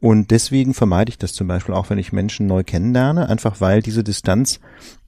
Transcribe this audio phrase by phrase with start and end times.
[0.00, 3.80] Und deswegen vermeide ich das zum Beispiel auch, wenn ich Menschen neu kennenlerne, einfach weil
[3.80, 4.60] diese Distanz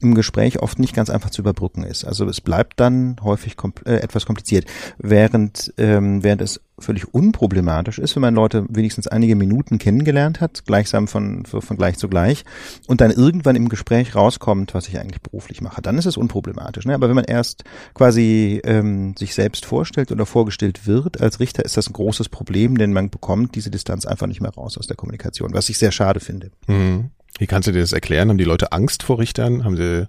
[0.06, 2.04] im Gespräch oft nicht ganz einfach zu überbrücken ist.
[2.04, 4.66] Also es bleibt dann häufig kompl äh, etwas kompliziert,
[4.98, 10.66] während ähm, während es völlig unproblematisch ist, wenn man Leute wenigstens einige Minuten kennengelernt hat,
[10.66, 12.44] gleichsam von, von gleich zu gleich,
[12.86, 16.84] und dann irgendwann im Gespräch rauskommt, was ich eigentlich beruflich mache, dann ist es unproblematisch.
[16.84, 16.94] Ne?
[16.94, 17.64] Aber wenn man erst
[17.94, 22.76] quasi ähm, sich selbst vorstellt oder vorgestellt wird als Richter, ist das ein großes Problem,
[22.76, 25.92] denn man bekommt diese Distanz einfach nicht mehr raus aus der Kommunikation, was ich sehr
[25.92, 26.50] schade finde.
[26.66, 27.10] Hm.
[27.38, 28.28] Wie kannst du dir das erklären?
[28.28, 29.64] Haben die Leute Angst vor Richtern?
[29.64, 30.08] Haben sie,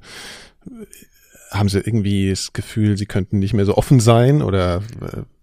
[1.51, 4.83] haben sie irgendwie das Gefühl, sie könnten nicht mehr so offen sein oder?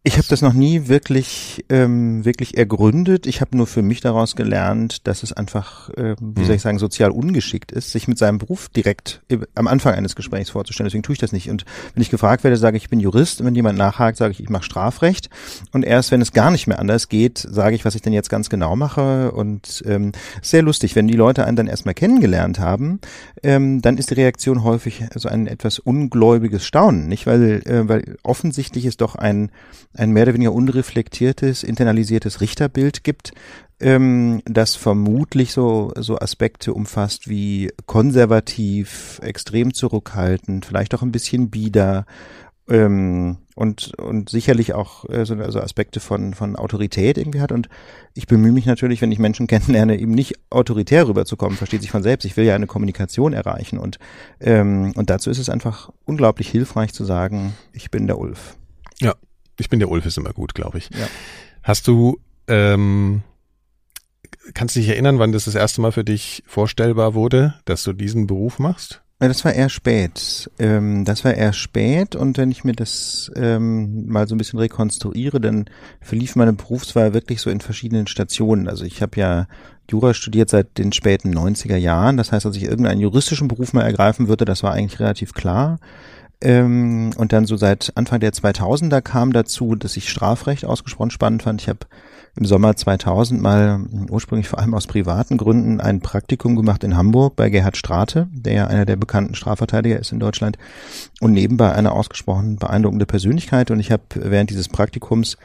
[0.06, 3.26] Ich habe das noch nie wirklich ähm, wirklich ergründet.
[3.26, 6.46] Ich habe nur für mich daraus gelernt, dass es einfach, ähm, wie Hm.
[6.46, 9.22] soll ich sagen, sozial ungeschickt ist, sich mit seinem Beruf direkt
[9.54, 10.88] am Anfang eines Gesprächs vorzustellen.
[10.88, 11.48] Deswegen tue ich das nicht.
[11.48, 13.40] Und wenn ich gefragt werde, sage ich, ich bin Jurist.
[13.40, 15.30] Und wenn jemand nachhakt, sage ich, ich mache Strafrecht.
[15.72, 18.28] Und erst wenn es gar nicht mehr anders geht, sage ich, was ich denn jetzt
[18.28, 19.32] ganz genau mache.
[19.32, 23.00] Und ähm, sehr lustig, wenn die Leute einen dann erstmal kennengelernt haben,
[23.42, 27.26] ähm, dann ist die Reaktion häufig so ein etwas ungläubiges Staunen, nicht?
[27.26, 29.50] Weil, äh, weil offensichtlich es doch ein,
[29.96, 33.32] ein mehr oder weniger unreflektiertes, internalisiertes Richterbild gibt,
[33.80, 41.50] ähm, das vermutlich so, so Aspekte umfasst wie konservativ, extrem zurückhaltend, vielleicht auch ein bisschen
[41.50, 42.06] bieder,
[42.68, 47.52] ähm, und, und sicherlich auch äh, so also Aspekte von, von Autorität irgendwie hat.
[47.52, 47.68] Und
[48.14, 52.02] ich bemühe mich natürlich, wenn ich Menschen kennenlerne, eben nicht autoritär rüberzukommen, versteht sich von
[52.02, 52.24] selbst.
[52.24, 53.78] Ich will ja eine Kommunikation erreichen.
[53.78, 53.98] Und,
[54.40, 58.56] ähm, und dazu ist es einfach unglaublich hilfreich zu sagen, ich bin der Ulf.
[59.00, 59.14] Ja,
[59.58, 60.90] ich bin der Ulf ist immer gut, glaube ich.
[60.90, 61.06] Ja.
[61.62, 63.22] Hast du, ähm,
[64.52, 67.92] kannst du dich erinnern, wann das das erste Mal für dich vorstellbar wurde, dass du
[67.92, 69.02] diesen Beruf machst?
[69.20, 70.50] Das war eher spät.
[70.58, 74.58] Ähm, das war eher spät und wenn ich mir das ähm, mal so ein bisschen
[74.58, 75.66] rekonstruiere, dann
[76.00, 78.68] verlief meine Berufswahl wirklich so in verschiedenen Stationen.
[78.68, 79.46] Also ich habe ja
[79.90, 82.16] Jura studiert seit den späten 90er Jahren.
[82.16, 85.78] Das heißt, als ich irgendeinen juristischen Beruf mal ergreifen würde, das war eigentlich relativ klar.
[86.40, 91.42] Ähm, und dann so seit Anfang der 2000er kam dazu, dass ich Strafrecht ausgesprochen spannend
[91.42, 91.62] fand.
[91.62, 91.80] Ich habe
[92.36, 96.96] im Sommer 2000 mal mh, ursprünglich vor allem aus privaten Gründen ein Praktikum gemacht in
[96.96, 100.58] Hamburg bei Gerhard Strate, der ja einer der bekannten Strafverteidiger ist in Deutschland
[101.20, 103.70] und nebenbei eine ausgesprochen beeindruckende Persönlichkeit.
[103.70, 105.36] Und ich habe während dieses Praktikums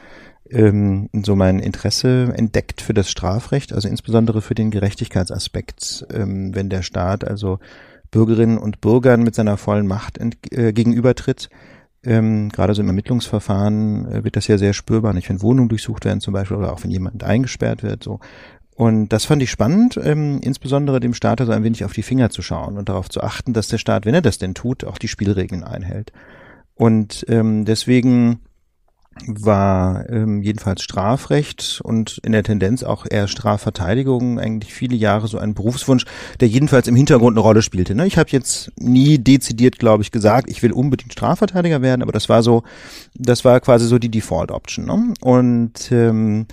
[0.50, 6.70] ähm, so mein Interesse entdeckt für das Strafrecht, also insbesondere für den Gerechtigkeitsaspekt, ähm, wenn
[6.70, 7.60] der Staat also
[8.10, 10.18] Bürgerinnen und Bürgern mit seiner vollen Macht
[10.50, 11.48] äh, gegenübertritt.
[12.02, 16.04] Ähm, gerade so im Ermittlungsverfahren äh, wird das ja sehr spürbar, nicht wenn Wohnungen durchsucht
[16.04, 18.02] werden zum Beispiel oder auch wenn jemand eingesperrt wird.
[18.02, 18.20] So.
[18.74, 22.30] Und das fand ich spannend, ähm, insbesondere dem Staat also ein wenig auf die Finger
[22.30, 24.96] zu schauen und darauf zu achten, dass der Staat, wenn er das denn tut, auch
[24.96, 26.12] die Spielregeln einhält.
[26.74, 28.40] Und ähm, deswegen
[29.26, 35.38] war ähm, jedenfalls Strafrecht und in der Tendenz auch eher Strafverteidigung eigentlich viele Jahre so
[35.38, 36.04] ein Berufswunsch,
[36.40, 37.94] der jedenfalls im Hintergrund eine Rolle spielte.
[37.94, 38.06] Ne?
[38.06, 42.28] Ich habe jetzt nie dezidiert, glaube ich, gesagt, ich will unbedingt Strafverteidiger werden, aber das
[42.28, 42.62] war so,
[43.14, 44.86] das war quasi so die Default Option.
[44.86, 45.14] Ne?
[45.20, 46.46] Und ähm,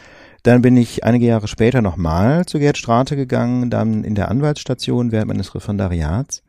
[0.43, 5.11] dann bin ich einige Jahre später nochmal zu Gerd Strate gegangen, dann in der Anwaltsstation
[5.11, 6.41] während meines Referendariats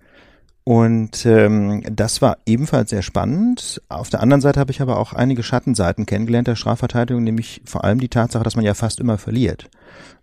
[0.68, 3.80] Und ähm, das war ebenfalls sehr spannend.
[3.88, 7.84] Auf der anderen Seite habe ich aber auch einige Schattenseiten kennengelernt der Strafverteidigung, nämlich vor
[7.84, 9.70] allem die Tatsache, dass man ja fast immer verliert.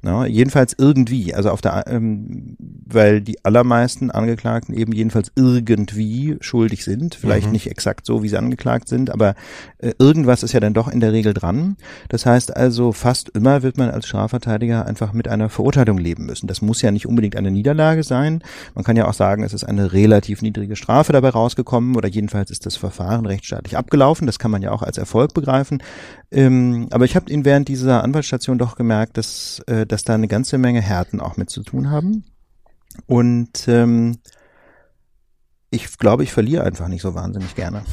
[0.04, 6.84] Ja, jedenfalls irgendwie, also auf der, ähm, weil die allermeisten Angeklagten eben jedenfalls irgendwie schuldig
[6.84, 7.54] sind, vielleicht mhm.
[7.54, 9.34] nicht exakt so, wie sie angeklagt sind, aber
[9.80, 11.76] äh, irgendwas ist ja dann doch in der Regel dran.
[12.10, 16.46] Das heißt also, fast immer wird man als Strafverteidiger einfach mit einer Verurteilung leben müssen.
[16.46, 18.44] Das muss ja nicht unbedingt eine Niederlage sein.
[18.76, 22.52] Man kann ja auch sagen, es ist eine relativ niedrige Strafe dabei rausgekommen oder jedenfalls
[22.52, 24.28] ist das Verfahren rechtsstaatlich abgelaufen.
[24.28, 25.82] Das kann man ja auch als Erfolg begreifen.
[26.32, 30.28] Ähm, aber ich habe ihn während dieser Anwaltsstation doch gemerkt, dass, äh, dass da eine
[30.28, 32.26] ganze Menge Härten auch mit zu tun haben.
[33.08, 34.18] Und ähm,
[35.70, 37.84] ich glaube, ich verliere einfach nicht so wahnsinnig gerne.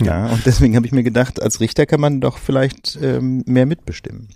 [0.00, 3.66] Ja, und deswegen habe ich mir gedacht, als Richter kann man doch vielleicht ähm, mehr
[3.66, 4.28] mitbestimmen.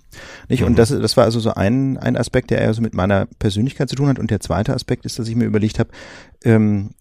[0.49, 0.63] Nicht?
[0.63, 0.75] Und mhm.
[0.75, 3.95] das, das war also so ein, ein Aspekt, der eher so mit meiner Persönlichkeit zu
[3.95, 4.19] tun hat.
[4.19, 5.89] Und der zweite Aspekt ist, dass ich mir überlegt habe,
[6.43, 6.91] ähm,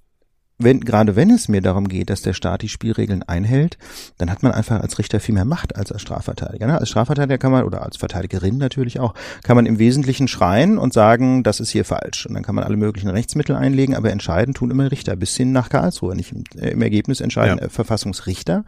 [0.58, 3.76] wenn, gerade wenn es mir darum geht, dass der Staat die Spielregeln einhält,
[4.16, 6.66] dann hat man einfach als Richter viel mehr Macht als als Strafverteidiger.
[6.66, 6.78] Ne?
[6.78, 10.94] Als Strafverteidiger kann man, oder als Verteidigerin natürlich auch, kann man im Wesentlichen schreien und
[10.94, 12.26] sagen, das ist hier falsch.
[12.26, 15.52] Und dann kann man alle möglichen Rechtsmittel einlegen, aber entscheiden tun immer Richter, bis hin
[15.52, 16.16] nach Karlsruhe.
[16.16, 17.68] Nicht im, äh, im Ergebnis entscheiden ja.
[17.68, 18.64] Verfassungsrichter.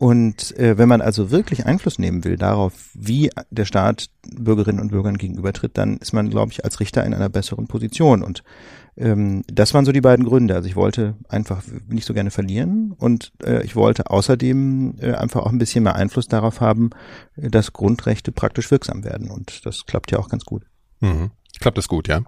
[0.00, 4.90] Und äh, wenn man also wirklich Einfluss nehmen will darauf, wie der Staat Bürgerinnen und
[4.90, 8.22] Bürgern gegenübertritt, dann ist man, glaube ich, als Richter in einer besseren Position.
[8.22, 8.42] Und
[9.00, 10.54] ähm, das waren so die beiden Gründe.
[10.54, 15.40] Also ich wollte einfach nicht so gerne verlieren und äh, ich wollte außerdem äh, einfach
[15.42, 16.90] auch ein bisschen mehr Einfluss darauf haben,
[17.36, 19.30] dass Grundrechte praktisch wirksam werden.
[19.30, 20.64] Und das klappt ja auch ganz gut.
[21.00, 21.30] Mhm.
[21.60, 22.22] Klappt das gut, ja?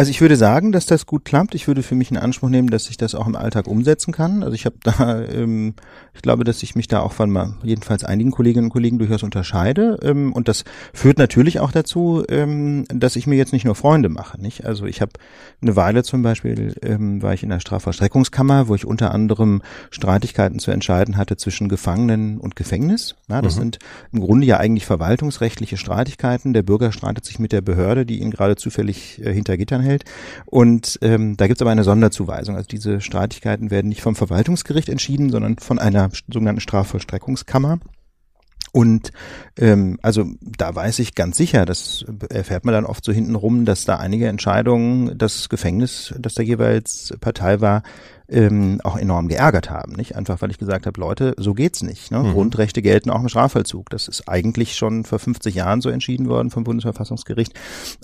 [0.00, 1.54] Also ich würde sagen, dass das gut klappt.
[1.54, 4.42] Ich würde für mich in Anspruch nehmen, dass ich das auch im Alltag umsetzen kann.
[4.42, 5.74] Also ich habe da, ähm,
[6.14, 9.22] ich glaube, dass ich mich da auch von mal, jedenfalls einigen Kolleginnen und Kollegen durchaus
[9.22, 9.98] unterscheide.
[10.02, 10.64] Ähm, und das
[10.94, 14.40] führt natürlich auch dazu, ähm, dass ich mir jetzt nicht nur Freunde mache.
[14.40, 14.64] Nicht?
[14.64, 15.12] Also ich habe
[15.60, 19.60] eine Weile zum Beispiel, ähm, war ich in der Strafvollstreckungskammer, wo ich unter anderem
[19.90, 23.16] Streitigkeiten zu entscheiden hatte zwischen Gefangenen und Gefängnis.
[23.28, 23.60] Na, das mhm.
[23.60, 23.78] sind
[24.12, 26.54] im Grunde ja eigentlich verwaltungsrechtliche Streitigkeiten.
[26.54, 29.89] Der Bürger streitet sich mit der Behörde, die ihn gerade zufällig äh, hinter Gittern hält
[29.90, 30.04] hält.
[30.46, 32.56] Und ähm, da gibt es aber eine Sonderzuweisung.
[32.56, 37.80] Also diese Streitigkeiten werden nicht vom Verwaltungsgericht entschieden, sondern von einer sogenannten Strafvollstreckungskammer.
[38.72, 39.10] Und
[39.58, 43.64] ähm, also da weiß ich ganz sicher, das erfährt man dann oft so hinten rum,
[43.64, 47.82] dass da einige Entscheidungen das Gefängnis, das da jeweils Partei war,
[48.30, 50.16] ähm, auch enorm geärgert haben, nicht?
[50.16, 52.10] Einfach weil ich gesagt habe, Leute, so geht's nicht.
[52.10, 52.20] Ne?
[52.20, 52.32] Mhm.
[52.32, 53.90] Grundrechte gelten auch im Strafvollzug.
[53.90, 57.52] Das ist eigentlich schon vor 50 Jahren so entschieden worden vom Bundesverfassungsgericht.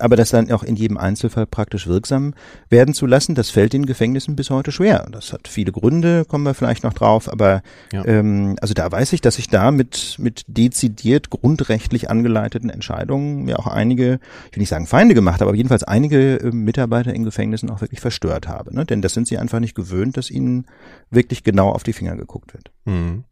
[0.00, 2.34] Aber das dann auch in jedem Einzelfall praktisch wirksam
[2.69, 5.06] werden zu lassen, das fällt den Gefängnissen bis heute schwer.
[5.12, 7.31] Das hat viele Gründe, kommen wir vielleicht noch drauf.
[7.31, 7.62] Aber
[7.93, 8.05] ja.
[8.05, 13.58] ähm, also da weiß ich, dass ich da mit, mit dezidiert grundrechtlich angeleiteten Entscheidungen mir
[13.58, 14.19] auch einige,
[14.50, 18.00] ich will nicht sagen Feinde gemacht, aber jedenfalls einige äh, Mitarbeiter in Gefängnissen auch wirklich
[18.00, 18.75] verstört habe.
[18.75, 18.84] Ne?
[18.84, 20.66] Denn das sind sie einfach nicht gewöhnt dass ihnen
[21.10, 22.70] wirklich genau auf die Finger geguckt wird.
[22.84, 23.24] Mhm.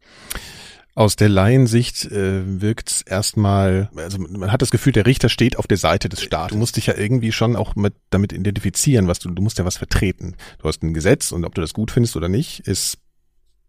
[0.97, 5.57] Aus der Laiensicht äh, wirkt es erstmal, also man hat das Gefühl, der Richter steht
[5.57, 6.53] auf der Seite des Staates.
[6.53, 9.65] Du musst dich ja irgendwie schon auch mit, damit identifizieren, was du, du musst ja
[9.65, 10.35] was vertreten.
[10.59, 12.97] Du hast ein Gesetz und ob du das gut findest oder nicht, ist,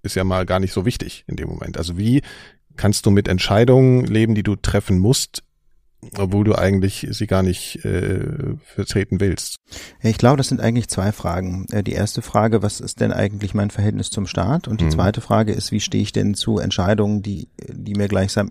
[0.05, 1.79] ist ja mal gar nicht so wichtig in dem Moment.
[1.79, 2.23] Also wie
[2.77, 5.43] kannst du mit Entscheidungen leben, die du treffen musst,
[6.19, 9.57] obwohl du eigentlich sie gar nicht äh, vertreten willst.
[10.03, 11.67] Ich glaube, das sind eigentlich zwei Fragen.
[11.71, 14.69] Äh, die erste Frage, was ist denn eigentlich mein Verhältnis zum Staat?
[14.69, 14.91] Und die mhm.
[14.93, 18.51] zweite Frage ist, wie stehe ich denn zu Entscheidungen, die, die mir gleichsam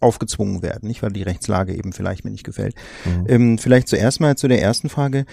[0.00, 2.74] aufgezwungen werden, nicht weil die Rechtslage eben vielleicht mir nicht gefällt.
[3.04, 3.24] Mhm.
[3.28, 5.24] Ähm, vielleicht zuerst mal zu der ersten Frage.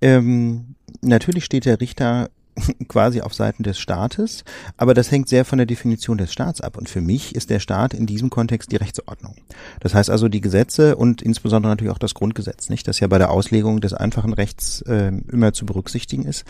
[0.00, 2.30] Ähm, natürlich steht der Richter
[2.88, 4.44] quasi auf Seiten des Staates,
[4.76, 6.76] aber das hängt sehr von der Definition des Staats ab.
[6.76, 9.34] Und für mich ist der Staat in diesem Kontext die Rechtsordnung.
[9.80, 13.18] Das heißt also die Gesetze und insbesondere natürlich auch das Grundgesetz, nicht, das ja bei
[13.18, 16.44] der Auslegung des einfachen Rechts äh, immer zu berücksichtigen ist.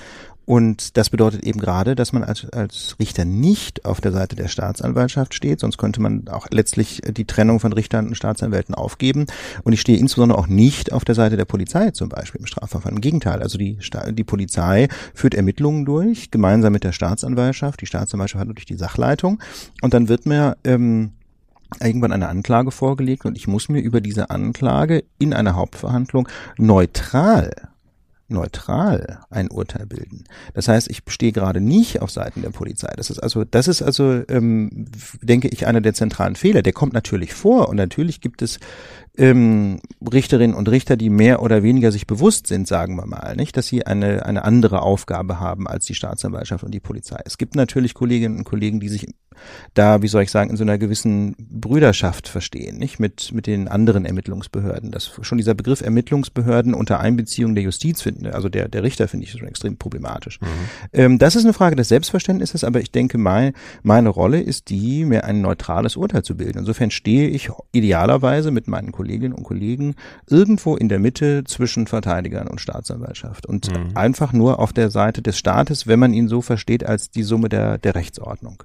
[0.49, 4.49] Und das bedeutet eben gerade, dass man als, als Richter nicht auf der Seite der
[4.49, 9.27] Staatsanwaltschaft steht, sonst könnte man auch letztlich die Trennung von Richtern und Staatsanwälten aufgeben.
[9.65, 12.97] Und ich stehe insbesondere auch nicht auf der Seite der Polizei zum Beispiel im Strafverfahren.
[12.97, 13.77] Im Gegenteil, also die,
[14.13, 17.83] die Polizei führt Ermittlungen durch, gemeinsam mit der Staatsanwaltschaft.
[17.83, 19.43] Die Staatsanwaltschaft hat natürlich die Sachleitung.
[19.83, 21.11] Und dann wird mir ähm,
[21.79, 26.27] irgendwann eine Anklage vorgelegt und ich muss mir über diese Anklage in einer Hauptverhandlung
[26.57, 27.51] neutral
[28.29, 30.25] neutral ein Urteil bilden.
[30.55, 32.93] Das heißt, ich stehe gerade nicht auf Seiten der Polizei.
[32.97, 34.87] Das ist also, das ist also, ähm,
[35.23, 36.63] denke ich, einer der zentralen Fehler.
[36.63, 38.59] Der kommt natürlich vor und natürlich gibt es
[39.19, 43.57] ähm, Richterinnen und Richter, die mehr oder weniger sich bewusst sind, sagen wir mal, nicht,
[43.57, 47.21] dass sie eine, eine andere Aufgabe haben als die Staatsanwaltschaft und die Polizei.
[47.25, 49.07] Es gibt natürlich Kolleginnen und Kollegen, die sich
[49.75, 53.69] da, wie soll ich sagen, in so einer gewissen Brüderschaft verstehen, nicht, mit, mit den
[53.69, 54.91] anderen Ermittlungsbehörden.
[54.91, 59.27] Das, schon dieser Begriff Ermittlungsbehörden unter Einbeziehung der Justiz finden, also der, der Richter finde
[59.27, 60.41] ich schon extrem problematisch.
[60.41, 60.47] Mhm.
[60.93, 65.05] Ähm, das ist eine Frage des Selbstverständnisses, aber ich denke, mein, meine Rolle ist die,
[65.05, 66.59] mir ein neutrales Urteil zu bilden.
[66.59, 69.95] Insofern stehe ich idealerweise mit meinen Kollegen Kolleginnen und Kollegen
[70.29, 73.97] irgendwo in der Mitte zwischen Verteidigern und Staatsanwaltschaft und mhm.
[73.97, 77.49] einfach nur auf der Seite des Staates, wenn man ihn so versteht als die Summe
[77.49, 78.63] der, der Rechtsordnung.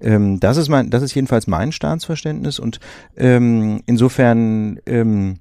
[0.00, 2.80] Ähm, das ist mein, das ist jedenfalls mein Staatsverständnis und
[3.16, 5.38] ähm, insofern ähm,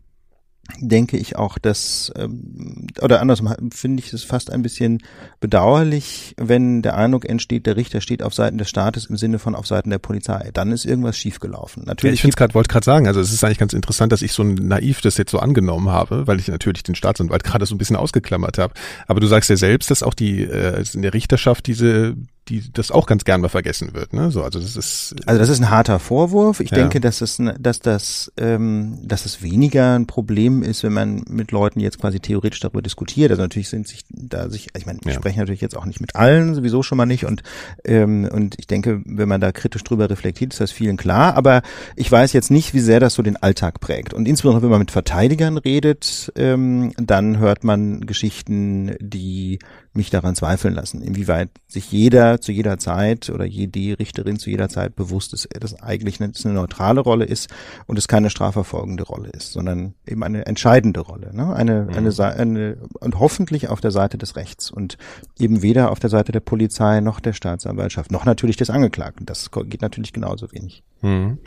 [0.79, 5.01] denke ich auch, dass, ähm, oder andersrum finde ich es fast ein bisschen
[5.39, 9.55] bedauerlich, wenn der Eindruck entsteht, der Richter steht auf Seiten des Staates im Sinne von
[9.55, 10.49] auf Seiten der Polizei.
[10.53, 11.83] Dann ist irgendwas schiefgelaufen.
[11.85, 12.23] Natürlich.
[12.23, 14.43] Ja, ich gerade, wollte gerade sagen, also es ist eigentlich ganz interessant, dass ich so
[14.43, 17.95] naiv das jetzt so angenommen habe, weil ich natürlich den Staatsanwalt gerade so ein bisschen
[17.95, 18.73] ausgeklammert habe.
[19.07, 22.15] Aber du sagst ja selbst, dass auch die äh, in der Richterschaft diese
[22.47, 24.13] die das auch ganz gern mal vergessen wird.
[24.13, 24.29] Ne?
[24.29, 26.59] So, also das ist also das ist ein harter Vorwurf.
[26.59, 26.77] Ich ja.
[26.77, 31.51] denke, dass das dass das ähm, dass es weniger ein Problem ist, wenn man mit
[31.51, 33.31] Leuten jetzt quasi theoretisch darüber diskutiert.
[33.31, 35.13] Also natürlich sind sich da sich, ich meine, ich ja.
[35.13, 37.25] spreche natürlich jetzt auch nicht mit allen, sowieso schon mal nicht.
[37.25, 37.41] Und
[37.83, 41.35] ähm, und ich denke, wenn man da kritisch drüber reflektiert, ist das vielen klar.
[41.35, 41.63] Aber
[41.95, 44.13] ich weiß jetzt nicht, wie sehr das so den Alltag prägt.
[44.13, 49.59] Und insbesondere wenn man mit Verteidigern redet, ähm, dann hört man Geschichten, die
[49.95, 54.69] mich daran zweifeln lassen, inwieweit sich jeder zu jeder Zeit oder jede Richterin zu jeder
[54.69, 57.49] Zeit bewusst ist, dass eigentlich eine, eine neutrale Rolle ist
[57.87, 61.53] und es keine strafverfolgende Rolle ist, sondern eben eine entscheidende Rolle, ne?
[61.55, 61.89] eine, mhm.
[61.95, 64.97] eine, eine und hoffentlich auf der Seite des Rechts und
[65.39, 69.25] eben weder auf der Seite der Polizei noch der Staatsanwaltschaft noch natürlich des Angeklagten.
[69.25, 70.83] Das geht natürlich genauso wenig.
[71.01, 71.39] Mhm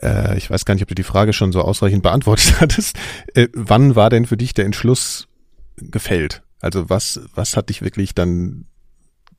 [0.00, 2.96] äh, ich weiß gar nicht, ob du die Frage schon so ausreichend beantwortet hattest.
[3.34, 5.26] Äh, wann war denn für dich der Entschluss
[5.76, 6.42] gefällt?
[6.60, 8.66] Also was, was hat dich wirklich dann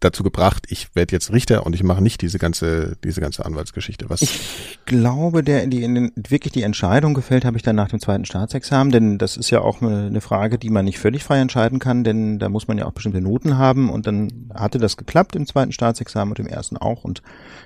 [0.02, 4.10] dazu gebracht, ich werde jetzt Richter und ich mache nicht diese ganze, diese ganze Anwaltsgeschichte?
[4.10, 4.24] Was?
[4.24, 8.26] Ich glaube, der, die, in, wirklich die Entscheidung gefällt habe ich dann nach dem zweiten
[8.26, 11.80] Staatsexamen, denn das ist ja auch eine, eine Frage, die man nicht völlig frei entscheiden
[11.80, 15.36] kann, denn da muss man ja auch bestimmte Noten haben und dann hatte das geklappt
[15.36, 17.22] im zweiten Staatsexamen und im ersten auch und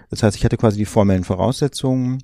[0.09, 2.21] das heißt, ich hatte quasi die formellen Voraussetzungen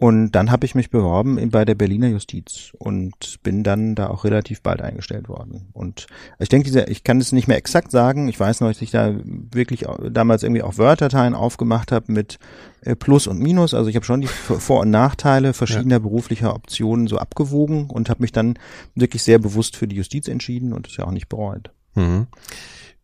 [0.00, 4.22] und dann habe ich mich beworben bei der Berliner Justiz und bin dann da auch
[4.22, 5.70] relativ bald eingestellt worden.
[5.72, 6.06] Und
[6.38, 8.28] ich denke, diese, ich kann es nicht mehr exakt sagen.
[8.28, 12.38] Ich weiß noch, dass ich da wirklich damals irgendwie auch Word-Dateien aufgemacht habe mit
[12.82, 13.74] äh, Plus und Minus.
[13.74, 15.98] Also ich habe schon die Vor- und Nachteile verschiedener ja.
[15.98, 18.56] beruflicher Optionen so abgewogen und habe mich dann
[18.94, 21.70] wirklich sehr bewusst für die Justiz entschieden und es ja auch nicht bereut.
[21.96, 22.28] Mhm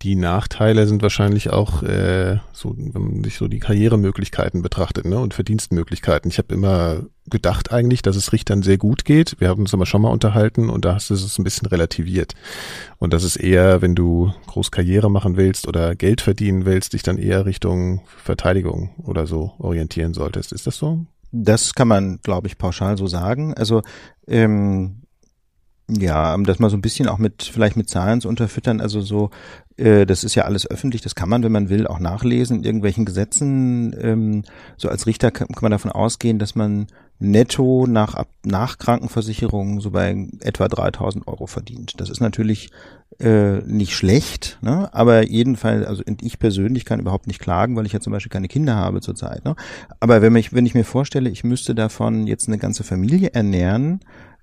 [0.05, 5.19] die Nachteile sind wahrscheinlich auch äh, so, wenn man sich so die Karrieremöglichkeiten betrachtet ne,
[5.19, 6.31] und Verdienstmöglichkeiten.
[6.31, 9.37] Ich habe immer gedacht eigentlich, dass es Richtern sehr gut geht.
[9.41, 12.35] Wir haben uns aber schon mal unterhalten und da hast du es ein bisschen relativiert.
[12.99, 17.03] Und das ist eher, wenn du groß Karriere machen willst oder Geld verdienen willst, dich
[17.03, 20.53] dann eher Richtung Verteidigung oder so orientieren solltest.
[20.53, 21.07] Ist das so?
[21.33, 23.55] Das kann man, glaube ich, pauschal so sagen.
[23.55, 23.81] Also
[24.29, 25.04] ähm,
[25.89, 29.31] ja, das mal so ein bisschen auch mit, vielleicht mit Zahlen zu unterfüttern, also so,
[29.77, 32.65] äh, das ist ja alles öffentlich, das kann man, wenn man will, auch nachlesen in
[32.65, 33.95] irgendwelchen Gesetzen.
[34.01, 34.45] Ähm,
[34.77, 36.87] so als Richter kann, man davon ausgehen, dass man
[37.19, 42.01] netto nach, nach Krankenversicherung so bei etwa 3000 Euro verdient.
[42.01, 42.71] Das ist natürlich
[43.21, 44.89] äh, nicht schlecht, ne?
[44.93, 48.49] aber jedenfalls, also ich persönlich kann überhaupt nicht klagen, weil ich ja zum Beispiel keine
[48.49, 49.45] Kinder habe zurzeit.
[49.45, 49.55] Ne?
[50.01, 54.01] Aber wenn, ich, wenn ich mir vorstelle, ich müsste davon jetzt eine ganze Familie ernähren,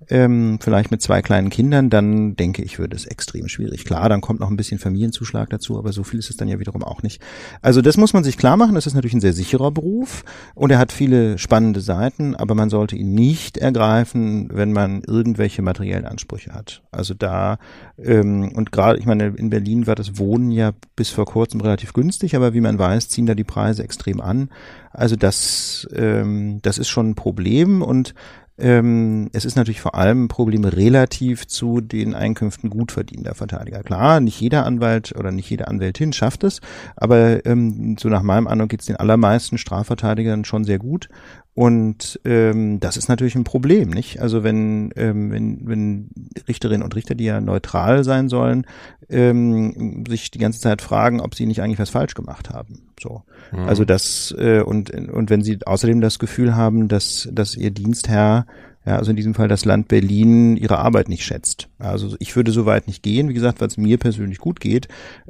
[0.10, 3.86] ähm, vielleicht mit zwei kleinen Kindern, dann denke ich, würde es extrem schwierig.
[3.86, 6.60] Klar, dann kommt noch ein bisschen Familienzuschlag dazu, aber so viel ist es dann ja
[6.60, 7.22] wiederum auch nicht.
[7.62, 10.24] Also das muss man sich klar machen, das ist natürlich ein sehr sicherer Beruf
[10.56, 15.62] und er hat viele spannende Seiten, aber man sollte ihn nicht ergreifen, wenn man irgendwelche
[15.62, 16.82] materiellen Ansprüche hat.
[16.92, 17.58] Also da,
[17.98, 21.94] ähm, und gerade, ich meine, in Berlin war das Wohnen ja bis vor kurzem relativ
[21.94, 24.50] günstig, aber wie man weiß, ziehen da die Preise extrem an.
[24.92, 28.14] Also das, ähm, das ist schon ein Problem und
[28.62, 33.84] ähm, es ist natürlich vor allem ein Problem relativ zu den Einkünften gut verdienter Verteidiger.
[33.84, 36.62] Klar, nicht jeder Anwalt oder nicht jede Anwältin schafft es,
[36.96, 41.10] aber ähm, so nach meinem Eindruck geht es den allermeisten Strafverteidigern schon sehr gut.
[41.54, 44.22] Und ähm, das ist natürlich ein Problem, nicht?
[44.22, 46.10] Also wenn, ähm, wenn, wenn
[46.48, 48.66] Richterinnen und Richter, die ja neutral sein sollen,
[49.10, 52.88] ähm, sich die ganze Zeit fragen, ob sie nicht eigentlich was falsch gemacht haben.
[53.00, 53.24] So.
[53.52, 53.68] Mhm.
[53.68, 58.46] Also das, äh, und, und wenn sie außerdem das Gefühl haben, dass, dass ihr Dienstherr
[58.86, 61.70] ja, also in diesem Fall das Land Berlin ihre Arbeit nicht schätzt.
[61.78, 64.88] Also ich würde so weit nicht gehen, wie gesagt, weil es mir persönlich gut geht.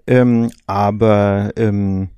[0.08, 2.10] Ähm, aber ähm,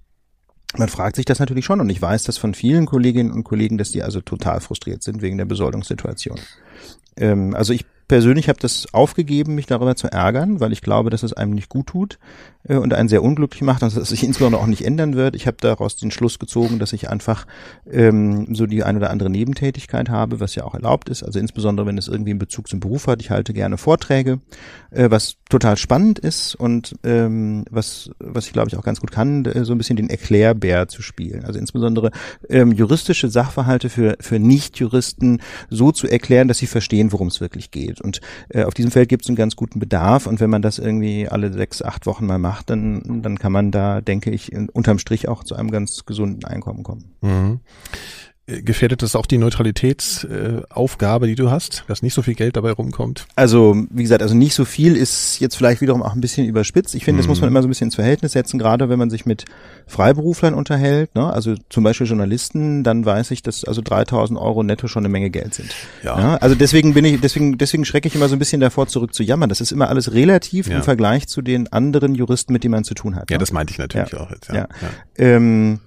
[0.78, 3.78] man fragt sich das natürlich schon und ich weiß das von vielen Kolleginnen und Kollegen,
[3.78, 6.40] dass die also total frustriert sind wegen der Besoldungssituation.
[7.16, 11.24] Ähm, also ich persönlich habe das aufgegeben, mich darüber zu ärgern, weil ich glaube, dass
[11.24, 12.20] es einem nicht gut tut
[12.68, 15.36] äh, und einen sehr unglücklich macht und dass es sich insbesondere auch nicht ändern wird.
[15.36, 17.46] Ich habe daraus den Schluss gezogen, dass ich einfach
[17.90, 21.24] ähm, so die ein oder andere Nebentätigkeit habe, was ja auch erlaubt ist.
[21.24, 23.22] Also insbesondere, wenn es irgendwie einen Bezug zum Beruf hat.
[23.22, 24.40] Ich halte gerne Vorträge,
[24.92, 29.12] äh, was total spannend ist und ähm, was, was ich glaube ich auch ganz gut
[29.12, 31.46] kann, äh, so ein bisschen den Erklärbär zu spielen.
[31.46, 32.12] Also insbesondere
[32.50, 37.72] ähm, juristische Sachverhalte für, für Nicht-Juristen so zu erklären, dass sie verstehen, worum es wirklich
[37.72, 38.02] geht.
[38.02, 40.28] Und äh, auf diesem Feld gibt es einen ganz guten Bedarf.
[40.28, 43.72] Und wenn man das irgendwie alle sechs, acht Wochen mal macht, dann, dann kann man
[43.72, 47.16] da, denke ich, unterm Strich auch zu einem ganz gesunden Einkommen kommen.
[47.22, 47.60] Mhm.
[48.46, 52.58] Äh, gefährdet das auch die Neutralitätsaufgabe, äh, die du hast, dass nicht so viel Geld
[52.58, 53.26] dabei rumkommt?
[53.38, 56.94] Also, wie gesagt, also nicht so viel ist jetzt vielleicht wiederum auch ein bisschen überspitzt.
[56.94, 57.54] Ich finde, das muss man mhm.
[57.54, 59.46] immer so ein bisschen ins Verhältnis setzen, gerade wenn man sich mit
[59.88, 61.32] Freiberuflern unterhält, ne?
[61.32, 65.30] also zum Beispiel Journalisten, dann weiß ich, dass also 3000 Euro netto schon eine Menge
[65.30, 65.74] Geld sind.
[66.04, 66.20] Ja.
[66.20, 66.36] ja.
[66.38, 69.24] Also deswegen bin ich, deswegen, deswegen schrecke ich immer so ein bisschen davor zurück zu
[69.24, 69.48] jammern.
[69.48, 70.78] Das ist immer alles relativ ja.
[70.78, 73.30] im Vergleich zu den anderen Juristen, mit denen man zu tun hat.
[73.32, 73.40] Ja, ne?
[73.40, 74.20] das meinte ich natürlich ja.
[74.20, 74.50] auch jetzt.
[74.50, 74.56] Ja.
[74.56, 74.68] ja.
[75.16, 75.80] Ähm,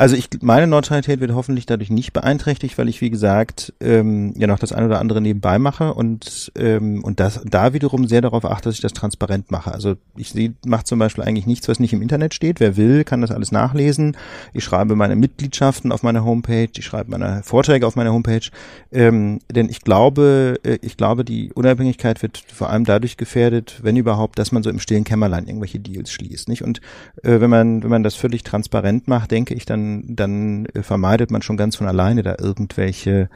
[0.00, 4.46] also ich, meine Neutralität wird hoffentlich dadurch nicht beeinträchtigt, weil ich wie gesagt ähm, ja
[4.46, 8.46] noch das eine oder andere nebenbei mache und ähm, und das da wiederum sehr darauf
[8.46, 9.70] achte, dass ich das transparent mache.
[9.70, 10.32] Also ich
[10.64, 12.60] mache zum Beispiel eigentlich nichts, was nicht im Internet steht.
[12.60, 14.16] Wer will, kann das alles nachlesen.
[14.54, 18.48] Ich schreibe meine Mitgliedschaften auf meiner Homepage, ich schreibe meine Vorträge auf meiner Homepage,
[18.92, 23.96] ähm, denn ich glaube, äh, ich glaube, die Unabhängigkeit wird vor allem dadurch gefährdet, wenn
[23.96, 26.62] überhaupt, dass man so im stillen Kämmerlein irgendwelche Deals schließt, nicht?
[26.62, 26.80] Und
[27.22, 31.42] äh, wenn man wenn man das völlig transparent macht, denke ich dann dann, vermeidet man
[31.42, 33.28] schon ganz von alleine da irgendwelche,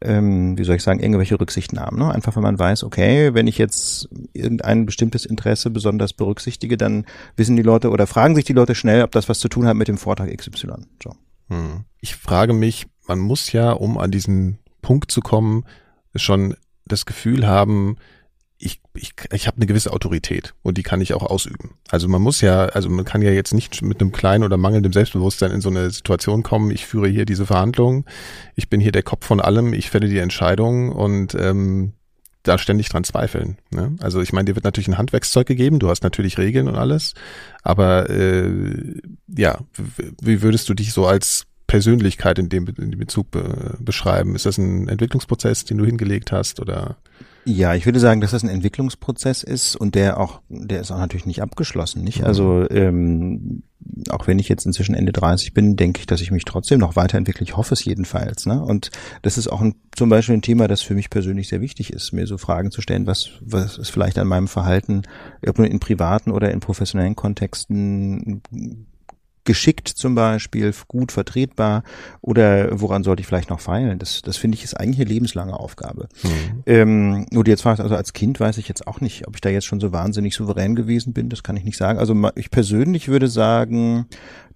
[0.00, 1.98] ähm, wie soll ich sagen, irgendwelche Rücksichtnahmen.
[1.98, 2.12] Ne?
[2.12, 7.04] Einfach wenn man weiß, okay, wenn ich jetzt irgendein bestimmtes Interesse besonders berücksichtige, dann
[7.36, 9.76] wissen die Leute oder fragen sich die Leute schnell, ob das was zu tun hat
[9.76, 10.68] mit dem Vortrag XY.
[11.02, 11.14] So.
[11.48, 11.84] Hm.
[12.00, 15.64] Ich frage mich, man muss ja, um an diesen Punkt zu kommen,
[16.14, 16.54] schon
[16.86, 17.96] das Gefühl haben,
[19.00, 21.74] ich, ich, habe eine gewisse Autorität und die kann ich auch ausüben.
[21.88, 24.92] Also man muss ja, also man kann ja jetzt nicht mit einem kleinen oder mangelndem
[24.92, 28.04] Selbstbewusstsein in so eine Situation kommen, ich führe hier diese Verhandlungen,
[28.54, 31.92] ich bin hier der Kopf von allem, ich fälle die Entscheidung und ähm,
[32.42, 33.58] da ständig dran zweifeln.
[33.70, 33.96] Ne?
[34.00, 37.14] Also ich meine, dir wird natürlich ein Handwerkszeug gegeben, du hast natürlich Regeln und alles,
[37.62, 38.50] aber äh,
[39.28, 39.58] ja,
[40.20, 44.34] wie würdest du dich so als Persönlichkeit in dem, in dem Bezug be beschreiben?
[44.34, 46.96] Ist das ein Entwicklungsprozess, den du hingelegt hast oder?
[47.48, 50.98] Ja, ich würde sagen, dass das ein Entwicklungsprozess ist und der auch, der ist auch
[50.98, 52.22] natürlich nicht abgeschlossen, nicht?
[52.22, 53.62] Also ähm,
[54.10, 56.94] auch wenn ich jetzt inzwischen Ende 30 bin, denke ich, dass ich mich trotzdem noch
[56.94, 57.44] weiterentwickle.
[57.44, 58.44] Ich hoffe es jedenfalls.
[58.44, 58.62] Ne?
[58.62, 58.90] Und
[59.22, 62.12] das ist auch ein, zum Beispiel ein Thema, das für mich persönlich sehr wichtig ist,
[62.12, 65.04] mir so Fragen zu stellen, was, was ist vielleicht an meinem Verhalten,
[65.46, 68.42] ob nur in privaten oder in professionellen Kontexten
[69.48, 71.82] geschickt zum Beispiel, gut vertretbar
[72.20, 73.98] oder woran sollte ich vielleicht noch feilen?
[73.98, 76.10] Das, das finde ich ist eigentlich eine lebenslange Aufgabe.
[76.22, 76.62] Mhm.
[76.66, 79.48] Ähm, nur jetzt fragst, also als Kind weiß ich jetzt auch nicht, ob ich da
[79.48, 81.98] jetzt schon so wahnsinnig souverän gewesen bin, das kann ich nicht sagen.
[81.98, 84.04] Also ich persönlich würde sagen,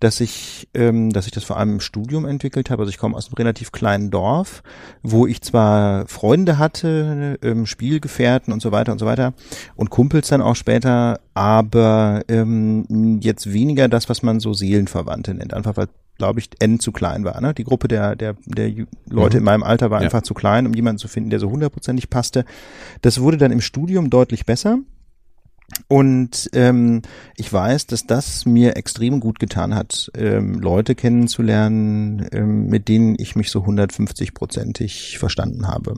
[0.03, 2.83] dass ich, ähm, dass ich das vor allem im Studium entwickelt habe.
[2.83, 4.65] Also ich komme aus einem relativ kleinen Dorf,
[5.03, 9.33] wo ich zwar Freunde hatte, ähm, Spielgefährten und so weiter und so weiter
[9.77, 15.55] und Kumpels dann auch später, aber ähm, jetzt weniger das, was man so Seelenverwandte nennt.
[15.55, 15.87] Einfach weil
[16.19, 17.41] glaube ich, N zu klein war.
[17.41, 17.55] Ne?
[17.55, 18.71] Die Gruppe der, der, der
[19.09, 19.41] Leute mhm.
[19.41, 20.05] in meinem Alter war ja.
[20.05, 22.45] einfach zu klein, um jemanden zu finden, der so hundertprozentig passte.
[23.01, 24.79] Das wurde dann im Studium deutlich besser.
[25.89, 27.03] Und ähm,
[27.37, 33.17] ich weiß, dass das mir extrem gut getan hat, ähm, Leute kennenzulernen, ähm, mit denen
[33.19, 35.95] ich mich so 150-prozentig verstanden habe.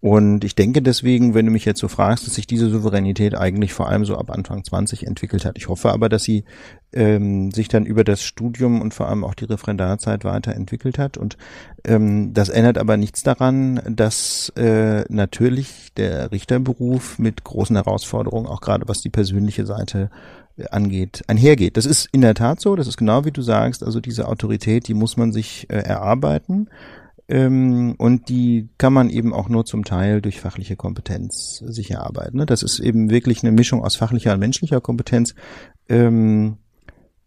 [0.00, 3.72] Und ich denke deswegen, wenn du mich jetzt so fragst, dass sich diese Souveränität eigentlich
[3.72, 5.58] vor allem so ab Anfang 20 entwickelt hat.
[5.58, 6.44] Ich hoffe aber, dass sie
[6.92, 11.16] ähm, sich dann über das Studium und vor allem auch die Referendarzeit weiterentwickelt hat.
[11.16, 11.36] Und
[11.84, 18.60] ähm, das ändert aber nichts daran, dass äh, natürlich der Richterberuf mit großen Herausforderungen, auch
[18.60, 20.10] gerade was die persönliche Seite
[20.56, 21.76] äh, angeht, einhergeht.
[21.76, 24.86] Das ist in der Tat so, das ist genau wie du sagst, also diese Autorität,
[24.86, 26.68] die muss man sich äh, erarbeiten.
[27.28, 32.38] Ähm, und die kann man eben auch nur zum Teil durch fachliche Kompetenz sich erarbeiten.
[32.38, 32.46] Ne?
[32.46, 35.34] Das ist eben wirklich eine Mischung aus fachlicher und menschlicher Kompetenz.
[35.88, 36.56] Ähm,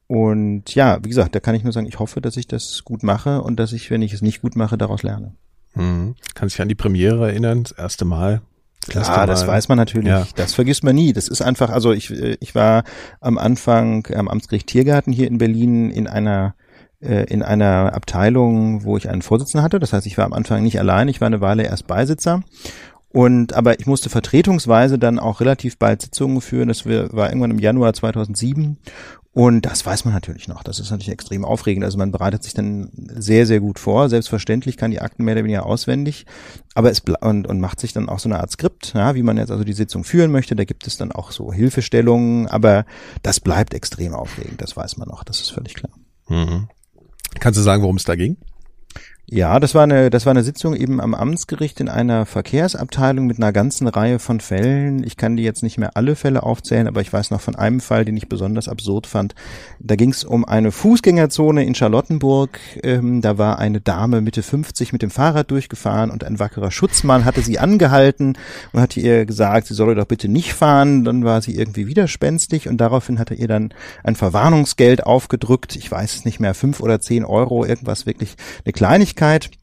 [0.08, 3.04] und ja, wie gesagt, da kann ich nur sagen, ich hoffe, dass ich das gut
[3.04, 5.36] mache und dass ich, wenn ich es nicht gut mache, daraus lerne.
[5.74, 6.16] Hm.
[6.34, 8.42] Kannst dich an die Premiere erinnern, das erste Mal?
[8.88, 10.10] Das Klar, das weiß man natürlich.
[10.10, 10.28] Ja.
[10.36, 11.14] Das vergisst man nie.
[11.14, 12.84] Das ist einfach, also ich, ich war
[13.20, 16.56] am Anfang am Amtsgericht Tiergarten hier in Berlin in einer
[17.02, 19.80] äh, in einer Abteilung, wo ich einen Vorsitzenden hatte.
[19.80, 22.42] Das heißt, ich war am Anfang nicht allein, ich war eine Weile erst Beisitzer.
[23.10, 26.70] Und aber ich musste vertretungsweise dann auch relativ bald Sitzungen führen.
[26.70, 28.78] Das war irgendwann im Januar 2007
[29.34, 30.62] und das weiß man natürlich noch.
[30.62, 31.86] Das ist natürlich extrem aufregend.
[31.86, 34.10] Also man bereitet sich dann sehr, sehr gut vor.
[34.10, 36.26] Selbstverständlich kann die Akten mehr oder weniger auswendig,
[36.76, 39.38] aber es und, und macht sich dann auch so eine Art Skript, ja, wie man
[39.38, 40.56] jetzt also die Sitzung führen möchte.
[40.56, 42.86] Da gibt es dann auch so Hilfestellungen, aber
[43.24, 44.62] das bleibt extrem aufregend.
[44.62, 45.24] Das weiß man noch.
[45.24, 45.94] Das ist völlig klar.
[46.28, 46.68] Mhm.
[47.40, 48.38] Kannst du sagen, worum es da ging?
[49.34, 53.38] Ja, das war eine, das war eine Sitzung eben am Amtsgericht in einer Verkehrsabteilung mit
[53.38, 55.06] einer ganzen Reihe von Fällen.
[55.06, 57.80] Ich kann die jetzt nicht mehr alle Fälle aufzählen, aber ich weiß noch von einem
[57.80, 59.34] Fall, den ich besonders absurd fand.
[59.80, 62.60] Da ging es um eine Fußgängerzone in Charlottenburg.
[62.84, 67.24] Ähm, da war eine Dame Mitte 50 mit dem Fahrrad durchgefahren und ein wackerer Schutzmann
[67.24, 68.38] hatte sie angehalten
[68.74, 71.06] und hatte ihr gesagt, sie solle doch bitte nicht fahren.
[71.06, 75.78] Dann war sie irgendwie widerspenstig und daraufhin hat er ihr dann ein Verwarnungsgeld aufgedrückt.
[75.78, 79.21] Ich weiß es nicht mehr, fünf oder zehn Euro, irgendwas wirklich eine Kleinigkeit.
[79.22, 79.61] Öffentlichkeit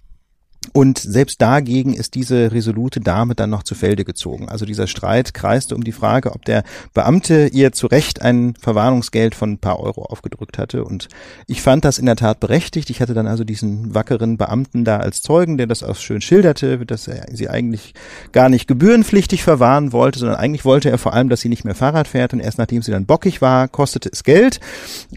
[0.73, 4.49] und selbst dagegen ist diese resolute Dame dann noch zu Felde gezogen.
[4.49, 9.35] Also dieser Streit kreiste um die Frage, ob der Beamte ihr zu Recht ein Verwarnungsgeld
[9.35, 10.85] von ein paar Euro aufgedrückt hatte.
[10.85, 11.09] Und
[11.47, 12.91] ich fand das in der Tat berechtigt.
[12.91, 16.85] Ich hatte dann also diesen wackeren Beamten da als Zeugen, der das auch schön schilderte,
[16.85, 17.95] dass er sie eigentlich
[18.33, 21.75] gar nicht gebührenpflichtig verwahren wollte, sondern eigentlich wollte er vor allem, dass sie nicht mehr
[21.75, 22.33] Fahrrad fährt.
[22.33, 24.61] Und erst nachdem sie dann bockig war, kostete es Geld.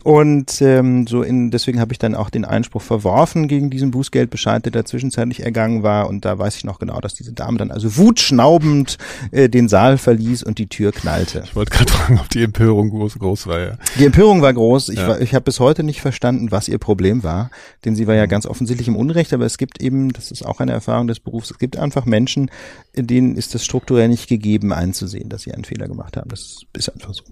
[0.03, 4.63] Und ähm, so in, deswegen habe ich dann auch den Einspruch verworfen gegen diesen Bußgeldbescheid,
[4.65, 6.07] der da zwischenzeitlich ergangen war.
[6.07, 8.97] Und da weiß ich noch genau, dass diese Dame dann also wutschnaubend
[9.31, 11.43] äh, den Saal verließ und die Tür knallte.
[11.43, 13.59] Ich wollte gerade fragen, ob die Empörung groß, groß war.
[13.59, 13.77] Ja.
[13.97, 14.89] Die Empörung war groß.
[14.89, 15.19] Ich, ja.
[15.19, 17.49] ich habe bis heute nicht verstanden, was ihr Problem war.
[17.85, 18.29] Denn sie war ja mhm.
[18.29, 19.33] ganz offensichtlich im Unrecht.
[19.33, 22.49] Aber es gibt eben, das ist auch eine Erfahrung des Berufs, es gibt einfach Menschen,
[22.95, 26.29] denen ist es strukturell nicht gegeben einzusehen, dass sie einen Fehler gemacht haben.
[26.29, 27.23] Das ist einfach so.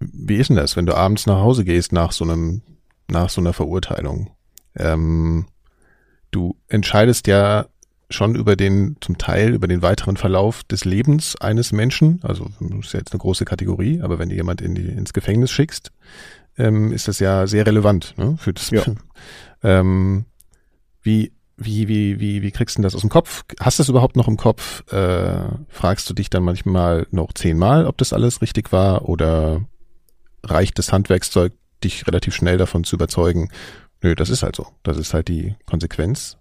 [0.00, 2.62] Wie ist denn das, wenn du abends nach Hause gehst nach so einem,
[3.08, 4.30] nach so einer Verurteilung?
[4.76, 5.46] Ähm,
[6.34, 7.66] du entscheidest ja
[8.10, 12.20] schon über den, zum Teil über den weiteren Verlauf des Lebens eines Menschen.
[12.22, 15.12] Also das ist ja jetzt eine große Kategorie, aber wenn du jemand in die, ins
[15.12, 15.90] Gefängnis schickst,
[16.56, 18.70] ähm, ist das ja sehr relevant ne, für das.
[18.70, 18.82] Ja.
[19.62, 20.26] ähm,
[21.02, 23.44] wie, wie, wie, wie, wie kriegst du das aus dem Kopf?
[23.60, 24.90] Hast du es überhaupt noch im Kopf?
[24.92, 29.64] Äh, fragst du dich dann manchmal noch zehnmal, ob das alles richtig war oder
[30.42, 33.50] reicht das Handwerkszeug, dich relativ schnell davon zu überzeugen,
[34.04, 34.66] Nö, das ist halt so.
[34.82, 36.36] Das ist halt die Konsequenz.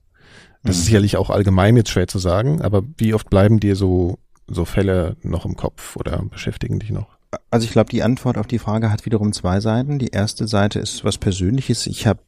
[0.63, 0.79] Das mhm.
[0.81, 4.65] ist sicherlich auch allgemein jetzt schwer zu sagen, aber wie oft bleiben dir so, so
[4.65, 7.07] Fälle noch im Kopf oder beschäftigen dich noch?
[7.51, 9.97] Also ich glaube, die Antwort auf die Frage hat wiederum zwei Seiten.
[9.97, 11.87] Die erste Seite ist was Persönliches.
[11.87, 12.19] Ich habe,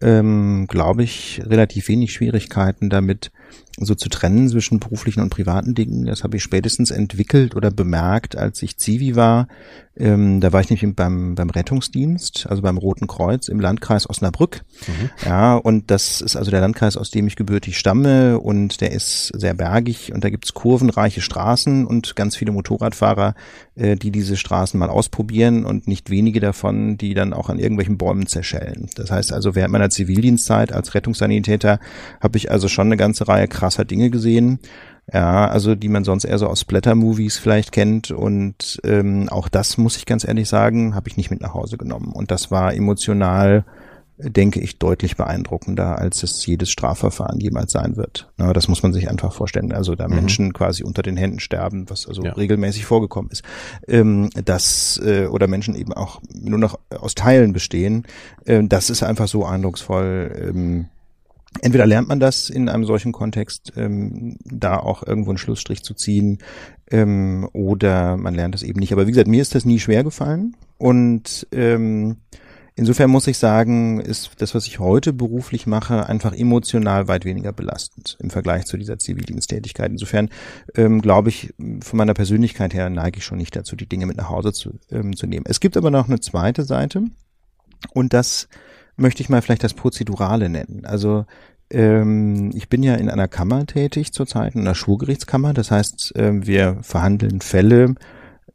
[0.00, 3.30] ähm, glaube ich, relativ wenig Schwierigkeiten damit,
[3.78, 6.06] so zu trennen zwischen beruflichen und privaten Dingen.
[6.06, 9.48] Das habe ich spätestens entwickelt oder bemerkt, als ich Zivi war.
[9.94, 14.62] Ähm, da war ich nämlich beim, beim Rettungsdienst, also beim Roten Kreuz im Landkreis Osnabrück.
[14.86, 15.10] Mhm.
[15.26, 19.32] Ja, und das ist also der Landkreis, aus dem ich gebürtig stamme und der ist
[19.38, 23.34] sehr bergig und da gibt's kurvenreiche Straßen und ganz viele Motorradfahrer,
[23.74, 27.98] äh, die diese Straßen mal ausprobieren und nicht wenige davon, die dann auch an irgendwelchen
[27.98, 28.88] Bäumen zerschellen.
[28.96, 31.80] Das heißt also, während meiner Zivildienstzeit als Rettungssanitäter
[32.22, 34.58] habe ich also schon eine ganze Reihe krasser Dinge gesehen.
[35.12, 38.10] Ja, also die man sonst eher so aus Splatter-Movies vielleicht kennt.
[38.10, 41.76] Und ähm, auch das, muss ich ganz ehrlich sagen, habe ich nicht mit nach Hause
[41.76, 42.12] genommen.
[42.12, 43.64] Und das war emotional,
[44.16, 48.30] denke ich, deutlich beeindruckender, als es jedes Strafverfahren jemals sein wird.
[48.38, 49.72] Ja, das muss man sich einfach vorstellen.
[49.72, 50.14] Also da mhm.
[50.14, 52.32] Menschen quasi unter den Händen sterben, was also ja.
[52.32, 53.42] regelmäßig vorgekommen ist.
[53.88, 58.06] Ähm, das, äh, oder Menschen eben auch nur noch aus Teilen bestehen.
[58.44, 60.50] Äh, das ist einfach so eindrucksvoll.
[60.50, 60.86] Ähm,
[61.60, 65.94] entweder lernt man das in einem solchen Kontext, ähm, da auch irgendwo einen Schlussstrich zu
[65.94, 66.38] ziehen,
[66.90, 68.92] ähm, oder man lernt das eben nicht.
[68.92, 72.16] Aber wie gesagt, mir ist das nie schwer gefallen und ähm,
[72.74, 77.52] Insofern muss ich sagen, ist das, was ich heute beruflich mache, einfach emotional weit weniger
[77.52, 79.90] belastend im Vergleich zu dieser Zivildiensttätigkeit.
[79.90, 80.30] Insofern
[80.74, 84.16] ähm, glaube ich, von meiner Persönlichkeit her neige ich schon nicht dazu, die Dinge mit
[84.16, 85.44] nach Hause zu, ähm, zu nehmen.
[85.46, 87.04] Es gibt aber noch eine zweite Seite
[87.92, 88.48] und das
[88.96, 90.84] möchte ich mal vielleicht das Prozedurale nennen.
[90.84, 91.24] Also
[91.70, 95.54] ähm, ich bin ja in einer Kammer tätig zurzeit, in einer Schwurgerichtskammer.
[95.54, 97.94] Das heißt, ähm, wir verhandeln Fälle,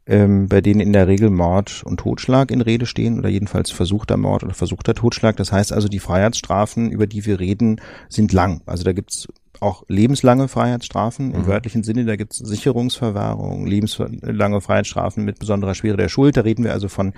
[0.06, 4.16] ähm, bei denen in der Regel Mord und Totschlag in Rede stehen oder jedenfalls versuchter
[4.16, 5.36] Mord oder versuchter Totschlag.
[5.36, 8.62] Das heißt also, die Freiheitsstrafen, über die wir reden, sind lang.
[8.66, 9.26] Also da gibt's
[9.60, 11.46] auch lebenslange Freiheitsstrafen im mhm.
[11.46, 12.04] wörtlichen Sinne.
[12.04, 16.36] Da gibt's Sicherungsverwahrung, lebenslange Freiheitsstrafen mit besonderer Schwere der Schuld.
[16.36, 17.12] Da reden wir also von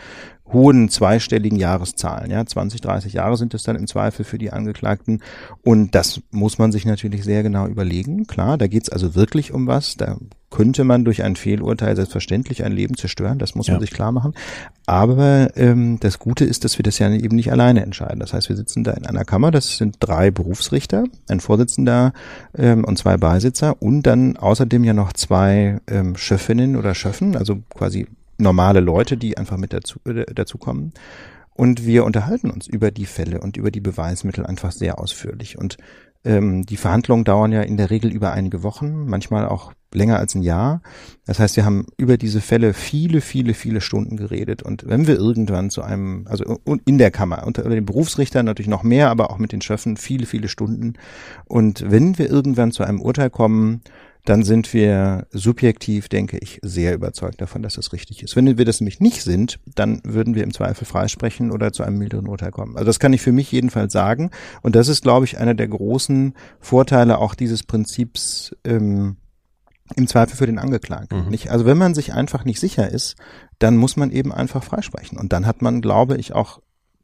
[0.53, 2.31] hohen zweistelligen Jahreszahlen.
[2.31, 5.23] Ja, 20, 30 Jahre sind es dann im Zweifel für die Angeklagten.
[5.63, 8.27] Und das muss man sich natürlich sehr genau überlegen.
[8.27, 9.97] Klar, da geht's also wirklich um was.
[9.97, 10.17] Da
[10.51, 13.39] könnte man durch ein Fehlurteil selbstverständlich ein Leben zerstören.
[13.39, 13.75] Das muss ja.
[13.75, 14.35] man sich klar machen.
[14.87, 18.19] Aber ähm, das Gute ist, dass wir das ja eben nicht alleine entscheiden.
[18.19, 19.53] Das heißt, wir sitzen da in einer Kammer.
[19.53, 22.13] Das sind drei Berufsrichter, ein Vorsitzender
[22.57, 27.59] ähm, und zwei Beisitzer und dann außerdem ja noch zwei ähm, Schöffinnen oder Schöffen, also
[27.75, 28.07] quasi
[28.39, 30.93] normale Leute, die einfach mit dazu, äh, dazu kommen.
[31.55, 35.59] Und wir unterhalten uns über die Fälle und über die Beweismittel einfach sehr ausführlich.
[35.59, 35.77] Und
[36.25, 40.35] ähm, die Verhandlungen dauern ja in der Regel über einige Wochen, manchmal auch länger als
[40.35, 40.83] ein Jahr.
[41.27, 44.63] Das heißt, wir haben über diese Fälle viele, viele, viele Stunden geredet.
[44.63, 48.83] Und wenn wir irgendwann zu einem, also in der Kammer, unter den Berufsrichtern natürlich noch
[48.83, 50.95] mehr, aber auch mit den Schöffen viele, viele Stunden.
[51.47, 53.83] Und wenn wir irgendwann zu einem Urteil kommen,
[54.25, 58.37] dann sind wir subjektiv, denke ich, sehr überzeugt davon, dass das richtig ist.
[58.37, 61.99] Wenn wir das nämlich nicht sind, dann würden wir im Zweifel freisprechen oder zu einem
[61.99, 62.77] milderen Urteil kommen.
[62.77, 64.31] Also das kann ich für mich jedenfalls sagen.
[64.63, 69.17] Und das ist, glaube ich, einer der großen Vorteile auch dieses Prinzips ähm,
[69.97, 71.25] im Zweifel für den Angeklagten.
[71.25, 71.31] Mhm.
[71.31, 71.51] Nicht?
[71.51, 73.17] Also wenn man sich einfach nicht sicher ist,
[73.59, 75.19] dann muss man eben einfach freisprechen.
[75.19, 76.61] Und dann hat man, glaube ich, auch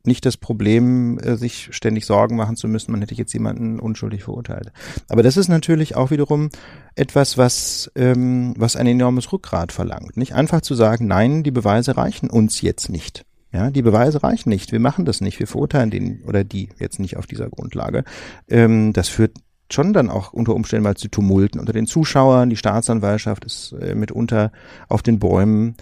[0.06, 4.24] nicht das Problem, äh, sich ständig Sorgen machen zu müssen, man hätte jetzt jemanden unschuldig
[4.24, 4.72] verurteilt.
[5.08, 6.50] Aber das ist natürlich auch wiederum
[6.94, 10.16] etwas, was, ähm, was ein enormes Rückgrat verlangt.
[10.16, 13.24] Nicht einfach zu sagen, nein, die Beweise reichen uns jetzt nicht.
[13.52, 14.72] Ja, die Beweise reichen nicht.
[14.72, 15.38] Wir machen das nicht.
[15.38, 18.04] Wir verurteilen den oder die jetzt nicht auf dieser Grundlage.
[18.48, 19.32] Ähm, das führt
[19.72, 22.50] schon dann auch unter Umständen mal zu Tumulten unter den Zuschauern.
[22.50, 24.52] Die Staatsanwaltschaft ist äh, mitunter
[24.88, 25.76] auf den Bäumen.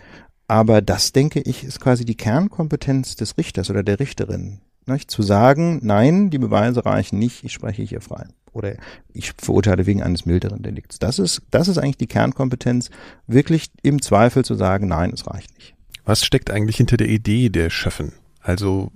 [0.47, 4.61] Aber das, denke ich, ist quasi die Kernkompetenz des Richters oder der Richterin.
[4.87, 5.11] Nicht?
[5.11, 8.27] Zu sagen, nein, die Beweise reichen nicht, ich spreche hier frei.
[8.53, 8.77] Oder
[9.13, 10.99] ich verurteile wegen eines milderen Delikts.
[10.99, 12.91] Das ist, das ist eigentlich die Kernkompetenz,
[13.27, 15.75] wirklich im Zweifel zu sagen, nein, es reicht nicht.
[16.05, 18.13] Was steckt eigentlich hinter der Idee der Schöffen?
[18.41, 18.93] Also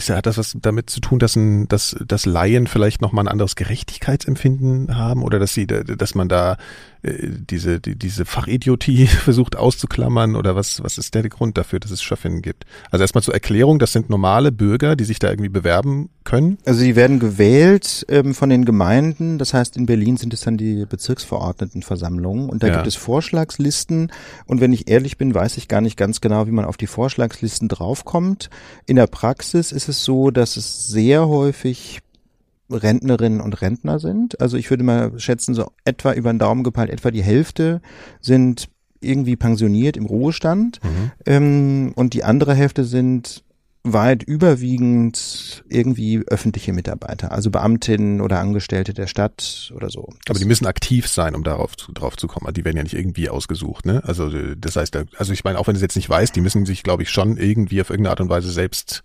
[0.00, 3.28] ist, hat das was damit zu tun, dass, ein, dass, dass Laien vielleicht nochmal ein
[3.28, 6.56] anderes Gerechtigkeitsempfinden haben oder dass sie, dass man da
[7.02, 11.90] äh, diese, die, diese Fachidiotie versucht auszuklammern oder was, was ist der Grund dafür, dass
[11.90, 12.64] es Schöffinnen gibt?
[12.90, 16.58] Also erstmal zur Erklärung, das sind normale Bürger, die sich da irgendwie bewerben können?
[16.64, 20.56] Also sie werden gewählt ähm, von den Gemeinden, das heißt in Berlin sind es dann
[20.56, 22.74] die Bezirksverordnetenversammlungen und da ja.
[22.74, 24.12] gibt es Vorschlagslisten
[24.46, 26.86] und wenn ich ehrlich bin, weiß ich gar nicht ganz genau, wie man auf die
[26.86, 28.50] Vorschlagslisten draufkommt.
[28.86, 32.00] In der Praxis ist es so, dass es sehr häufig
[32.70, 34.40] Rentnerinnen und Rentner sind.
[34.40, 37.80] Also ich würde mal schätzen, so etwa über den Daumen gepeilt, etwa die Hälfte
[38.20, 38.68] sind
[39.00, 41.10] irgendwie pensioniert im Ruhestand mhm.
[41.26, 43.42] ähm, und die andere Hälfte sind
[43.82, 50.10] weit überwiegend irgendwie öffentliche Mitarbeiter, also Beamtinnen oder Angestellte der Stadt oder so.
[50.28, 52.52] Aber die müssen aktiv sein, um darauf zu, drauf zu kommen.
[52.52, 54.02] Die werden ja nicht irgendwie ausgesucht, ne?
[54.04, 56.82] Also das heißt, also ich meine, auch wenn es jetzt nicht weißt, die müssen sich,
[56.82, 59.02] glaube ich, schon irgendwie auf irgendeine Art und Weise selbst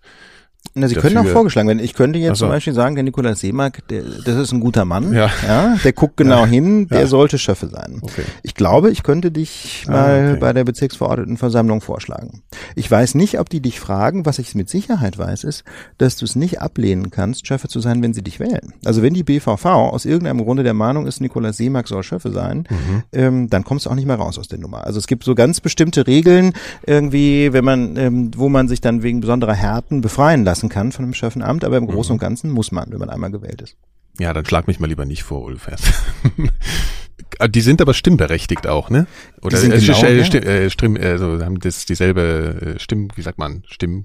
[0.74, 1.10] na, Sie dafür.
[1.10, 1.80] können auch vorgeschlagen werden.
[1.80, 2.46] Ich könnte jetzt so.
[2.46, 5.14] zum Beispiel sagen, der Nikolaus Seemark, der, das ist ein guter Mann.
[5.14, 5.30] Ja.
[5.48, 6.46] ja der guckt genau ja.
[6.46, 7.08] hin, der ja.
[7.08, 8.00] sollte Schöffe sein.
[8.02, 8.24] Okay.
[8.44, 10.40] Ich glaube, ich könnte dich ah, mal ah, okay.
[10.40, 12.42] bei der Bezirksverordnetenversammlung vorschlagen.
[12.76, 14.26] Ich weiß nicht, ob die dich fragen.
[14.26, 15.64] Was ich mit Sicherheit weiß, ist,
[15.98, 18.74] dass du es nicht ablehnen kannst, Schöffe zu sein, wenn sie dich wählen.
[18.84, 22.68] Also wenn die BVV aus irgendeinem Grunde der Meinung ist, Nikolaus Seemark soll Schöffe sein,
[22.70, 23.04] mhm.
[23.14, 24.86] ähm, dann kommst du auch nicht mehr raus aus der Nummer.
[24.86, 26.54] Also es gibt so ganz bestimmte Regeln,
[26.86, 30.94] irgendwie, wenn man, ähm, wo man sich dann wegen besonderer Härten befreien lassen lassen kann
[30.94, 32.22] von einem Schöffenamt, aber im Großen und mhm.
[32.22, 33.76] Ganzen muss man, wenn man einmal gewählt ist.
[34.20, 35.68] Ja, dann schlag mich mal lieber nicht vor, Ulf.
[37.50, 39.08] Die sind aber stimmberechtigt auch, ne?
[39.42, 43.22] Oder die sind äh, genau, äh, äh, Stimm, also haben das dieselbe äh, Stimm, wie
[43.22, 44.04] sagt man, Stimm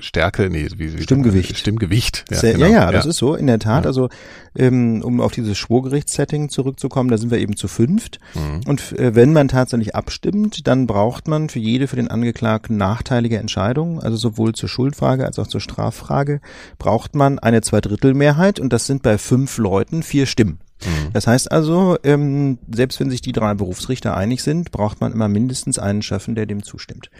[0.00, 1.56] Stärke, nee, wie, wie Stimmgewicht.
[1.56, 2.24] Stimmgewicht.
[2.30, 2.66] Ja, Sehr, genau.
[2.66, 3.10] ja, ja, das ja.
[3.10, 3.84] ist so, in der Tat.
[3.84, 3.88] Ja.
[3.88, 4.08] Also
[4.56, 8.18] ähm, um auf dieses Schwurgerichtssetting zurückzukommen, da sind wir eben zu fünft.
[8.34, 8.60] Mhm.
[8.66, 13.38] Und äh, wenn man tatsächlich abstimmt, dann braucht man für jede für den Angeklagten nachteilige
[13.38, 16.40] Entscheidung, also sowohl zur Schuldfrage als auch zur Straffrage,
[16.78, 20.58] braucht man eine Zweidrittelmehrheit und das sind bei fünf Leuten vier Stimmen.
[20.84, 21.12] Mhm.
[21.12, 25.28] Das heißt also, ähm, selbst wenn sich die drei Berufsrichter einig sind, braucht man immer
[25.28, 27.10] mindestens einen Schöffen, der dem zustimmt.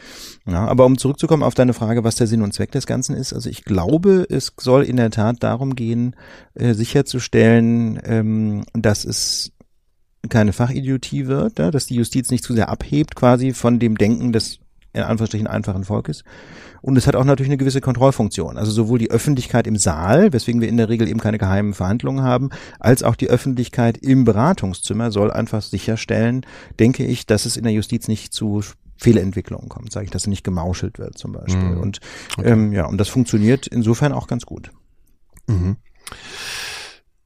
[0.47, 3.33] Ja, aber um zurückzukommen auf deine Frage, was der Sinn und Zweck des Ganzen ist,
[3.33, 6.17] also ich glaube, es soll in der Tat darum gehen,
[6.55, 9.53] äh, sicherzustellen, ähm, dass es
[10.29, 14.33] keine Fachidiotie wird, ja, dass die Justiz nicht zu sehr abhebt quasi von dem Denken
[14.33, 14.59] des
[14.93, 16.25] in Anführungsstrichen einfachen Volkes.
[16.83, 18.57] Und es hat auch natürlich eine gewisse Kontrollfunktion.
[18.57, 22.23] Also sowohl die Öffentlichkeit im Saal, weswegen wir in der Regel eben keine geheimen Verhandlungen
[22.23, 26.47] haben, als auch die Öffentlichkeit im Beratungszimmer soll einfach sicherstellen,
[26.79, 28.63] denke ich, dass es in der Justiz nicht zu
[28.97, 31.71] Fehlentwicklungen kommt, sage ich, dass es nicht gemauschelt wird zum Beispiel.
[31.71, 31.81] Mhm.
[31.81, 32.01] Und
[32.37, 32.51] okay.
[32.51, 34.71] ähm, ja, und das funktioniert insofern auch ganz gut.
[35.47, 35.77] Mhm.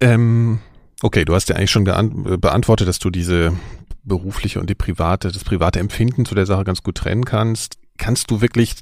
[0.00, 0.58] Ähm,
[1.02, 3.52] okay, du hast ja eigentlich schon beantwortet, dass du diese
[4.04, 7.78] berufliche und die private, das private Empfinden zu der Sache ganz gut trennen kannst.
[7.98, 8.74] Kannst du wirklich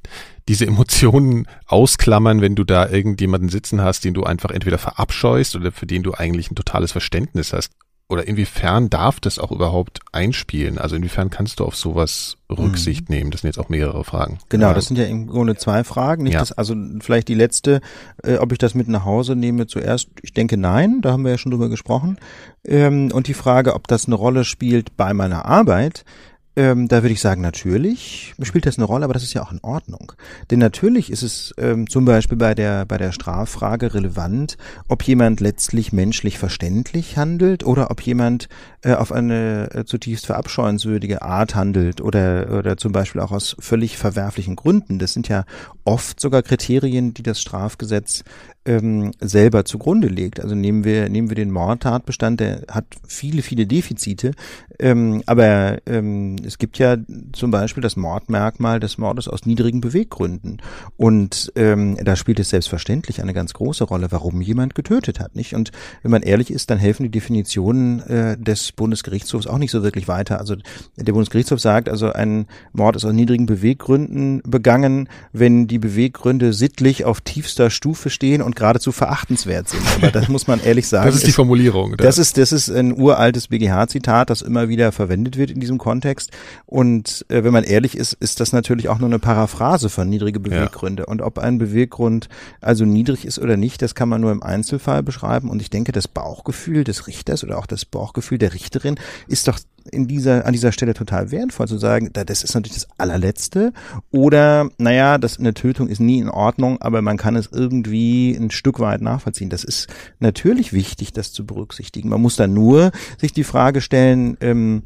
[0.48, 5.70] diese Emotionen ausklammern, wenn du da irgendjemanden sitzen hast, den du einfach entweder verabscheust oder
[5.70, 7.72] für den du eigentlich ein totales Verständnis hast?
[8.12, 10.76] oder inwiefern darf das auch überhaupt einspielen?
[10.76, 13.16] Also inwiefern kannst du auf sowas Rücksicht mhm.
[13.16, 13.30] nehmen?
[13.30, 14.38] Das sind jetzt auch mehrere Fragen.
[14.50, 16.24] Genau, das sind ja im Grunde zwei Fragen.
[16.24, 16.40] Nicht ja.
[16.40, 17.80] das, also vielleicht die letzte,
[18.22, 20.08] äh, ob ich das mit nach Hause nehme zuerst.
[20.20, 22.18] Ich denke nein, da haben wir ja schon drüber gesprochen.
[22.64, 26.04] Ähm, und die Frage, ob das eine Rolle spielt bei meiner Arbeit.
[26.54, 29.52] Ähm, da würde ich sagen, natürlich spielt das eine Rolle, aber das ist ja auch
[29.52, 30.12] in Ordnung.
[30.50, 35.40] Denn natürlich ist es ähm, zum Beispiel bei der, bei der Straffrage relevant, ob jemand
[35.40, 38.50] letztlich menschlich verständlich handelt oder ob jemand
[38.82, 43.96] äh, auf eine äh, zutiefst verabscheuenswürdige Art handelt oder, oder zum Beispiel auch aus völlig
[43.96, 44.98] verwerflichen Gründen.
[44.98, 45.44] Das sind ja
[45.84, 48.24] oft sogar Kriterien, die das Strafgesetz
[48.64, 50.40] ähm, selber zugrunde legt.
[50.40, 54.32] Also nehmen wir nehmen wir den Mordtatbestand, der hat viele viele Defizite,
[54.78, 56.96] ähm, aber ähm, es gibt ja
[57.32, 60.62] zum Beispiel das Mordmerkmal des Mordes aus niedrigen Beweggründen
[60.96, 65.54] und ähm, da spielt es selbstverständlich eine ganz große Rolle, warum jemand getötet hat, nicht?
[65.54, 65.72] Und
[66.02, 70.08] wenn man ehrlich ist, dann helfen die Definitionen äh, des Bundesgerichtshofs auch nicht so wirklich
[70.08, 70.38] weiter.
[70.38, 70.56] Also
[70.96, 77.04] der Bundesgerichtshof sagt, also ein Mord ist aus niedrigen Beweggründen begangen, wenn die Beweggründe sittlich
[77.04, 79.82] auf tiefster Stufe stehen und und geradezu verachtenswert sind.
[79.96, 81.06] Aber das muss man ehrlich sagen.
[81.06, 81.96] Das ist die Formulierung.
[81.96, 86.30] Das ist, das ist ein uraltes BGH-Zitat, das immer wieder verwendet wird in diesem Kontext.
[86.66, 90.38] Und äh, wenn man ehrlich ist, ist das natürlich auch nur eine Paraphrase von niedrige
[90.40, 91.04] Beweggründe.
[91.04, 91.08] Ja.
[91.08, 92.28] Und ob ein Beweggrund
[92.60, 95.48] also niedrig ist oder nicht, das kann man nur im Einzelfall beschreiben.
[95.48, 98.96] Und ich denke, das Bauchgefühl des Richters oder auch das Bauchgefühl der Richterin
[99.28, 99.58] ist doch
[99.90, 103.72] in dieser, an dieser Stelle total wertvoll zu sagen, das ist natürlich das allerletzte.
[104.10, 108.50] Oder, naja, das, eine Tötung ist nie in Ordnung, aber man kann es irgendwie ein
[108.50, 109.50] Stück weit nachvollziehen.
[109.50, 109.88] Das ist
[110.20, 112.08] natürlich wichtig, das zu berücksichtigen.
[112.08, 114.82] Man muss dann nur sich die Frage stellen, ähm,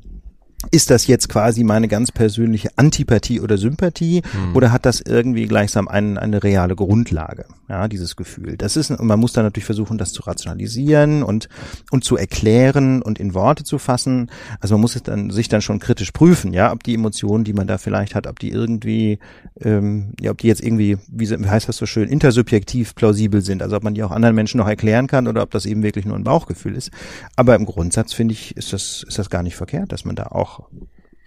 [0.71, 4.57] ist das jetzt quasi meine ganz persönliche Antipathie oder Sympathie mhm.
[4.57, 8.57] oder hat das irgendwie gleichsam ein, eine reale Grundlage, ja, dieses Gefühl.
[8.57, 11.49] Das ist, man muss dann natürlich versuchen, das zu rationalisieren und,
[11.91, 14.31] und zu erklären und in Worte zu fassen.
[14.61, 17.53] Also man muss es dann, sich dann schon kritisch prüfen, ja, ob die Emotionen, die
[17.53, 19.19] man da vielleicht hat, ob die irgendwie,
[19.61, 23.77] ähm, ja, ob die jetzt irgendwie, wie heißt das so schön, intersubjektiv plausibel sind, also
[23.77, 26.17] ob man die auch anderen Menschen noch erklären kann oder ob das eben wirklich nur
[26.17, 26.91] ein Bauchgefühl ist.
[27.37, 30.27] Aber im Grundsatz finde ich, ist das, ist das gar nicht verkehrt, dass man da
[30.27, 30.56] auch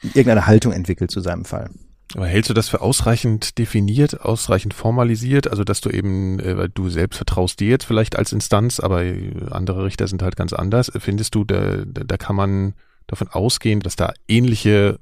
[0.02, 1.70] irgendeine Haltung entwickelt zu seinem Fall.
[2.16, 6.70] Aber hältst du das für ausreichend definiert, ausreichend formalisiert, also dass du eben, äh, weil
[6.70, 9.04] du selbst vertraust dir jetzt vielleicht als Instanz, aber
[9.52, 10.92] andere Richter sind halt ganz anders.
[10.98, 12.74] Findest du, da, da kann man
[13.06, 15.00] davon ausgehen, dass da ähnliche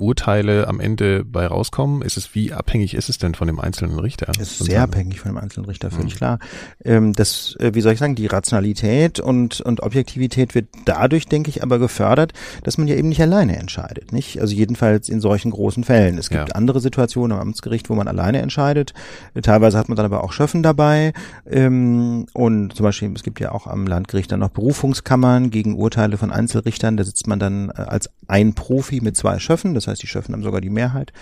[0.00, 2.02] Urteile am Ende bei rauskommen?
[2.02, 4.32] Ist es, wie abhängig ist es denn von dem einzelnen Richter?
[4.40, 6.18] Es ist sehr abhängig von dem einzelnen Richter, völlig mhm.
[6.18, 6.38] klar.
[6.84, 11.50] Ähm, das, äh, wie soll ich sagen, die Rationalität und, und Objektivität wird dadurch, denke
[11.50, 12.32] ich, aber gefördert,
[12.64, 14.40] dass man ja eben nicht alleine entscheidet, nicht?
[14.40, 16.18] Also jedenfalls in solchen großen Fällen.
[16.18, 16.54] Es gibt ja.
[16.54, 18.94] andere Situationen am Amtsgericht, wo man alleine entscheidet.
[19.42, 21.12] Teilweise hat man dann aber auch Schöffen dabei.
[21.48, 26.16] Ähm, und zum Beispiel, es gibt ja auch am Landgericht dann noch Berufungskammern gegen Urteile
[26.16, 26.96] von Einzelrichtern.
[26.96, 29.74] Da sitzt man dann äh, als ein Profi mit zwei Schöffen.
[29.74, 31.12] Das heißt, die Schöffen haben sogar die Mehrheit.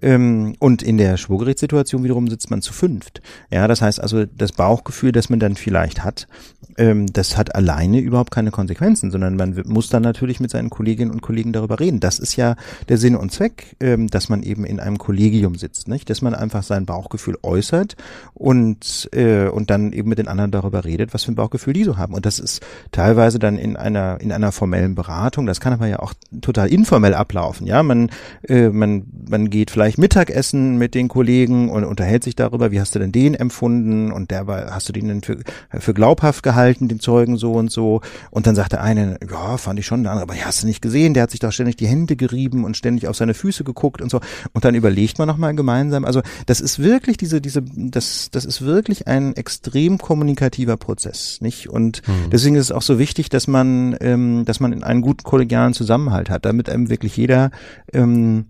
[0.00, 3.20] Ähm, und in der Schwurgerichtssituation wiederum sitzt man zu fünft.
[3.50, 6.26] Ja, das heißt also, das Bauchgefühl, das man dann vielleicht hat,
[6.78, 11.10] ähm, das hat alleine überhaupt keine Konsequenzen, sondern man muss dann natürlich mit seinen Kolleginnen
[11.10, 12.00] und Kollegen darüber reden.
[12.00, 12.56] Das ist ja
[12.88, 16.08] der Sinn und Zweck, ähm, dass man eben in einem Kollegium sitzt, nicht?
[16.10, 17.96] Dass man einfach sein Bauchgefühl äußert
[18.34, 21.84] und, äh, und dann eben mit den anderen darüber redet, was für ein Bauchgefühl die
[21.84, 22.14] so haben.
[22.14, 25.98] Und das ist teilweise dann in einer, in einer formellen Beratung, das kann aber ja
[26.00, 27.82] auch total informell ablaufen, ja?
[27.82, 28.10] Man
[28.48, 32.94] äh, man, man geht vielleicht Mittagessen mit den Kollegen und unterhält sich darüber, wie hast
[32.94, 35.38] du denn den empfunden und der war, hast du den denn für,
[35.70, 39.78] für glaubhaft gehalten, den Zeugen so und so und dann sagt der eine, ja, fand
[39.78, 41.76] ich schon, der andere, aber ja, hast du nicht gesehen, der hat sich doch ständig
[41.76, 44.20] die Hände gerieben und ständig auf seine Füße geguckt und so
[44.52, 48.62] und dann überlegt man nochmal gemeinsam, also das ist wirklich diese, diese, das, das ist
[48.62, 51.68] wirklich ein extrem kommunikativer Prozess, nicht?
[51.68, 52.30] Und mhm.
[52.30, 56.30] deswegen ist es auch so wichtig, dass man, ähm, dass man einen guten kollegialen Zusammenhalt
[56.30, 57.50] hat, damit einem wirklich jeder
[57.92, 58.46] ähm,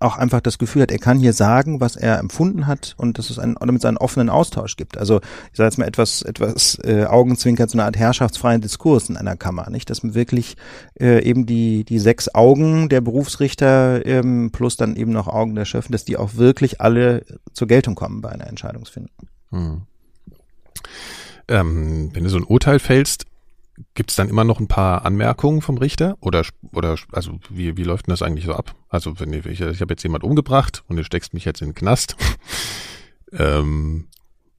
[0.00, 3.30] auch einfach das Gefühl hat, er kann hier sagen, was er empfunden hat und dass
[3.30, 4.98] es einen, damit es einen offenen Austausch gibt.
[4.98, 9.16] Also ich sage jetzt mal etwas, etwas äh, augenzwinkert, so eine Art herrschaftsfreien Diskurs in
[9.16, 9.90] einer Kammer, nicht?
[9.90, 10.56] Dass man wirklich
[11.00, 15.64] äh, eben die, die sechs Augen der Berufsrichter ähm, plus dann eben noch Augen der
[15.64, 19.12] Schöffen, dass die auch wirklich alle zur Geltung kommen bei einer Entscheidungsfindung.
[19.50, 19.82] Hm.
[21.48, 23.26] Ähm, wenn du so ein Urteil fällst,
[23.94, 26.16] Gibt es dann immer noch ein paar Anmerkungen vom Richter?
[26.20, 28.74] Oder, oder also wie, wie läuft denn das eigentlich so ab?
[28.88, 31.68] Also wenn ich, ich, ich habe jetzt jemand umgebracht und du steckst mich jetzt in
[31.68, 32.16] den Knast.
[33.32, 34.08] ähm,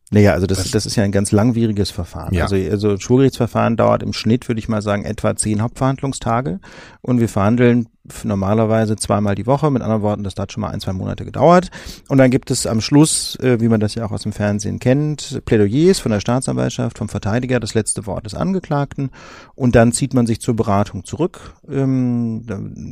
[0.09, 2.33] naja, also das, das ist ja ein ganz langwieriges Verfahren.
[2.33, 2.43] Ja.
[2.43, 6.59] Also, also ein Schwurgerichtsverfahren dauert im Schnitt, würde ich mal sagen, etwa zehn Hauptverhandlungstage.
[7.01, 7.89] Und wir verhandeln
[8.23, 9.69] normalerweise zweimal die Woche.
[9.71, 11.69] Mit anderen Worten, das hat schon mal ein, zwei Monate gedauert.
[12.07, 14.79] Und dann gibt es am Schluss, äh, wie man das ja auch aus dem Fernsehen
[14.79, 19.09] kennt, Plädoyers von der Staatsanwaltschaft, vom Verteidiger, das letzte Wort des Angeklagten.
[19.55, 21.55] Und dann zieht man sich zur Beratung zurück.
[21.69, 22.43] Ähm,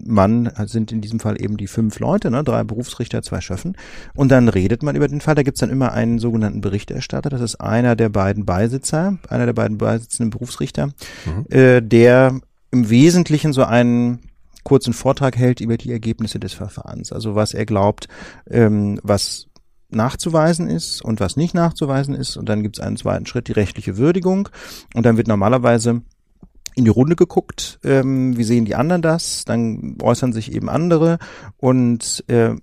[0.05, 3.78] man sind in diesem Fall eben die fünf Leute, ne, drei Berufsrichter, zwei Schöffen.
[4.16, 5.36] Und dann redet man über den Fall.
[5.36, 7.30] Da gibt's dann immer einen sogenannten Berichterstatter.
[7.30, 11.45] Das ist einer der beiden Beisitzer, einer der beiden beisitzenden Berufsrichter, mhm.
[11.49, 12.39] äh, der
[12.72, 14.20] im Wesentlichen so einen
[14.66, 17.13] kurzen Vortrag hält über die Ergebnisse des Verfahrens.
[17.13, 18.09] Also was er glaubt,
[18.49, 19.47] ähm, was
[19.89, 22.36] nachzuweisen ist und was nicht nachzuweisen ist.
[22.36, 24.49] Und dann gibt es einen zweiten Schritt, die rechtliche Würdigung.
[24.93, 26.01] Und dann wird normalerweise
[26.76, 31.20] in die Runde geguckt, ähm, wie sehen die anderen das, dann äußern sich eben andere
[31.55, 32.55] und äh,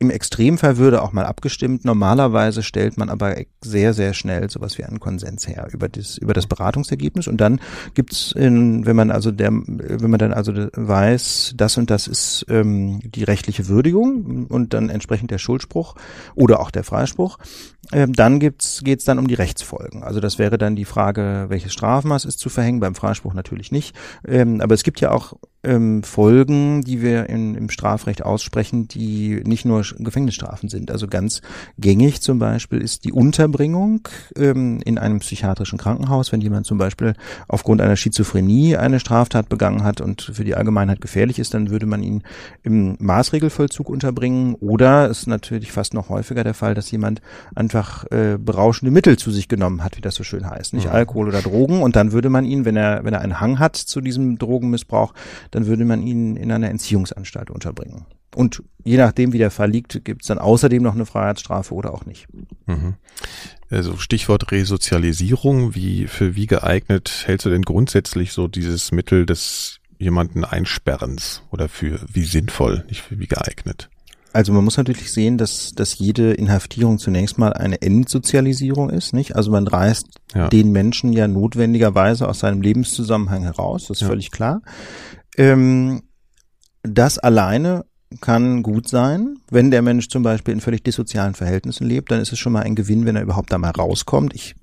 [0.00, 1.84] im Extremfall würde auch mal abgestimmt.
[1.84, 3.34] Normalerweise stellt man aber
[3.64, 7.26] sehr, sehr schnell sowas wie einen Konsens her über das, über das Beratungsergebnis.
[7.26, 7.60] Und dann
[7.94, 12.46] gibt's, in, wenn man also der, wenn man dann also weiß, das und das ist
[12.48, 15.96] ähm, die rechtliche Würdigung und dann entsprechend der Schuldspruch
[16.36, 17.38] oder auch der Freispruch,
[17.92, 20.02] ähm, dann gibt's, geht's dann um die Rechtsfolgen.
[20.02, 23.96] Also das wäre dann die Frage, welches Strafmaß ist zu verhängen, beim Freispruch natürlich nicht.
[24.26, 25.34] Ähm, aber es gibt ja auch
[25.64, 30.90] ähm, Folgen, die wir in, im Strafrecht aussprechen, die nicht nur Gefängnisstrafen sind.
[30.90, 31.42] Also ganz
[31.78, 37.14] gängig zum Beispiel ist die Unterbringung ähm, in einem psychiatrischen Krankenhaus, wenn jemand zum Beispiel
[37.48, 41.86] aufgrund einer Schizophrenie eine Straftat begangen hat und für die Allgemeinheit gefährlich ist, dann würde
[41.86, 42.22] man ihn
[42.62, 44.54] im Maßregelvollzug unterbringen.
[44.54, 47.20] Oder ist natürlich fast noch häufiger der Fall, dass jemand
[47.78, 50.92] einfach äh, berauschende Mittel zu sich genommen hat, wie das so schön heißt, nicht mhm.
[50.92, 51.82] Alkohol oder Drogen.
[51.82, 55.14] Und dann würde man ihn, wenn er wenn er einen Hang hat zu diesem Drogenmissbrauch,
[55.50, 58.06] dann würde man ihn in einer Entziehungsanstalt unterbringen.
[58.34, 61.94] Und je nachdem, wie der Fall liegt, gibt es dann außerdem noch eine Freiheitsstrafe oder
[61.94, 62.26] auch nicht.
[62.66, 62.94] Mhm.
[63.70, 69.80] Also Stichwort Resozialisierung, wie für wie geeignet hältst du denn grundsätzlich so dieses Mittel des
[69.98, 73.90] jemanden Einsperrens oder für wie sinnvoll, nicht für wie geeignet?
[74.32, 79.36] Also man muss natürlich sehen, dass, dass jede Inhaftierung zunächst mal eine Entsozialisierung ist, nicht?
[79.36, 80.48] Also man reißt ja.
[80.48, 84.08] den Menschen ja notwendigerweise aus seinem Lebenszusammenhang heraus, das ist ja.
[84.08, 84.60] völlig klar.
[85.36, 86.02] Ähm,
[86.82, 87.84] das alleine
[88.20, 89.38] kann gut sein.
[89.50, 92.62] Wenn der Mensch zum Beispiel in völlig dissozialen Verhältnissen lebt, dann ist es schon mal
[92.62, 94.34] ein Gewinn, wenn er überhaupt da mal rauskommt.
[94.34, 94.54] Ich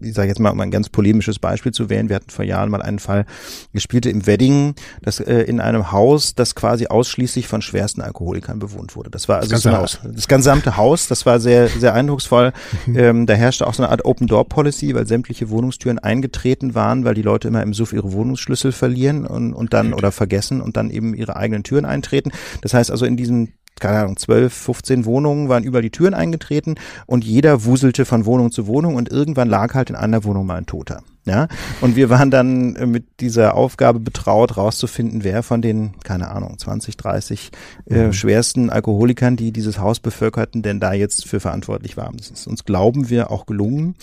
[0.00, 2.70] ich sage jetzt mal, um ein ganz polemisches Beispiel zu wählen, wir hatten vor Jahren
[2.70, 3.26] mal einen Fall,
[3.72, 8.96] gespielte im Wedding, das äh, in einem Haus, das quasi ausschließlich von schwersten Alkoholikern bewohnt
[8.96, 9.10] wurde.
[9.10, 10.14] Das war also das ganze, so Haus.
[10.14, 12.52] Das gesamte Haus, das war sehr, sehr eindrucksvoll.
[12.94, 17.22] ähm, da herrschte auch so eine Art Open-Door-Policy, weil sämtliche Wohnungstüren eingetreten waren, weil die
[17.22, 21.14] Leute immer im Suff ihre Wohnungsschlüssel verlieren und, und dann oder vergessen und dann eben
[21.14, 22.30] ihre eigenen Türen eintreten.
[22.60, 26.76] Das heißt also in diesem keine Ahnung, 12, 15 Wohnungen waren über die Türen eingetreten
[27.06, 30.56] und jeder wuselte von Wohnung zu Wohnung und irgendwann lag halt in einer Wohnung mal
[30.56, 31.02] ein Toter.
[31.26, 31.48] Ja,
[31.80, 36.58] und wir waren dann äh, mit dieser Aufgabe betraut, rauszufinden, wer von den, keine Ahnung,
[36.58, 37.50] 20, 30
[37.88, 38.12] äh, mhm.
[38.12, 42.18] schwersten Alkoholikern, die dieses Haus bevölkerten, denn da jetzt für verantwortlich waren.
[42.18, 43.94] Das ist uns, glauben wir, auch gelungen.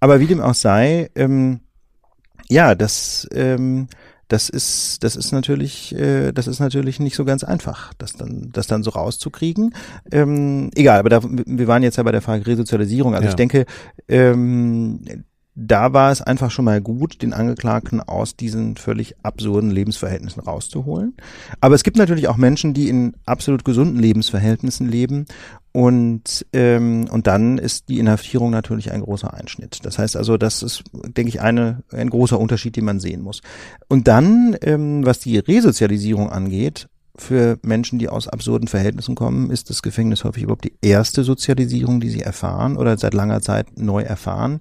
[0.00, 1.60] Aber wie dem auch sei, ähm,
[2.48, 3.88] ja, das ähm,
[4.30, 8.50] das ist, das ist natürlich, äh, das ist natürlich nicht so ganz einfach, das dann,
[8.52, 9.74] das dann so rauszukriegen.
[10.12, 13.14] Ähm, egal, aber da, wir waren jetzt ja bei der Frage Resozialisierung.
[13.14, 13.30] Also ja.
[13.30, 13.66] ich denke,
[14.08, 15.24] ähm,
[15.54, 21.16] da war es einfach schon mal gut, den Angeklagten aus diesen völlig absurden Lebensverhältnissen rauszuholen.
[21.60, 25.26] Aber es gibt natürlich auch Menschen, die in absolut gesunden Lebensverhältnissen leben
[25.72, 29.78] und, ähm, und dann ist die Inhaftierung natürlich ein großer Einschnitt.
[29.84, 33.40] Das heißt also, das ist, denke ich, eine, ein großer Unterschied, den man sehen muss.
[33.88, 39.70] Und dann, ähm, was die Resozialisierung angeht, für Menschen, die aus absurden Verhältnissen kommen, ist
[39.70, 44.02] das Gefängnis häufig überhaupt die erste Sozialisierung, die sie erfahren oder seit langer Zeit neu
[44.02, 44.60] erfahren.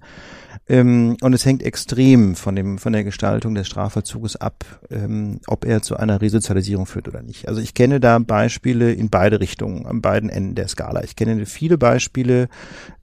[0.69, 5.65] Ähm, und es hängt extrem von dem, von der Gestaltung des Strafvollzuges ab, ähm, ob
[5.65, 7.47] er zu einer Resozialisierung führt oder nicht.
[7.47, 11.03] Also ich kenne da Beispiele in beide Richtungen, an beiden Enden der Skala.
[11.03, 12.49] Ich kenne viele Beispiele,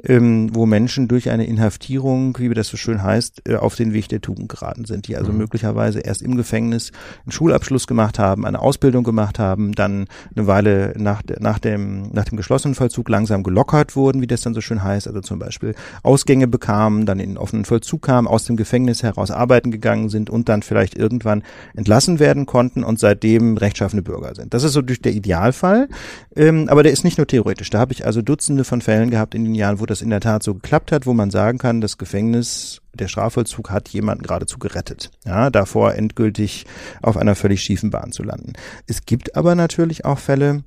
[0.04, 4.08] ähm, wo Menschen durch eine Inhaftierung, wie das so schön heißt, äh, auf den Weg
[4.08, 5.38] der Tugend geraten sind, die also mhm.
[5.38, 6.92] möglicherweise erst im Gefängnis
[7.24, 10.06] einen Schulabschluss gemacht haben, eine Ausbildung gemacht haben, dann
[10.36, 14.54] eine Weile nach, nach dem, nach dem geschlossenen Vollzug langsam gelockert wurden, wie das dann
[14.54, 18.44] so schön heißt, also zum Beispiel Ausgänge bekamen, dann in offenen offenen Vollzug kamen, aus
[18.44, 21.42] dem Gefängnis heraus arbeiten gegangen sind und dann vielleicht irgendwann
[21.74, 24.52] entlassen werden konnten und seitdem rechtschaffene Bürger sind.
[24.52, 25.88] Das ist so durch der Idealfall,
[26.34, 27.70] ähm, aber der ist nicht nur theoretisch.
[27.70, 30.20] Da habe ich also Dutzende von Fällen gehabt in den Jahren, wo das in der
[30.20, 34.58] Tat so geklappt hat, wo man sagen kann, das Gefängnis der Strafvollzug hat jemanden geradezu
[34.58, 36.64] gerettet, ja, davor endgültig
[37.02, 38.54] auf einer völlig schiefen Bahn zu landen.
[38.86, 40.64] Es gibt aber natürlich auch Fälle,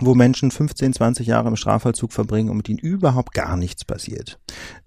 [0.00, 4.38] wo Menschen 15, 20 Jahre im Strafvollzug verbringen und mit ihnen überhaupt gar nichts passiert.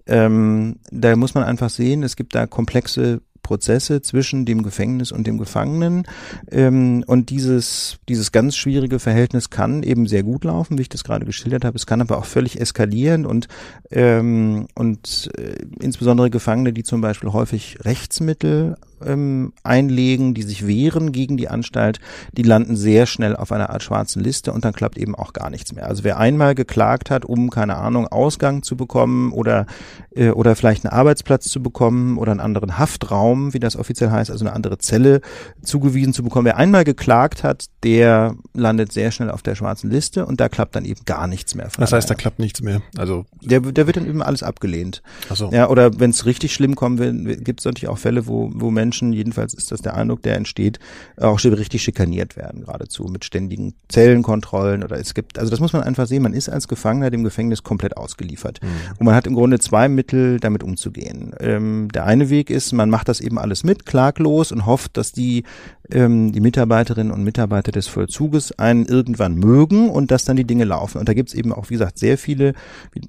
[0.06, 5.26] Ähm, da muss man einfach sehen, es gibt da komplexe Prozesse zwischen dem Gefängnis und
[5.26, 6.06] dem Gefangenen.
[6.50, 11.02] Ähm, und dieses, dieses ganz schwierige Verhältnis kann eben sehr gut laufen, wie ich das
[11.02, 11.76] gerade geschildert habe.
[11.76, 13.48] Es kann aber auch völlig eskalieren und,
[13.90, 21.12] ähm, und äh, insbesondere Gefangene, die zum Beispiel häufig Rechtsmittel ähm, einlegen, die sich wehren
[21.12, 22.00] gegen die Anstalt,
[22.32, 25.50] die landen sehr schnell auf einer Art schwarzen Liste und dann klappt eben auch gar
[25.50, 25.86] nichts mehr.
[25.86, 29.66] Also wer einmal geklagt hat, um keine Ahnung Ausgang zu bekommen oder
[30.14, 34.30] äh, oder vielleicht einen Arbeitsplatz zu bekommen oder einen anderen Haftraum, wie das offiziell heißt,
[34.30, 35.20] also eine andere Zelle
[35.62, 40.26] zugewiesen zu bekommen, wer einmal geklagt hat, der landet sehr schnell auf der schwarzen Liste
[40.26, 41.68] und da klappt dann eben gar nichts mehr.
[41.78, 42.82] Das heißt, da klappt nichts mehr.
[42.96, 45.02] Also der, der wird dann eben alles abgelehnt.
[45.30, 45.50] Ach so.
[45.52, 48.70] Ja, oder wenn es richtig schlimm kommen will, gibt es natürlich auch Fälle, wo wo
[48.70, 50.78] Menschen Menschen, jedenfalls ist das der Eindruck, der entsteht,
[51.18, 55.82] auch richtig schikaniert werden, geradezu mit ständigen Zellenkontrollen oder es gibt, also das muss man
[55.82, 58.60] einfach sehen, man ist als Gefangener dem Gefängnis komplett ausgeliefert.
[58.62, 58.68] Mhm.
[58.98, 61.34] Und man hat im Grunde zwei Mittel, damit umzugehen.
[61.38, 65.12] Ähm, der eine Weg ist, man macht das eben alles mit, klaglos und hofft, dass
[65.12, 65.44] die
[65.90, 70.64] ähm, die Mitarbeiterinnen und Mitarbeiter des Vollzuges einen irgendwann mögen und dass dann die Dinge
[70.64, 70.98] laufen.
[70.98, 72.54] Und da gibt es eben auch, wie gesagt, sehr viele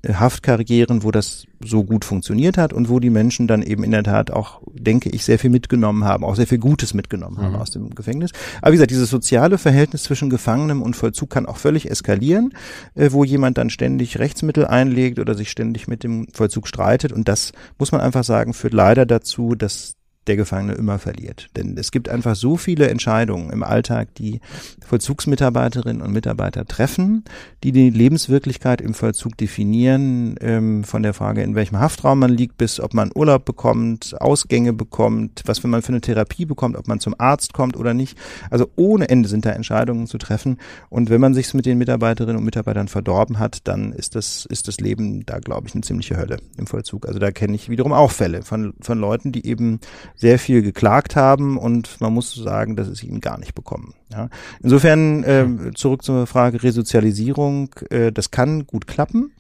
[0.08, 4.04] Haftkarrieren, wo das so gut funktioniert hat und wo die Menschen dann eben in der
[4.04, 7.62] Tat auch, denke ich, sehr viel mitgenommen haben, auch sehr viel Gutes mitgenommen haben mhm.
[7.62, 8.32] aus dem Gefängnis.
[8.62, 12.54] Aber wie gesagt, dieses soziale Verhältnis zwischen Gefangenem und Vollzug kann auch völlig eskalieren,
[12.96, 17.12] äh, wo jemand dann ständig Rechtsmittel einlegt oder sich ständig mit dem Vollzug streitet.
[17.12, 21.48] Und das muss man einfach sagen, führt leider dazu, dass der Gefangene immer verliert.
[21.56, 24.42] Denn es gibt einfach so viele Entscheidungen im Alltag, die
[24.86, 27.24] Vollzugsmitarbeiterinnen und Mitarbeiter treffen,
[27.64, 32.58] die die Lebenswirklichkeit im Vollzug definieren, ähm, von der Frage, in welchem Haftraum man liegt,
[32.58, 36.88] bis ob man Urlaub bekommt, Ausgänge bekommt, was wenn man für eine Therapie bekommt, ob
[36.88, 38.18] man zum Arzt kommt oder nicht.
[38.52, 40.58] Also ohne Ende sind da Entscheidungen zu treffen.
[40.90, 44.68] Und wenn man sich mit den Mitarbeiterinnen und Mitarbeitern verdorben hat, dann ist das, ist
[44.68, 47.08] das Leben da, glaube ich, eine ziemliche Hölle im Vollzug.
[47.08, 49.80] Also da kenne ich wiederum auch Fälle von, von Leuten, die eben
[50.16, 53.94] sehr viel geklagt haben und man muss sagen, dass es ihnen gar nicht bekommen.
[54.12, 54.30] Ja.
[54.62, 59.32] Insofern äh, zurück zur Frage Resozialisierung, äh, das kann gut klappen.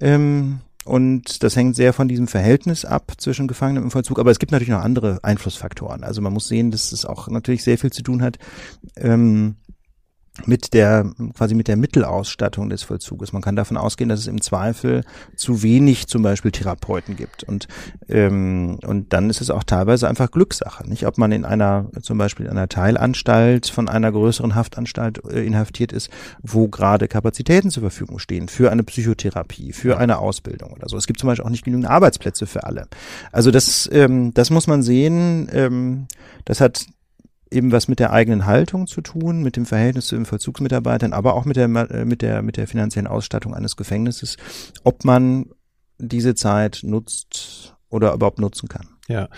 [0.00, 4.18] Ähm, und das hängt sehr von diesem Verhältnis ab zwischen Gefangenen und Vollzug.
[4.18, 6.02] Aber es gibt natürlich noch andere Einflussfaktoren.
[6.02, 8.38] Also man muss sehen, dass es auch natürlich sehr viel zu tun hat.
[8.96, 9.56] Ähm,
[10.46, 13.32] mit der quasi mit der Mittelausstattung des Vollzuges.
[13.32, 15.02] Man kann davon ausgehen, dass es im Zweifel
[15.36, 17.66] zu wenig zum Beispiel Therapeuten gibt und
[18.08, 21.06] ähm, und dann ist es auch teilweise einfach Glückssache, nicht?
[21.06, 25.92] Ob man in einer zum Beispiel in einer Teilanstalt von einer größeren Haftanstalt äh, inhaftiert
[25.92, 26.10] ist,
[26.42, 30.96] wo gerade Kapazitäten zur Verfügung stehen für eine Psychotherapie, für eine Ausbildung oder so.
[30.96, 32.86] Es gibt zum Beispiel auch nicht genügend Arbeitsplätze für alle.
[33.32, 35.48] Also das ähm, das muss man sehen.
[35.52, 36.06] Ähm,
[36.44, 36.86] das hat
[37.50, 41.34] eben was mit der eigenen Haltung zu tun, mit dem Verhältnis zu den Vollzugsmitarbeitern, aber
[41.34, 44.36] auch mit der, äh, mit der, mit der finanziellen Ausstattung eines Gefängnisses,
[44.84, 45.46] ob man
[45.98, 48.88] diese Zeit nutzt oder überhaupt nutzen kann.
[49.08, 49.28] Ja.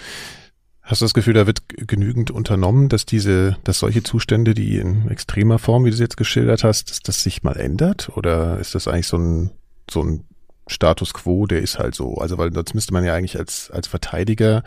[0.82, 5.08] Hast du das Gefühl, da wird genügend unternommen, dass diese, dass solche Zustände, die in
[5.08, 8.10] extremer Form, wie du es jetzt geschildert hast, dass das sich mal ändert?
[8.16, 9.52] Oder ist das eigentlich so ein,
[9.88, 10.24] so ein
[10.66, 12.16] Status quo, der ist halt so.
[12.16, 14.62] Also weil sonst müsste man ja eigentlich als als Verteidiger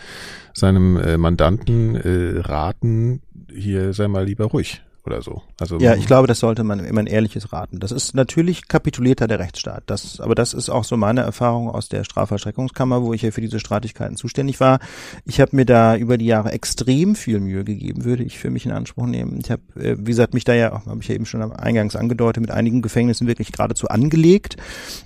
[0.53, 3.21] seinem äh, Mandanten äh, raten,
[3.53, 5.41] hier sei mal lieber ruhig oder so.
[5.59, 7.79] Also ja, ich glaube, das sollte man immer ein ehrliches raten.
[7.79, 9.83] Das ist natürlich kapitulierter der Rechtsstaat.
[9.87, 13.41] Das, aber das ist auch so meine Erfahrung aus der Strafverschreckungskammer, wo ich ja für
[13.41, 14.79] diese Streitigkeiten zuständig war.
[15.25, 18.65] Ich habe mir da über die Jahre extrem viel Mühe gegeben, würde ich für mich
[18.65, 19.39] in Anspruch nehmen.
[19.43, 22.41] Ich habe, äh, wie gesagt, mich da ja, habe ich ja eben schon eingangs angedeutet,
[22.41, 24.57] mit einigen Gefängnissen wirklich geradezu angelegt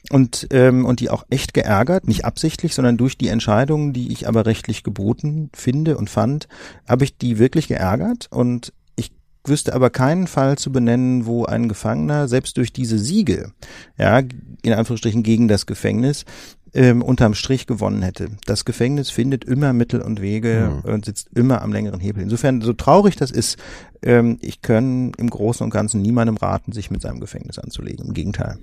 [0.09, 4.27] und ähm, und die auch echt geärgert, nicht absichtlich, sondern durch die Entscheidungen, die ich
[4.27, 6.47] aber rechtlich geboten finde und fand,
[6.87, 8.73] habe ich die wirklich geärgert und
[9.45, 13.51] wüsste aber keinen Fall zu benennen, wo ein Gefangener selbst durch diese Siege,
[13.97, 14.21] ja,
[14.61, 16.25] in Anführungsstrichen gegen das Gefängnis,
[16.73, 18.29] ähm, unterm Strich gewonnen hätte.
[18.45, 20.91] Das Gefängnis findet immer Mittel und Wege mhm.
[20.91, 22.21] und sitzt immer am längeren Hebel.
[22.21, 23.57] Insofern, so traurig das ist,
[24.03, 28.05] ähm, ich kann im Großen und Ganzen niemandem raten, sich mit seinem Gefängnis anzulegen.
[28.07, 28.59] Im Gegenteil.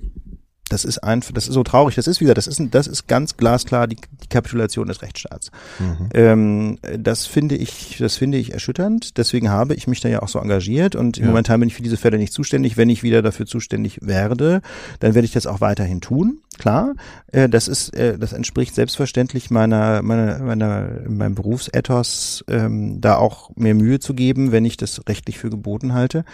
[0.69, 1.95] Das ist einfach, das ist so traurig.
[1.95, 5.53] Das ist wieder, das ist, das ist ganz glasklar die, die Kapitulation des Rechtsstaats.
[5.79, 6.09] Mhm.
[6.13, 9.17] Ähm, das finde ich, das finde ich erschütternd.
[9.17, 11.27] Deswegen habe ich mich da ja auch so engagiert und ja.
[11.27, 12.77] momentan bin ich für diese Fälle nicht zuständig.
[12.77, 14.61] Wenn ich wieder dafür zuständig werde,
[14.99, 16.41] dann werde ich das auch weiterhin tun.
[16.59, 16.95] Klar,
[17.33, 23.51] äh, das ist, äh, das entspricht selbstverständlich meiner, meiner, meiner, meinem Berufsethos, ähm, da auch
[23.57, 26.25] mehr Mühe zu geben, wenn ich das rechtlich für geboten halte.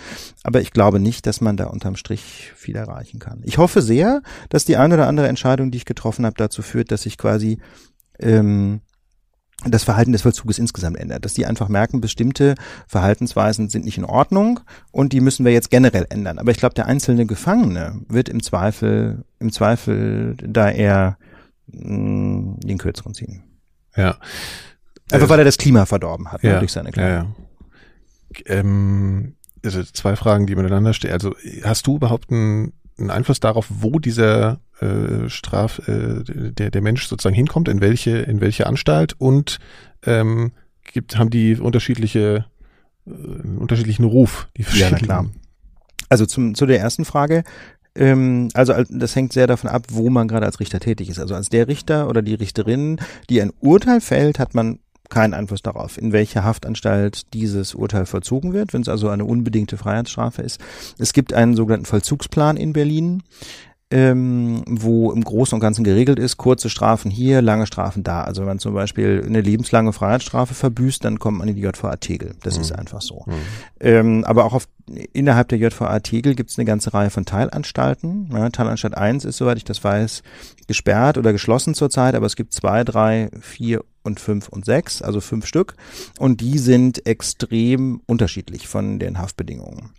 [0.45, 3.41] Aber ich glaube nicht, dass man da unterm Strich viel erreichen kann.
[3.43, 6.91] Ich hoffe sehr, dass die eine oder andere Entscheidung, die ich getroffen habe, dazu führt,
[6.91, 7.59] dass ich quasi
[8.19, 8.81] ähm,
[9.65, 12.55] das Verhalten des Vollzuges insgesamt ändert, dass die einfach merken, bestimmte
[12.89, 14.61] Verhaltensweisen sind nicht in Ordnung
[14.91, 16.39] und die müssen wir jetzt generell ändern.
[16.39, 21.17] Aber ich glaube, der einzelne Gefangene wird im Zweifel, im Zweifel da eher
[21.67, 23.45] mh, mm, den Kürzeren ziehen.
[23.97, 24.17] Ja.
[25.11, 27.13] Einfach weil er das Klima verdorben hat ja, ne, durch seine Klage.
[27.13, 27.35] Ja, ja.
[28.47, 31.13] Ähm, also zwei Fragen, die miteinander stehen.
[31.13, 36.83] Also hast du überhaupt einen, einen Einfluss darauf, wo dieser äh, Straf, äh, der, der
[36.83, 39.59] Mensch sozusagen hinkommt, in welche, in welche Anstalt und
[40.05, 40.53] ähm,
[40.85, 42.47] gibt, haben die unterschiedliche,
[43.07, 45.31] äh, unterschiedlichen Ruf, die Ja, na klar.
[46.09, 47.45] Also zum, zu der ersten Frage.
[47.95, 51.19] Ähm, also das hängt sehr davon ab, wo man gerade als Richter tätig ist.
[51.19, 52.99] Also als der Richter oder die Richterin,
[53.31, 54.79] die ein Urteil fällt, hat man
[55.09, 59.77] keinen Einfluss darauf, in welcher Haftanstalt dieses Urteil vollzogen wird, wenn es also eine unbedingte
[59.77, 60.61] Freiheitsstrafe ist.
[60.99, 63.23] Es gibt einen sogenannten Vollzugsplan in Berlin,
[63.93, 68.23] ähm, wo im Großen und Ganzen geregelt ist, kurze Strafen hier, lange Strafen da.
[68.23, 71.97] Also wenn man zum Beispiel eine lebenslange Freiheitsstrafe verbüßt, dann kommt man in die JVA
[71.97, 72.35] Tegel.
[72.43, 72.63] Das mhm.
[72.63, 73.25] ist einfach so.
[73.27, 73.33] Mhm.
[73.81, 74.67] Ähm, aber auch auf,
[75.13, 78.31] innerhalb der JVA Tegel gibt es eine ganze Reihe von Teilanstalten.
[78.33, 80.23] Ja, Teilanstalt 1 ist, soweit ich das weiß,
[80.67, 85.21] gesperrt oder geschlossen zurzeit, aber es gibt zwei, drei, vier und fünf und sechs, also
[85.21, 85.75] fünf Stück.
[86.19, 89.91] Und die sind extrem unterschiedlich von den Haftbedingungen.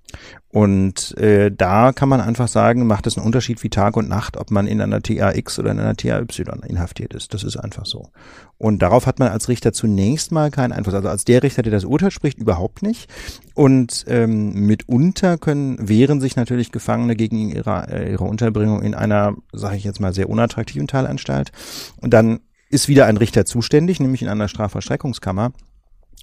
[0.49, 4.37] Und äh, da kann man einfach sagen, macht es einen Unterschied wie Tag und Nacht,
[4.37, 6.25] ob man in einer TAX oder in einer TAY
[6.67, 7.33] inhaftiert ist.
[7.33, 8.09] Das ist einfach so.
[8.57, 10.93] Und darauf hat man als Richter zunächst mal keinen Einfluss.
[10.93, 13.09] Also als der Richter, der das Urteil spricht, überhaupt nicht.
[13.53, 19.35] Und ähm, mitunter können wehren sich natürlich Gefangene gegen ihre, äh, ihre Unterbringung in einer,
[19.51, 21.51] sage ich jetzt mal, sehr unattraktiven Teilanstalt.
[22.01, 22.39] Und dann
[22.69, 25.53] ist wieder ein Richter zuständig, nämlich in einer Strafverstreckungskammer.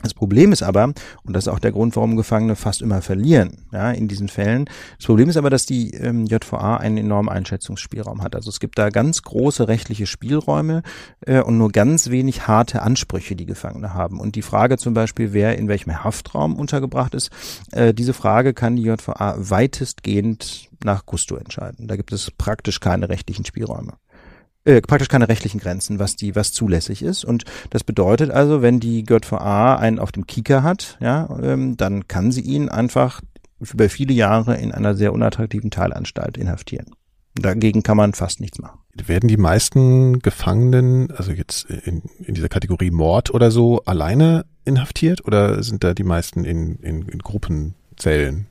[0.03, 3.67] Das Problem ist aber, und das ist auch der Grund, warum Gefangene fast immer verlieren,
[3.73, 4.65] ja, in diesen Fällen.
[4.97, 8.35] Das Problem ist aber, dass die ähm, JVA einen enormen Einschätzungsspielraum hat.
[8.35, 10.83] Also es gibt da ganz große rechtliche Spielräume
[11.27, 14.21] äh, und nur ganz wenig harte Ansprüche, die Gefangene haben.
[14.21, 17.31] Und die Frage zum Beispiel, wer in welchem Haftraum untergebracht ist,
[17.73, 21.89] äh, diese Frage kann die JVA weitestgehend nach Gusto entscheiden.
[21.89, 23.95] Da gibt es praktisch keine rechtlichen Spielräume
[24.65, 27.25] äh, praktisch keine rechtlichen Grenzen, was die, was zulässig ist.
[27.25, 32.09] Und das bedeutet also, wenn die JVA einen auf dem Kieker hat, ja, ähm, dann
[32.09, 33.21] kann sie ihn einfach
[33.73, 36.95] über viele Jahre in einer sehr unattraktiven Teilanstalt inhaftieren.
[37.35, 38.81] Dagegen kann man fast nichts machen.
[39.07, 45.25] Werden die meisten Gefangenen, also jetzt in, in dieser Kategorie Mord oder so, alleine inhaftiert
[45.25, 48.47] oder sind da die meisten in, in, in Gruppenzellen?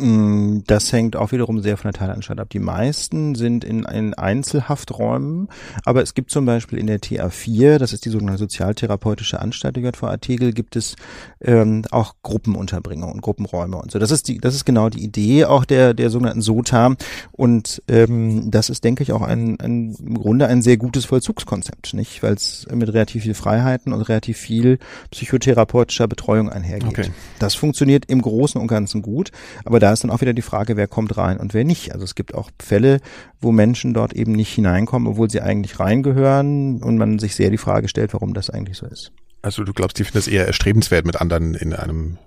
[0.00, 2.48] Mm, das hängt auch wiederum sehr von der Teilanstalt ab.
[2.50, 5.48] Die meisten sind in, in Einzelhafträumen,
[5.84, 9.84] aber es gibt zum Beispiel in der TA4, das ist die sogenannte sozialtherapeutische Anstalt der
[9.84, 10.96] JVA Tegel, gibt es
[11.42, 13.98] ähm, auch Gruppenunterbringung und Gruppenräume und so.
[13.98, 16.96] Das ist die, das ist genau die Idee auch der der sogenannten SOTA
[17.32, 21.94] und ähm, das ist, denke ich, auch ein, ein im Grunde ein sehr gutes Vollzugskonzept,
[21.94, 24.78] nicht, weil es mit relativ viel Freiheiten und relativ viel
[25.10, 26.88] psychotherapeutischer Betreuung einhergeht.
[26.88, 27.10] Okay.
[27.38, 29.30] Das funktioniert im Großen und Ganzen gut,
[29.64, 31.92] aber da ist dann auch wieder die Frage, wer kommt rein und wer nicht.
[31.92, 33.00] Also es gibt auch Fälle,
[33.40, 37.58] wo Menschen dort eben nicht hineinkommen, obwohl sie eigentlich reingehören und man sich sehr die
[37.58, 39.12] Frage stellt, warum das eigentlich so ist.
[39.42, 42.18] Also du glaubst, die finden das eher erstrebenswert, mit anderen in einem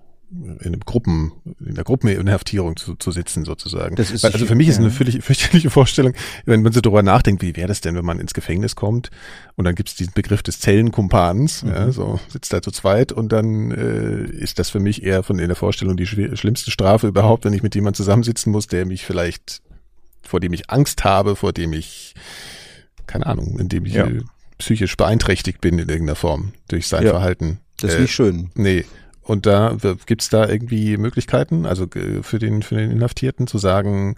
[0.41, 1.31] in einem Gruppen,
[1.63, 3.95] in der Gruppeninhaftierung zu, zu sitzen sozusagen.
[3.95, 6.13] Das ist also für mich ist eine völlig fürchterliche Vorstellung,
[6.45, 9.11] wenn man so darüber nachdenkt, wie wäre das denn, wenn man ins Gefängnis kommt
[9.55, 11.69] und dann gibt es diesen Begriff des Zellenkumpans, mhm.
[11.69, 15.37] ja, so sitzt da zu zweit und dann äh, ist das für mich eher von
[15.37, 19.05] in der Vorstellung die schlimmste Strafe überhaupt, wenn ich mit jemandem zusammensitzen muss, der mich
[19.05, 19.61] vielleicht,
[20.23, 22.15] vor dem ich Angst habe, vor dem ich,
[23.05, 24.07] keine Ahnung, in dem ich ja.
[24.57, 27.11] psychisch beeinträchtigt bin in irgendeiner Form durch sein ja.
[27.11, 27.59] Verhalten.
[27.79, 28.49] Das ist äh, nicht schön.
[28.55, 28.85] Nee.
[29.23, 31.87] Und da gibt's da irgendwie Möglichkeiten, also
[32.21, 34.15] für den für den Inhaftierten zu sagen,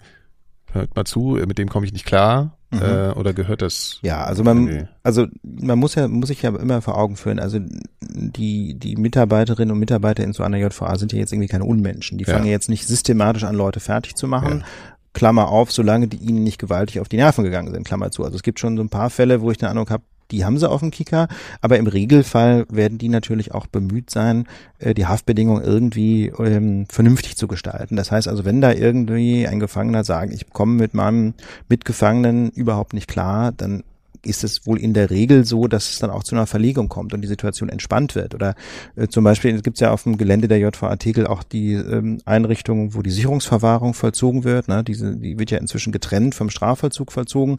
[0.72, 2.82] hört mal zu, mit dem komme ich nicht klar, mhm.
[2.82, 3.98] äh, oder gehört das?
[4.02, 4.88] Ja, also man, irgendwie?
[5.02, 7.38] also man muss ja muss sich ja immer vor Augen führen.
[7.38, 7.60] Also
[8.00, 12.18] die die Mitarbeiterinnen und Mitarbeiter in so einer JVA sind ja jetzt irgendwie keine Unmenschen.
[12.18, 12.34] Die ja.
[12.34, 14.60] fangen jetzt nicht systematisch an, Leute fertig zu machen.
[14.60, 14.66] Ja.
[15.12, 18.24] Klammer auf, solange die ihnen nicht gewaltig auf die Nerven gegangen sind, Klammer zu.
[18.24, 20.58] Also es gibt schon so ein paar Fälle, wo ich den Eindruck habe, die haben
[20.58, 21.28] sie auf dem Kicker,
[21.60, 24.46] aber im Regelfall werden die natürlich auch bemüht sein,
[24.78, 27.96] äh, die Haftbedingungen irgendwie ähm, vernünftig zu gestalten.
[27.96, 31.34] Das heißt also, wenn da irgendwie ein Gefangener sagt, ich komme mit meinem
[31.68, 33.82] Mitgefangenen überhaupt nicht klar, dann
[34.26, 37.14] ist es wohl in der Regel so, dass es dann auch zu einer Verlegung kommt
[37.14, 38.34] und die Situation entspannt wird.
[38.34, 38.54] Oder
[38.96, 42.18] äh, zum Beispiel gibt es ja auf dem Gelände der JVA Tegel auch die ähm,
[42.24, 44.68] Einrichtung, wo die Sicherungsverwahrung vollzogen wird.
[44.68, 44.84] Ne?
[44.84, 47.56] Diese, die wird ja inzwischen getrennt vom Strafvollzug vollzogen,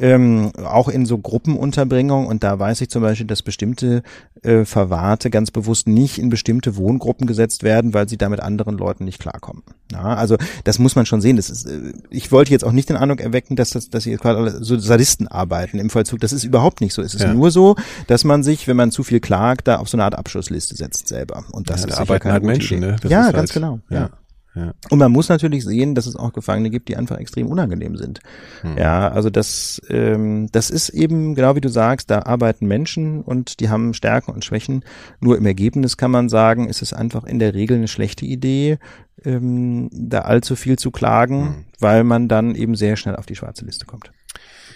[0.00, 2.26] ähm, auch in so Gruppenunterbringung.
[2.26, 4.02] Und da weiß ich zum Beispiel, dass bestimmte
[4.42, 8.78] äh, Verwahrte ganz bewusst nicht in bestimmte Wohngruppen gesetzt werden, weil sie da mit anderen
[8.78, 9.62] Leuten nicht klarkommen.
[9.92, 11.36] Ja, also das muss man schon sehen.
[11.36, 14.16] Das ist, äh, ich wollte jetzt auch nicht den Eindruck erwecken, dass das, dass sie
[14.16, 16.20] quasi so Sadisten arbeiten im Vollzug.
[16.20, 17.02] Das ist überhaupt nicht so.
[17.02, 17.34] Es ist ja.
[17.34, 17.76] nur so,
[18.06, 21.08] dass man sich, wenn man zu viel klagt, da auf so eine Art Abschlussliste setzt
[21.08, 21.44] selber.
[21.52, 22.86] Und das ja, ist da arbeiten halt Menschen, Idee.
[22.86, 22.96] ne?
[23.02, 23.80] Das ja, ganz halt, genau.
[23.90, 24.00] Ja.
[24.00, 24.10] Ja.
[24.54, 28.20] Und man muss natürlich sehen, dass es auch Gefangene gibt, die einfach extrem unangenehm sind.
[28.62, 28.76] Hm.
[28.76, 33.60] Ja, also das, ähm, das ist eben, genau wie du sagst, da arbeiten Menschen und
[33.60, 34.84] die haben Stärken und Schwächen.
[35.20, 38.78] Nur im Ergebnis kann man sagen, ist es einfach in der Regel eine schlechte Idee,
[39.24, 41.64] ähm, da allzu viel zu klagen, hm.
[41.78, 44.10] weil man dann eben sehr schnell auf die schwarze Liste kommt.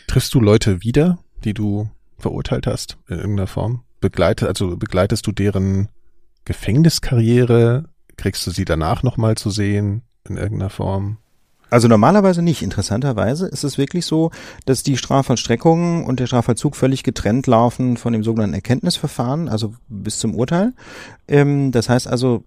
[0.06, 3.82] Triffst du Leute wieder, die du verurteilt hast in irgendeiner Form?
[4.00, 5.88] Begleite, also begleitest du deren
[6.44, 7.88] Gefängniskarriere?
[8.16, 11.18] Kriegst du sie danach nochmal zu sehen in irgendeiner Form?
[11.70, 12.62] Also normalerweise nicht.
[12.62, 14.30] Interessanterweise ist es wirklich so,
[14.64, 20.18] dass die Strafvollstreckung und der Strafvollzug völlig getrennt laufen von dem sogenannten Erkenntnisverfahren, also bis
[20.18, 20.72] zum Urteil.
[21.26, 22.44] Ähm, das heißt also,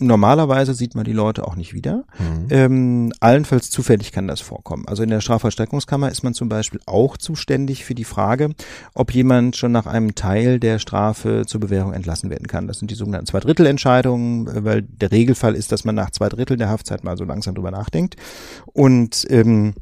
[0.00, 2.04] normalerweise sieht man die Leute auch nicht wieder.
[2.18, 2.46] Mhm.
[2.50, 4.86] Ähm, allenfalls zufällig kann das vorkommen.
[4.86, 8.50] Also in der Strafvollstreckungskammer ist man zum Beispiel auch zuständig für die Frage,
[8.94, 12.66] ob jemand schon nach einem Teil der Strafe zur Bewährung entlassen werden kann.
[12.66, 16.68] Das sind die sogenannten Zweidrittelentscheidungen, weil der Regelfall ist, dass man nach zwei Drittel der
[16.68, 18.16] Haftzeit mal so langsam drüber nachdenkt.
[18.72, 19.74] Und ähm,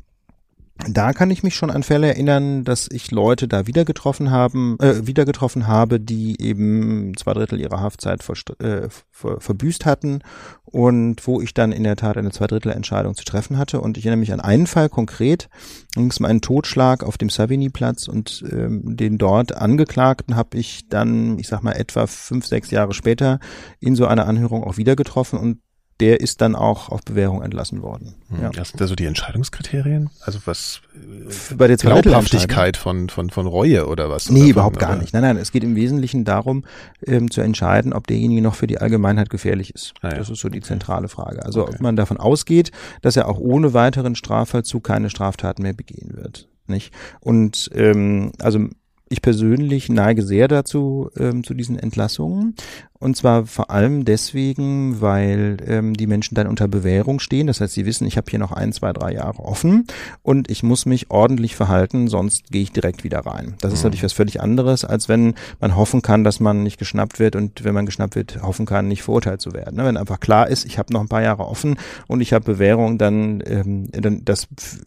[0.77, 4.77] da kann ich mich schon an Fälle erinnern, dass ich Leute da wieder getroffen haben,
[4.81, 8.23] äh, wieder getroffen habe, die eben zwei Drittel ihrer Haftzeit
[8.59, 10.21] äh, ver verbüßt hatten
[10.65, 13.81] und wo ich dann in der Tat eine Zweidrittelentscheidung zu treffen hatte.
[13.81, 15.49] Und ich erinnere mich an einen Fall konkret,
[15.95, 20.89] ging es um einen Totschlag auf dem Savigny-Platz und ähm, den dort Angeklagten habe ich
[20.89, 23.39] dann, ich sag mal, etwa fünf, sechs Jahre später
[23.79, 25.59] in so einer Anhörung auch wieder getroffen und
[26.01, 28.15] der ist dann auch auf Bewährung entlassen worden.
[28.29, 28.51] Hm, ja.
[28.51, 30.11] Das sind da so die Entscheidungskriterien?
[30.21, 30.81] Also was
[31.57, 34.29] bei der Glaubhaftigkeit von, von, von Reue oder was?
[34.29, 35.13] Nee, oder überhaupt von, gar nicht.
[35.13, 36.65] Nein, nein, es geht im Wesentlichen darum,
[37.07, 39.95] ähm, zu entscheiden, ob derjenige noch für die Allgemeinheit gefährlich ist.
[40.03, 40.17] Ah, ja.
[40.17, 41.45] Das ist so die zentrale Frage.
[41.45, 41.75] Also okay.
[41.75, 42.73] ob man davon ausgeht,
[43.03, 46.49] dass er auch ohne weiteren Strafvollzug keine Straftaten mehr begehen wird.
[46.67, 46.93] Nicht?
[47.21, 48.69] Und ähm, also
[49.09, 52.55] ich persönlich neige sehr dazu, ähm, zu diesen Entlassungen.
[53.01, 57.49] Und zwar vor allem deswegen, weil ähm, die Menschen dann unter Bewährung stehen.
[57.49, 59.87] Das heißt, sie wissen, ich habe hier noch ein, zwei, drei Jahre offen
[60.23, 63.57] und ich muss mich ordentlich verhalten, sonst gehe ich direkt wieder rein.
[63.61, 63.75] Das mhm.
[63.75, 67.35] ist natürlich was völlig anderes, als wenn man hoffen kann, dass man nicht geschnappt wird
[67.35, 69.77] und wenn man geschnappt wird, hoffen kann, nicht verurteilt zu werden.
[69.77, 69.85] Ne?
[69.85, 71.77] Wenn einfach klar ist, ich habe noch ein paar Jahre offen
[72.07, 74.47] und ich habe Bewährung, dann, ähm, dann das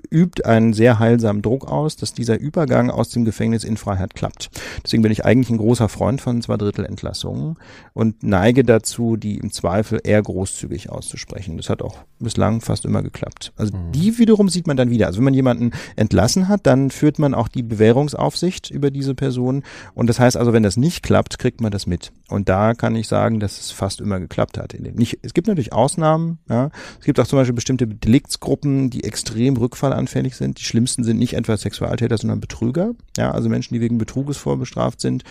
[0.10, 4.50] übt einen sehr heilsamen Druck aus, dass dieser Übergang aus dem Gefängnis in Freiheit klappt.
[4.86, 7.58] Deswegen bin ich eigentlich ein großer Freund von zwei Drittel Entlassungen
[7.98, 11.58] und neige dazu, die im Zweifel eher großzügig auszusprechen.
[11.58, 13.54] Das hat auch bislang fast immer geklappt.
[13.56, 13.92] Also mhm.
[13.92, 15.08] die wiederum sieht man dann wieder.
[15.08, 19.64] Also wenn man jemanden entlassen hat, dann führt man auch die Bewährungsaufsicht über diese Person.
[19.96, 22.12] Und das heißt also, wenn das nicht klappt, kriegt man das mit.
[22.30, 24.76] Und da kann ich sagen, dass es fast immer geklappt hat.
[24.80, 26.38] Nicht, es gibt natürlich Ausnahmen.
[26.48, 26.70] Ja.
[27.00, 30.60] Es gibt auch zum Beispiel bestimmte Deliktsgruppen, die extrem rückfallanfällig sind.
[30.60, 32.92] Die schlimmsten sind nicht etwa Sexualtäter, sondern Betrüger.
[33.18, 35.24] Ja, also Menschen, die wegen Betruges vorbestraft sind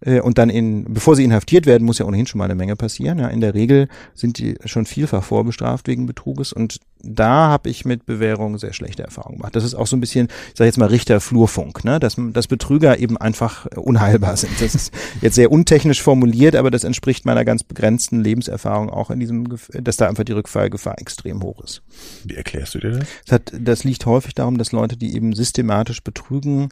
[0.00, 2.76] äh, und dann in, bevor sie inhaftiert werden, muss ja ohnehin schon mal eine Menge
[2.76, 3.18] passieren.
[3.18, 7.84] Ja, in der Regel sind die schon vielfach vorbestraft wegen Betruges und da habe ich
[7.84, 9.54] mit Bewährung sehr schlechte Erfahrungen gemacht.
[9.54, 12.00] Das ist auch so ein bisschen, ich sage jetzt mal Richter-Flurfunk, ne?
[12.00, 14.52] dass, dass Betrüger eben einfach unheilbar sind.
[14.58, 19.20] Das ist jetzt sehr untechnisch formuliert, aber das entspricht meiner ganz begrenzten Lebenserfahrung auch in
[19.20, 21.82] diesem, dass da einfach die Rückfallgefahr extrem hoch ist.
[22.24, 23.08] Wie erklärst du dir das?
[23.26, 26.70] Das, hat, das liegt häufig darum, dass Leute, die eben systematisch betrügen,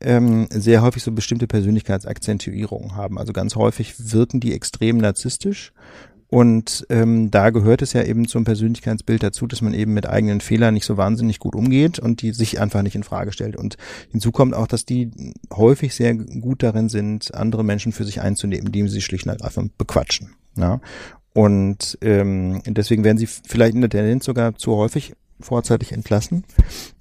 [0.00, 3.18] ähm, sehr häufig so bestimmte Persönlichkeitsakzentuierungen haben.
[3.18, 5.72] Also ganz häufig wirken die extrem narzisstisch.
[6.28, 10.40] Und ähm, da gehört es ja eben zum Persönlichkeitsbild dazu, dass man eben mit eigenen
[10.40, 13.56] Fehlern nicht so wahnsinnig gut umgeht und die sich einfach nicht in Frage stellt.
[13.56, 13.76] Und
[14.10, 15.12] hinzu kommt auch, dass die
[15.52, 19.62] häufig sehr gut darin sind, andere Menschen für sich einzunehmen, indem sie schlicht und einfach
[19.78, 20.30] bequatschen.
[20.56, 20.80] Ja?
[21.34, 25.14] Und ähm, deswegen werden sie vielleicht in der Tendenz sogar zu häufig
[25.44, 26.44] vorzeitig entlassen,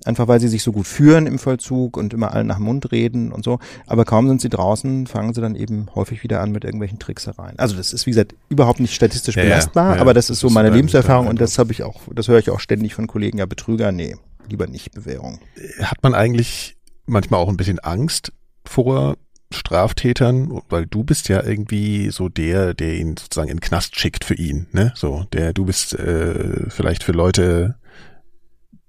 [0.06, 2.92] einfach weil sie sich so gut führen im Vollzug und immer allen nach dem Mund
[2.92, 3.60] reden und so.
[3.88, 7.58] Aber kaum sind sie draußen, fangen sie dann eben häufig wieder an mit irgendwelchen Tricksereien.
[7.58, 10.42] Also das ist wie gesagt überhaupt nicht statistisch ja, belastbar, ja, aber das, das ist
[10.42, 13.38] so meine Lebenserfahrung und das habe ich auch, das höre ich auch ständig von Kollegen.
[13.38, 14.16] Ja, Betrüger, nee,
[14.50, 15.40] lieber nicht Bewährung.
[15.82, 16.76] Hat man eigentlich
[17.06, 18.32] manchmal auch ein bisschen Angst
[18.66, 19.18] vor
[19.54, 24.26] Straftätern, weil du bist ja irgendwie so der, der ihn sozusagen in den Knast schickt
[24.26, 24.92] für ihn, ne?
[24.96, 27.76] So, der du bist äh, vielleicht für Leute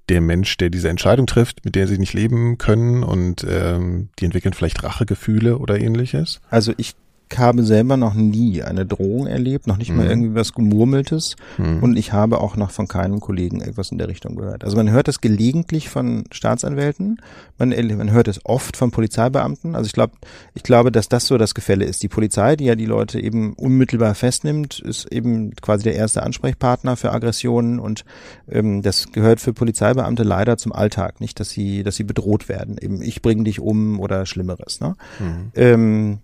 [0.09, 4.27] der Mensch, der diese Entscheidung trifft, mit der sie nicht leben können und ähm, die
[4.27, 6.41] entwickeln vielleicht Rachegefühle oder ähnliches?
[6.51, 6.95] Also ich
[7.37, 9.97] habe selber noch nie eine Drohung erlebt, noch nicht mhm.
[9.97, 11.83] mal irgendwie was Gemurmeltes mhm.
[11.83, 14.65] und ich habe auch noch von keinem Kollegen etwas in der Richtung gehört.
[14.65, 17.21] Also man hört das gelegentlich von Staatsanwälten,
[17.59, 19.75] man, man hört es oft von Polizeibeamten.
[19.75, 20.15] Also ich glaube,
[20.55, 22.03] ich glaube, dass das so das Gefälle ist.
[22.03, 26.97] Die Polizei, die ja die Leute eben unmittelbar festnimmt, ist eben quasi der erste Ansprechpartner
[26.97, 28.05] für Aggressionen und
[28.49, 32.77] ähm, das gehört für Polizeibeamte leider zum Alltag, nicht, dass sie, dass sie bedroht werden.
[32.81, 34.81] Eben ich bringe dich um oder Schlimmeres.
[34.81, 34.97] Ne?
[35.19, 35.53] Mhm.
[35.55, 36.19] Ähm,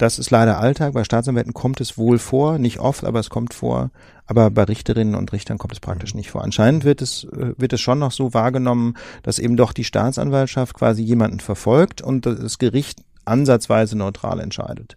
[0.00, 0.94] das ist leider Alltag.
[0.94, 3.90] Bei Staatsanwälten kommt es wohl vor, nicht oft, aber es kommt vor.
[4.26, 6.42] Aber bei Richterinnen und Richtern kommt es praktisch nicht vor.
[6.42, 10.74] Anscheinend wird es, äh, wird es schon noch so wahrgenommen, dass eben doch die Staatsanwaltschaft
[10.74, 14.96] quasi jemanden verfolgt und das Gericht ansatzweise neutral entscheidet.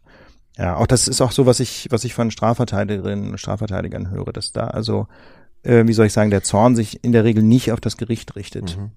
[0.58, 4.32] Ja, auch das ist auch so, was ich, was ich von Strafverteidigerinnen und Strafverteidigern höre,
[4.32, 5.08] dass da also,
[5.64, 8.36] äh, wie soll ich sagen, der Zorn sich in der Regel nicht auf das Gericht
[8.36, 8.78] richtet.
[8.78, 8.92] Mhm.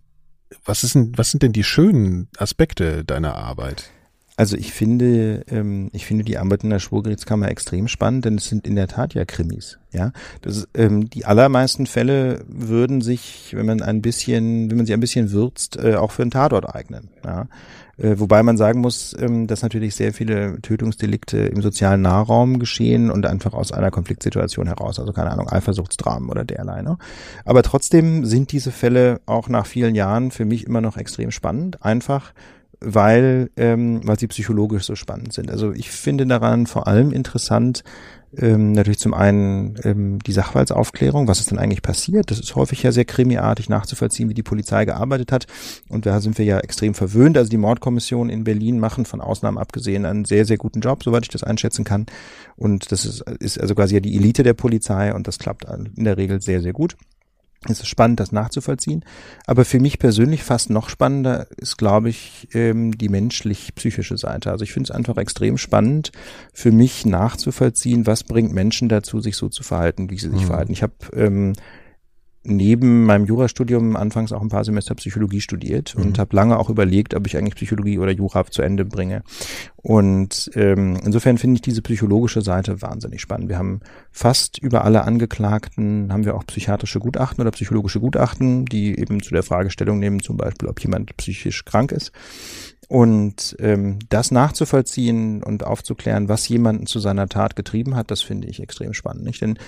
[0.65, 3.91] Was ist denn, was sind denn die schönen Aspekte deiner Arbeit?
[4.37, 8.49] Also ich finde, ähm, ich finde die Arbeit in der Schwurgerichtskammer extrem spannend, denn es
[8.49, 9.79] sind in der Tat ja Krimis.
[9.93, 10.13] Ja,
[10.43, 14.93] das ist, ähm, die allermeisten Fälle würden sich, wenn man ein bisschen, wenn man sie
[14.93, 17.09] ein bisschen würzt, äh, auch für einen Tatort eignen.
[17.25, 17.49] Ja,
[17.97, 23.11] äh, wobei man sagen muss, ähm, dass natürlich sehr viele Tötungsdelikte im sozialen Nahraum geschehen
[23.11, 26.83] und einfach aus einer Konfliktsituation heraus, also keine Ahnung, Eifersuchtsdramen oder derlei.
[26.83, 26.99] Ne?
[27.47, 31.83] Aber trotzdem sind diese Fälle auch nach vielen Jahren für mich immer noch extrem spannend,
[31.83, 32.35] einfach
[32.87, 35.51] weil, ähm, weil sie psychologisch so spannend sind.
[35.51, 37.83] Also ich finde daran vor allem interessant,
[38.37, 42.31] ähm, natürlich zum einen ähm, die Sachverhaltsaufklärung, was ist denn eigentlich passiert?
[42.31, 45.47] Das ist häufig ja sehr krimiartig nachzuvollziehen, wie die Polizei gearbeitet hat.
[45.89, 47.37] Und da sind wir ja extrem verwöhnt.
[47.37, 51.25] Also die Mordkommission in Berlin machen von Ausnahmen abgesehen einen sehr, sehr guten Job, soweit
[51.25, 52.07] ich das einschätzen kann.
[52.57, 55.65] Und das ist, ist also quasi ja die Elite der Polizei und das klappt
[55.97, 56.97] in der Regel sehr, sehr gut.
[57.71, 59.05] Es ist spannend, das nachzuvollziehen.
[59.47, 64.51] Aber für mich persönlich fast noch spannender ist, glaube ich, ähm, die menschlich-psychische Seite.
[64.51, 66.13] Also ich finde es einfach extrem spannend,
[66.53, 70.47] für mich nachzuvollziehen, was bringt Menschen dazu, sich so zu verhalten, wie sie sich mhm.
[70.47, 70.73] verhalten.
[70.73, 71.55] Ich habe ähm,
[72.47, 76.03] neben meinem Jurastudium anfangs auch ein paar Semester Psychologie studiert mhm.
[76.03, 79.23] und habe lange auch überlegt, ob ich eigentlich Psychologie oder Jura zu Ende bringe.
[79.77, 83.49] Und ähm, insofern finde ich diese psychologische Seite wahnsinnig spannend.
[83.49, 83.81] Wir haben
[84.11, 89.31] fast über alle Angeklagten haben wir auch psychiatrische Gutachten oder psychologische Gutachten, die eben zu
[89.31, 92.13] der Fragestellung nehmen, zum Beispiel, ob jemand psychisch krank ist.
[92.89, 98.49] Und ähm, das nachzuvollziehen und aufzuklären, was jemanden zu seiner Tat getrieben hat, das finde
[98.49, 99.25] ich extrem spannend.
[99.25, 99.43] Nicht?
[99.43, 99.59] Denn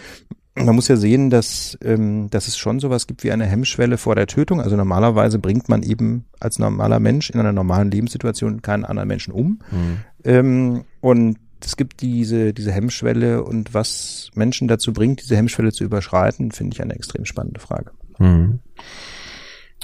[0.65, 4.15] man muss ja sehen, dass, ähm, dass es schon sowas gibt wie eine Hemmschwelle vor
[4.15, 4.61] der Tötung.
[4.61, 9.33] Also normalerweise bringt man eben als normaler Mensch in einer normalen Lebenssituation keinen anderen Menschen
[9.33, 9.61] um.
[9.71, 9.97] Mhm.
[10.25, 15.85] Ähm, und es gibt diese, diese Hemmschwelle und was Menschen dazu bringt, diese Hemmschwelle zu
[15.85, 17.91] überschreiten, finde ich eine extrem spannende Frage.
[18.19, 18.61] Mhm.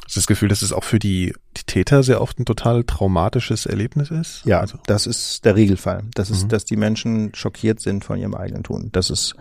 [0.04, 2.84] Hast du das Gefühl, dass es auch für die, die Täter sehr oft ein total
[2.84, 4.42] traumatisches Erlebnis ist?
[4.44, 4.78] Ja, also.
[4.86, 6.02] das ist der Regelfall.
[6.14, 6.48] Das ist, mhm.
[6.50, 8.90] dass die Menschen schockiert sind von ihrem eigenen Tun.
[8.92, 9.34] Das ist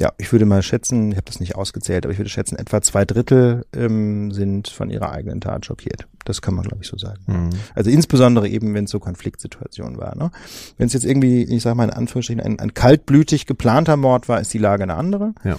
[0.00, 2.80] ja, ich würde mal schätzen, ich habe das nicht ausgezählt, aber ich würde schätzen, etwa
[2.80, 6.08] zwei Drittel ähm, sind von ihrer eigenen Tat schockiert.
[6.24, 7.20] Das kann man, glaube ich, so sagen.
[7.26, 7.50] Mhm.
[7.74, 10.16] Also insbesondere eben, wenn es so Konfliktsituationen war.
[10.16, 10.30] Ne?
[10.78, 14.40] Wenn es jetzt irgendwie, ich sage mal in Anführungsstrichen, ein, ein kaltblütig geplanter Mord war,
[14.40, 15.34] ist die Lage eine andere.
[15.44, 15.58] Ja.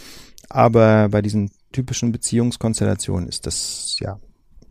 [0.50, 4.20] Aber bei diesen typischen Beziehungskonstellationen ist das ja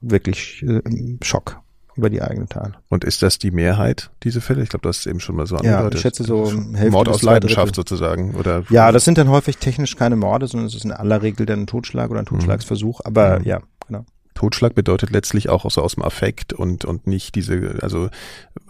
[0.01, 0.83] wirklich äh,
[1.23, 1.61] Schock
[2.01, 2.73] über die eigene Tat.
[2.89, 4.63] Und ist das die Mehrheit, diese Fälle?
[4.63, 5.93] Ich glaube, das ist eben schon mal so angedeutet.
[5.93, 8.65] Ja, ich schätze so Hälfte Mord aus Leidenschaft sozusagen, oder?
[8.71, 11.61] Ja, das sind dann häufig technisch keine Morde, sondern es ist in aller Regel dann
[11.61, 12.37] ein Totschlag oder ein mhm.
[12.37, 13.45] Totschlagsversuch, aber mhm.
[13.45, 14.05] ja, genau.
[14.35, 18.09] Totschlag bedeutet letztlich auch so aus dem Affekt und, und nicht diese, also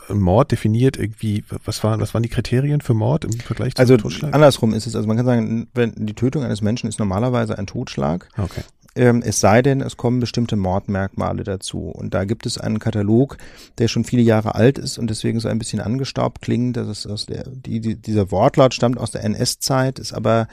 [0.09, 3.97] Mord definiert irgendwie, was waren, was waren die Kriterien für Mord im Vergleich zum also,
[3.97, 4.35] Totschlag?
[4.35, 7.69] Andersrum ist es, also man kann sagen, wenn die Tötung eines Menschen ist normalerweise ein
[7.69, 8.29] Totschlag.
[8.37, 8.63] Okay.
[8.97, 11.91] Ähm, es sei denn, es kommen bestimmte Mordmerkmale dazu.
[11.91, 13.37] Und da gibt es einen Katalog,
[13.79, 16.77] der schon viele Jahre alt ist und deswegen so ein bisschen angestaubt klingt.
[16.77, 20.49] Das ist aus der, die, die, dieser Wortlaut stammt aus der NS-Zeit, ist aber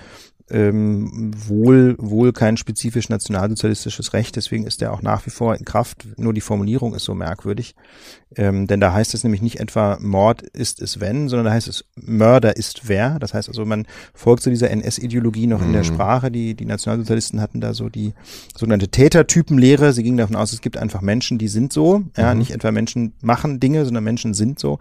[0.50, 5.66] ähm, wohl, wohl kein spezifisch nationalsozialistisches Recht, deswegen ist der auch nach wie vor in
[5.66, 7.76] Kraft, nur die Formulierung ist so merkwürdig.
[8.36, 11.68] Ähm, denn da heißt es nämlich nicht etwa Mord ist es wenn, sondern da heißt
[11.68, 13.20] es Mörder ist wer.
[13.20, 15.68] Das heißt also, man folgt zu so dieser NS-Ideologie noch mhm.
[15.68, 15.88] in der mhm.
[15.88, 16.32] Sprache.
[16.32, 18.14] Die, die Nationalsozialisten hatten da so die
[18.56, 19.94] sogenannte Tätertypenlehre.
[19.94, 22.04] Sie gingen davon aus, es gibt einfach Menschen, die sind so.
[22.18, 22.40] Ja, mhm.
[22.40, 24.80] nicht etwa Menschen machen Dinge, sondern Menschen sind so.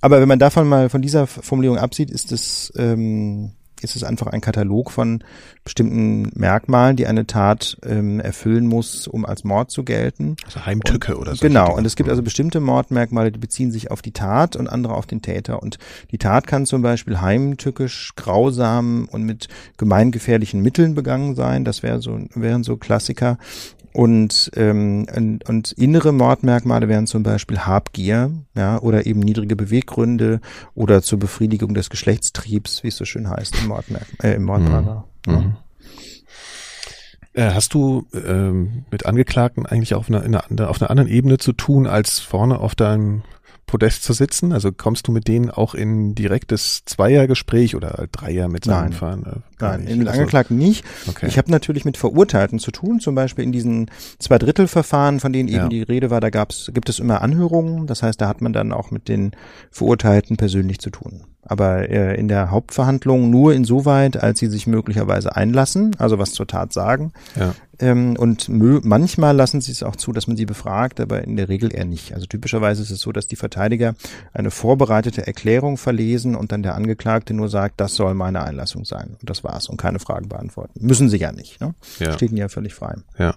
[0.00, 3.52] Aber wenn man davon mal von dieser Formulierung absieht, ist es ähm,
[3.82, 5.22] ist es einfach ein Katalog von
[5.64, 10.36] bestimmten Merkmalen, die eine Tat ähm, erfüllen muss, um als Mord zu gelten.
[10.44, 11.46] Also Heimtücke und, oder so.
[11.46, 11.76] Genau.
[11.76, 15.06] Und es gibt also bestimmte Mordmerkmale, die beziehen sich auf die Tat und andere auf
[15.06, 15.62] den Täter.
[15.62, 15.78] Und
[16.10, 21.64] die Tat kann zum Beispiel heimtückisch, grausam und mit gemeingefährlichen Mitteln begangen sein.
[21.64, 23.38] Das wäre so, wären so Klassiker.
[23.98, 30.40] Und, ähm, und, und innere Mordmerkmale wären zum Beispiel Habgier, ja, oder eben niedrige Beweggründe
[30.76, 35.04] oder zur Befriedigung des Geschlechtstriebs, wie es so schön heißt im Mordmerk äh, im Mordparagraph.
[35.26, 35.32] Mhm.
[35.32, 35.40] Ja.
[35.40, 35.56] Mhm.
[37.32, 41.52] Äh, hast du ähm, mit Angeklagten eigentlich auf einer, einer, auf einer anderen Ebene zu
[41.52, 43.22] tun als vorne auf deinem
[43.68, 44.52] Podest zu sitzen?
[44.52, 48.66] Also kommst du mit denen auch in direktes Zweiergespräch oder Dreier mit?
[48.66, 48.92] Nein,
[49.60, 49.98] Nein nicht.
[49.98, 50.84] mit also, Angeklagten nicht.
[51.06, 51.26] Okay.
[51.28, 55.58] Ich habe natürlich mit Verurteilten zu tun, zum Beispiel in diesen Zweidrittelverfahren, von denen eben
[55.58, 55.68] ja.
[55.68, 57.86] die Rede war, da gab's, gibt es immer Anhörungen.
[57.86, 59.32] Das heißt, da hat man dann auch mit den
[59.70, 61.22] Verurteilten persönlich zu tun.
[61.48, 66.46] Aber äh, in der Hauptverhandlung nur insoweit, als sie sich möglicherweise einlassen, also was zur
[66.46, 67.12] Tat sagen.
[67.34, 67.54] Ja.
[67.80, 71.48] Ähm, und manchmal lassen sie es auch zu, dass man sie befragt, aber in der
[71.48, 72.12] Regel eher nicht.
[72.12, 73.94] Also typischerweise ist es so, dass die Verteidiger
[74.32, 79.16] eine vorbereitete Erklärung verlesen und dann der Angeklagte nur sagt, das soll meine Einlassung sein.
[79.20, 80.84] Und das war's und keine Fragen beantworten.
[80.84, 81.60] Müssen sie ja nicht.
[81.60, 81.74] Ne?
[82.00, 82.12] Ja.
[82.12, 82.96] Steht ihnen ja völlig frei.
[83.18, 83.34] Ja.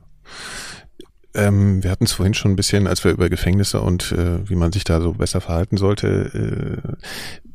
[1.33, 4.55] Ähm, wir hatten es vorhin schon ein bisschen, als wir über Gefängnisse und äh, wie
[4.55, 6.81] man sich da so besser verhalten sollte.
[6.87, 7.50] Äh,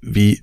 [0.00, 0.42] wie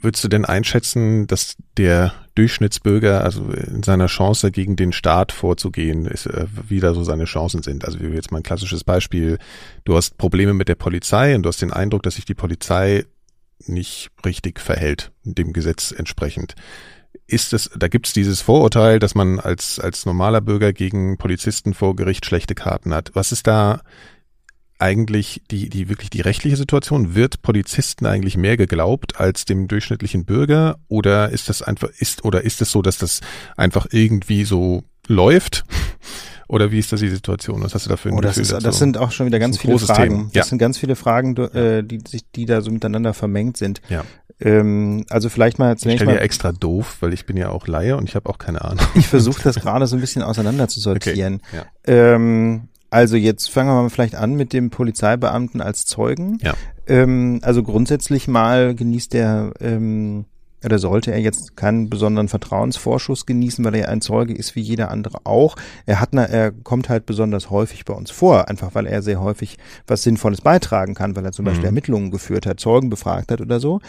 [0.00, 6.04] würdest du denn einschätzen, dass der Durchschnittsbürger, also in seiner Chance gegen den Staat vorzugehen,
[6.04, 7.84] ist, äh, wie da so seine Chancen sind?
[7.84, 9.38] Also wie jetzt mal ein klassisches Beispiel,
[9.84, 13.06] du hast Probleme mit der Polizei und du hast den Eindruck, dass sich die Polizei
[13.66, 16.54] nicht richtig verhält, dem Gesetz entsprechend
[17.26, 21.72] ist es, da gibt es dieses Vorurteil, dass man als, als normaler Bürger gegen Polizisten
[21.72, 23.12] vor Gericht schlechte Karten hat.
[23.14, 23.80] Was ist da
[24.84, 27.14] eigentlich die, die wirklich die rechtliche Situation?
[27.14, 30.76] Wird Polizisten eigentlich mehr geglaubt als dem durchschnittlichen Bürger?
[30.88, 33.22] Oder ist das einfach, ist, oder ist es so, dass das
[33.56, 35.64] einfach irgendwie so läuft?
[36.46, 37.62] Oder wie ist das die Situation?
[37.62, 39.78] Was hast du dafür ein oh, das, ist, das sind auch schon wieder ganz viele
[39.78, 40.02] Fragen.
[40.02, 40.24] Thema.
[40.24, 40.44] Das ja.
[40.44, 43.80] sind ganz viele Fragen, äh, die sich, die da so miteinander vermengt sind.
[43.88, 44.04] Ja.
[44.40, 46.16] Ähm, also vielleicht mal zunächst ich mal.
[46.16, 48.84] ja extra doof, weil ich bin ja auch Laie und ich habe auch keine Ahnung.
[48.94, 51.40] Ich versuche das gerade so ein bisschen auseinander zu sortieren.
[51.54, 51.64] Okay.
[51.86, 52.14] Ja.
[52.14, 56.38] Ähm, also jetzt fangen wir mal vielleicht an mit dem Polizeibeamten als Zeugen.
[56.40, 56.54] Ja.
[56.86, 60.26] Ähm, also grundsätzlich mal genießt der ähm,
[60.64, 64.90] oder sollte er jetzt keinen besonderen Vertrauensvorschuss genießen, weil er ein Zeuge ist wie jeder
[64.90, 65.56] andere auch.
[65.86, 69.58] Er hat, er kommt halt besonders häufig bei uns vor, einfach weil er sehr häufig
[69.86, 71.66] was Sinnvolles beitragen kann, weil er zum Beispiel mhm.
[71.66, 73.80] Ermittlungen geführt hat, Zeugen befragt hat oder so.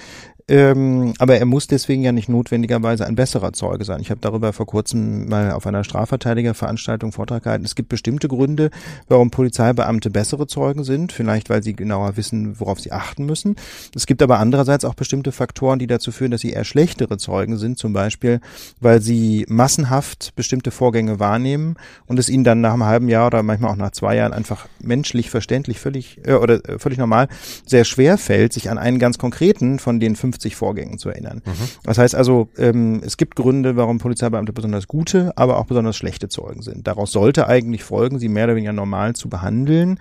[0.48, 4.00] Ähm, aber er muss deswegen ja nicht notwendigerweise ein besserer Zeuge sein.
[4.00, 7.66] Ich habe darüber vor kurzem mal auf einer Strafverteidigerveranstaltung Vortrag gehalten.
[7.66, 8.70] Es gibt bestimmte Gründe,
[9.08, 11.12] warum Polizeibeamte bessere Zeugen sind.
[11.12, 13.56] Vielleicht, weil sie genauer wissen, worauf sie achten müssen.
[13.96, 17.58] Es gibt aber andererseits auch bestimmte Faktoren, die dazu führen, dass sie eher schlechtere Zeugen
[17.58, 17.80] sind.
[17.80, 18.40] Zum Beispiel,
[18.80, 21.76] weil sie massenhaft bestimmte Vorgänge wahrnehmen
[22.06, 24.68] und es ihnen dann nach einem halben Jahr oder manchmal auch nach zwei Jahren einfach
[24.80, 27.30] menschlich verständlich völlig äh, oder äh, völlig normal
[27.66, 31.42] sehr schwer fällt, sich an einen ganz konkreten von den fünf 50 Vorgängen zu erinnern.
[31.46, 31.52] Mhm.
[31.84, 36.28] Das heißt also, ähm, es gibt Gründe, warum Polizeibeamte besonders gute, aber auch besonders schlechte
[36.28, 36.88] Zeugen sind.
[36.88, 40.00] Daraus sollte eigentlich folgen, sie mehr oder weniger normal zu behandeln.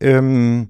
[0.00, 0.68] Ähm,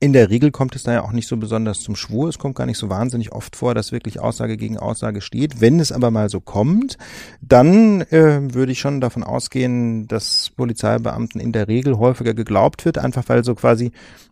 [0.00, 2.28] in der Regel kommt es da ja auch nicht so besonders zum Schwur.
[2.28, 5.60] Es kommt gar nicht so wahnsinnig oft vor, dass wirklich Aussage gegen Aussage steht.
[5.60, 6.96] Wenn es aber mal so kommt,
[7.40, 12.96] dann äh, würde ich schon davon ausgehen, dass Polizeibeamten in der Regel häufiger geglaubt wird,
[12.96, 13.90] einfach weil so quasi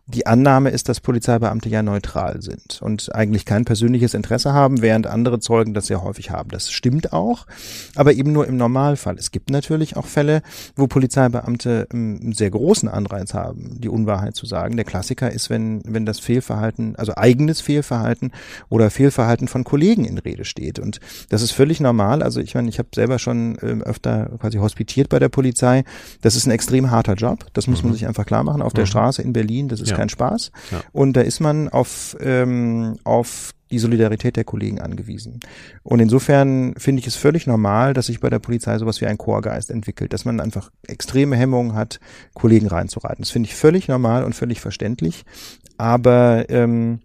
[0.09, 5.05] die Annahme ist, dass Polizeibeamte ja neutral sind und eigentlich kein persönliches Interesse haben, während
[5.05, 6.49] andere Zeugen das sehr häufig haben.
[6.49, 7.45] Das stimmt auch,
[7.93, 9.17] aber eben nur im Normalfall.
[9.17, 10.43] Es gibt natürlich auch Fälle,
[10.77, 14.77] wo Polizeibeamte ähm, einen sehr großen Anreiz haben, die Unwahrheit zu sagen.
[14.77, 18.31] Der Klassiker ist, wenn, wenn das Fehlverhalten, also eigenes Fehlverhalten
[18.69, 20.79] oder Fehlverhalten von Kollegen in Rede steht.
[20.79, 22.23] Und das ist völlig normal.
[22.23, 25.83] Also ich meine, ich habe selber schon ähm, öfter quasi hospitiert bei der Polizei.
[26.21, 27.45] Das ist ein extrem harter Job.
[27.51, 27.95] Das muss man mhm.
[27.95, 28.61] sich einfach klar machen.
[28.61, 28.87] Auf der mhm.
[28.87, 30.51] Straße in Berlin, das ist ja kein Spaß.
[30.71, 30.81] Ja.
[30.91, 35.39] Und da ist man auf, ähm, auf die Solidarität der Kollegen angewiesen.
[35.83, 39.17] Und insofern finde ich es völlig normal, dass sich bei der Polizei sowas wie ein
[39.17, 41.99] Chorgeist entwickelt, dass man einfach extreme Hemmungen hat,
[42.33, 43.23] Kollegen reinzureiten.
[43.23, 45.25] Das finde ich völlig normal und völlig verständlich.
[45.77, 47.01] Aber ähm,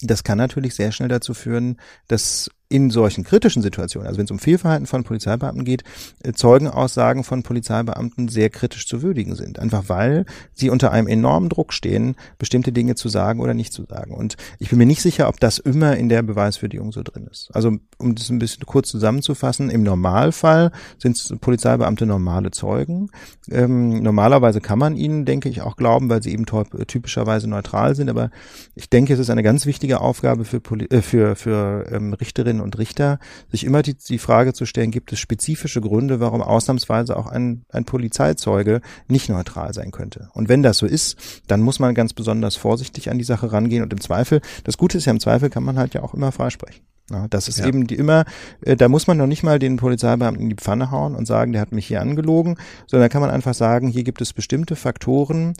[0.00, 1.76] das kann natürlich sehr schnell dazu führen,
[2.08, 5.84] dass in solchen kritischen Situationen, also wenn es um Fehlverhalten von Polizeibeamten geht,
[6.22, 9.58] äh, Zeugenaussagen von Polizeibeamten sehr kritisch zu würdigen sind.
[9.58, 13.84] Einfach weil sie unter einem enormen Druck stehen, bestimmte Dinge zu sagen oder nicht zu
[13.84, 14.14] sagen.
[14.14, 17.50] Und ich bin mir nicht sicher, ob das immer in der Beweiswürdigung so drin ist.
[17.52, 23.10] Also um das ein bisschen kurz zusammenzufassen, im Normalfall sind Polizeibeamte normale Zeugen.
[23.50, 26.46] Ähm, normalerweise kann man ihnen, denke ich, auch glauben, weil sie eben
[26.86, 28.08] typischerweise neutral sind.
[28.08, 28.30] Aber
[28.74, 32.61] ich denke, es ist eine ganz wichtige Aufgabe für, Poli äh, für, für ähm, Richterinnen
[32.62, 33.18] und Richter,
[33.50, 37.64] sich immer die, die Frage zu stellen, gibt es spezifische Gründe, warum ausnahmsweise auch ein,
[37.70, 40.30] ein Polizeizeuge nicht neutral sein könnte.
[40.32, 43.82] Und wenn das so ist, dann muss man ganz besonders vorsichtig an die Sache rangehen
[43.82, 46.32] und im Zweifel, das Gute ist ja im Zweifel kann man halt ja auch immer
[46.32, 46.82] freisprechen.
[47.10, 47.66] Ja, das ist ja.
[47.66, 48.24] eben die immer,
[48.62, 51.52] äh, da muss man noch nicht mal den Polizeibeamten in die Pfanne hauen und sagen,
[51.52, 52.56] der hat mich hier angelogen,
[52.86, 55.54] sondern da kann man einfach sagen, hier gibt es bestimmte Faktoren,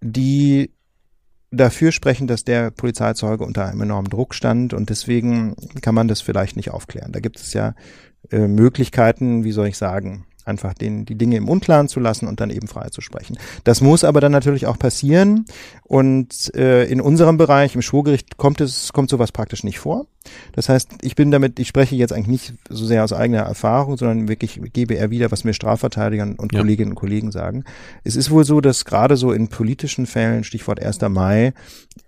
[0.00, 0.70] die
[1.50, 6.20] dafür sprechen, dass der Polizeizeuge unter einem enormen Druck stand und deswegen kann man das
[6.20, 7.12] vielleicht nicht aufklären.
[7.12, 7.74] Da gibt es ja
[8.30, 12.40] äh, Möglichkeiten, wie soll ich sagen, einfach den, die Dinge im Unklaren zu lassen und
[12.40, 13.38] dann eben frei zu sprechen.
[13.64, 15.44] Das muss aber dann natürlich auch passieren
[15.84, 20.06] und äh, in unserem Bereich, im Schwurgericht, kommt es, kommt sowas praktisch nicht vor.
[20.52, 23.96] Das heißt, ich bin damit, ich spreche jetzt eigentlich nicht so sehr aus eigener Erfahrung,
[23.96, 26.60] sondern wirklich gebe eher wieder, was mir Strafverteidigern und ja.
[26.60, 27.64] Kolleginnen und Kollegen sagen.
[28.04, 31.00] Es ist wohl so, dass gerade so in politischen Fällen, Stichwort 1.
[31.08, 31.54] Mai,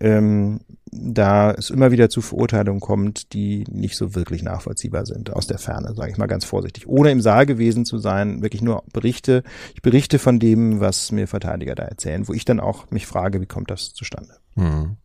[0.00, 0.60] ähm,
[0.92, 5.58] da es immer wieder zu Verurteilungen kommt, die nicht so wirklich nachvollziehbar sind aus der
[5.58, 6.86] Ferne, sage ich mal ganz vorsichtig.
[6.86, 9.42] Ohne im Saal gewesen zu sein, wirklich nur Berichte.
[9.74, 13.40] Ich berichte von dem, was mir Verteidiger da erzählen, wo ich dann auch mich frage,
[13.40, 14.36] wie kommt das zustande?
[14.54, 14.98] Mhm.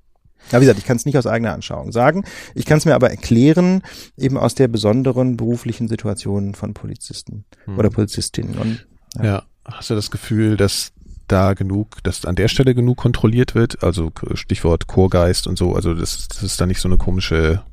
[0.52, 2.24] Ja, wie gesagt, ich kann es nicht aus eigener Anschauung sagen.
[2.54, 3.82] Ich kann es mir aber erklären,
[4.18, 7.78] eben aus der besonderen beruflichen Situation von Polizisten hm.
[7.78, 8.58] oder Polizistinnen.
[8.58, 9.24] Und, ja.
[9.24, 10.94] ja, hast du das Gefühl, dass
[11.28, 13.84] da genug, dass an der Stelle genug kontrolliert wird?
[13.84, 17.64] Also Stichwort Chorgeist und so, also dass, dass es da nicht so eine komische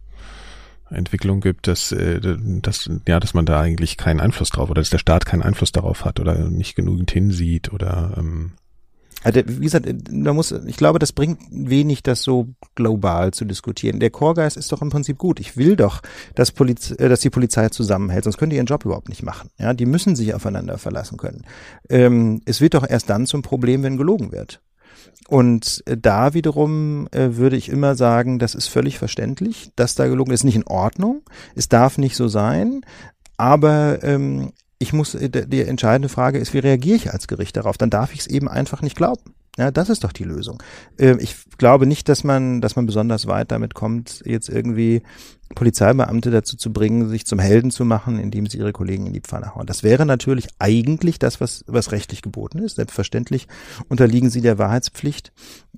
[0.90, 4.90] Entwicklung gibt, dass, äh, dass, ja, dass man da eigentlich keinen Einfluss drauf oder dass
[4.90, 8.52] der Staat keinen Einfluss darauf hat oder nicht genügend hinsieht oder ähm,
[9.24, 13.98] also, wie gesagt, man muss, ich glaube, das bringt wenig, das so global zu diskutieren.
[13.98, 15.40] Der Chorgeist ist doch im Prinzip gut.
[15.40, 16.02] Ich will doch,
[16.34, 19.48] dass, Poliz äh, dass die Polizei zusammenhält, sonst können die ihren Job überhaupt nicht machen.
[19.58, 21.44] Ja, die müssen sich aufeinander verlassen können.
[21.88, 24.60] Ähm, es wird doch erst dann zum Problem, wenn gelogen wird.
[25.28, 30.06] Und äh, da wiederum äh, würde ich immer sagen, das ist völlig verständlich, dass da
[30.06, 31.22] gelogen ist, nicht in Ordnung.
[31.54, 32.82] Es darf nicht so sein.
[33.36, 34.52] Aber ähm,
[34.84, 37.78] ich muss, äh, die entscheidende Frage ist, wie reagiere ich als Gericht darauf?
[37.78, 39.34] Dann darf ich es eben einfach nicht glauben.
[39.56, 40.62] Ja, das ist doch die Lösung.
[40.98, 45.02] Ähm, ich glaube nicht, dass man, dass man besonders weit damit kommt, jetzt irgendwie
[45.54, 49.20] Polizeibeamte dazu zu bringen, sich zum Helden zu machen, indem sie ihre Kollegen in die
[49.20, 49.66] Pfanne hauen.
[49.66, 52.76] Das wäre natürlich eigentlich das, was, was rechtlich geboten ist.
[52.76, 53.48] Selbstverständlich
[53.88, 55.32] unterliegen sie der Wahrheitspflicht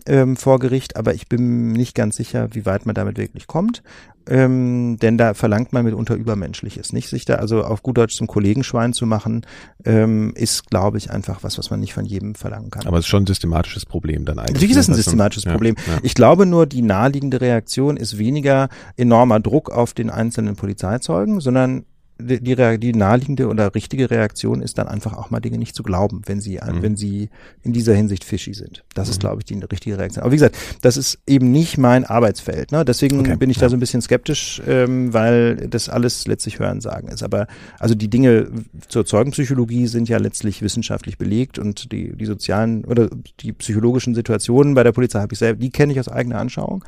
[0.06, 3.82] ähm, vor Gericht, aber ich bin nicht ganz sicher, wie weit man damit wirklich kommt.
[4.28, 6.92] Ähm, denn da verlangt man mitunter Übermenschliches.
[6.92, 9.46] Nicht sich da also auf gut Deutsch zum Kollegenschwein zu machen,
[9.84, 12.86] ähm, ist, glaube ich, einfach was, was man nicht von jedem verlangen kann.
[12.86, 14.54] Aber es ist schon ein systematisches Problem dann eigentlich.
[14.54, 15.76] Natürlich ist es ein systematisches ja, Problem.
[15.86, 15.98] Ja.
[16.02, 21.40] Ich glaube nur, die naheliegende Reaktion ist weniger enormer Druck Druck auf den einzelnen Polizeizeugen,
[21.40, 21.84] sondern
[22.18, 25.82] die, die, die naheliegende oder richtige Reaktion ist dann einfach auch mal Dinge nicht zu
[25.82, 26.80] glauben, wenn sie, mhm.
[26.80, 27.28] wenn sie
[27.62, 28.84] in dieser Hinsicht fishy sind.
[28.94, 29.10] Das mhm.
[29.10, 30.22] ist, glaube ich, die richtige Reaktion.
[30.22, 32.72] Aber wie gesagt, das ist eben nicht mein Arbeitsfeld.
[32.72, 32.86] Ne?
[32.86, 33.36] Deswegen okay.
[33.36, 37.22] bin ich da so ein bisschen skeptisch, ähm, weil das alles letztlich Hörensagen ist.
[37.22, 37.48] Aber
[37.78, 38.48] also die Dinge
[38.88, 43.10] zur Zeugenpsychologie sind ja letztlich wissenschaftlich belegt und die, die sozialen oder
[43.40, 46.82] die psychologischen Situationen bei der Polizei habe ich selbst, die kenne ich aus eigener Anschauung.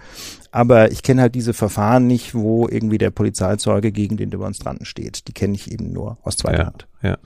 [0.50, 5.28] Aber ich kenne halt diese Verfahren nicht, wo irgendwie der Polizeizeuge gegen den Demonstranten steht
[5.28, 6.86] die kenne ich eben nur aus zweiter ja, Hand.
[7.02, 7.18] Ja.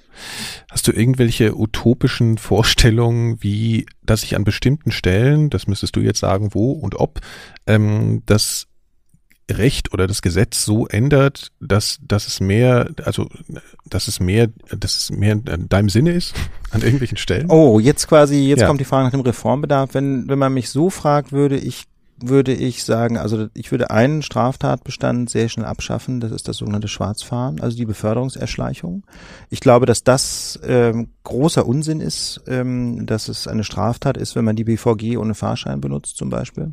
[0.70, 6.20] Hast du irgendwelche utopischen Vorstellungen, wie, dass sich an bestimmten Stellen, das müsstest du jetzt
[6.20, 7.20] sagen, wo und ob,
[7.66, 8.66] ähm, das
[9.50, 13.28] Recht oder das Gesetz so ändert, dass, dass es mehr, also
[13.88, 16.34] dass es mehr, dass es mehr in deinem Sinne ist
[16.70, 17.50] an irgendwelchen Stellen?
[17.50, 18.66] Oh, jetzt quasi, jetzt ja.
[18.66, 19.94] kommt die Frage nach dem Reformbedarf.
[19.94, 21.84] Wenn, wenn man mich so fragt, würde ich
[22.28, 26.88] würde ich sagen, also ich würde einen Straftatbestand sehr schnell abschaffen, das ist das sogenannte
[26.88, 29.04] Schwarzfahren, also die Beförderungserschleichung.
[29.50, 34.44] Ich glaube, dass das ähm, großer Unsinn ist, ähm, dass es eine Straftat ist, wenn
[34.44, 36.72] man die BVG ohne Fahrschein benutzt zum Beispiel.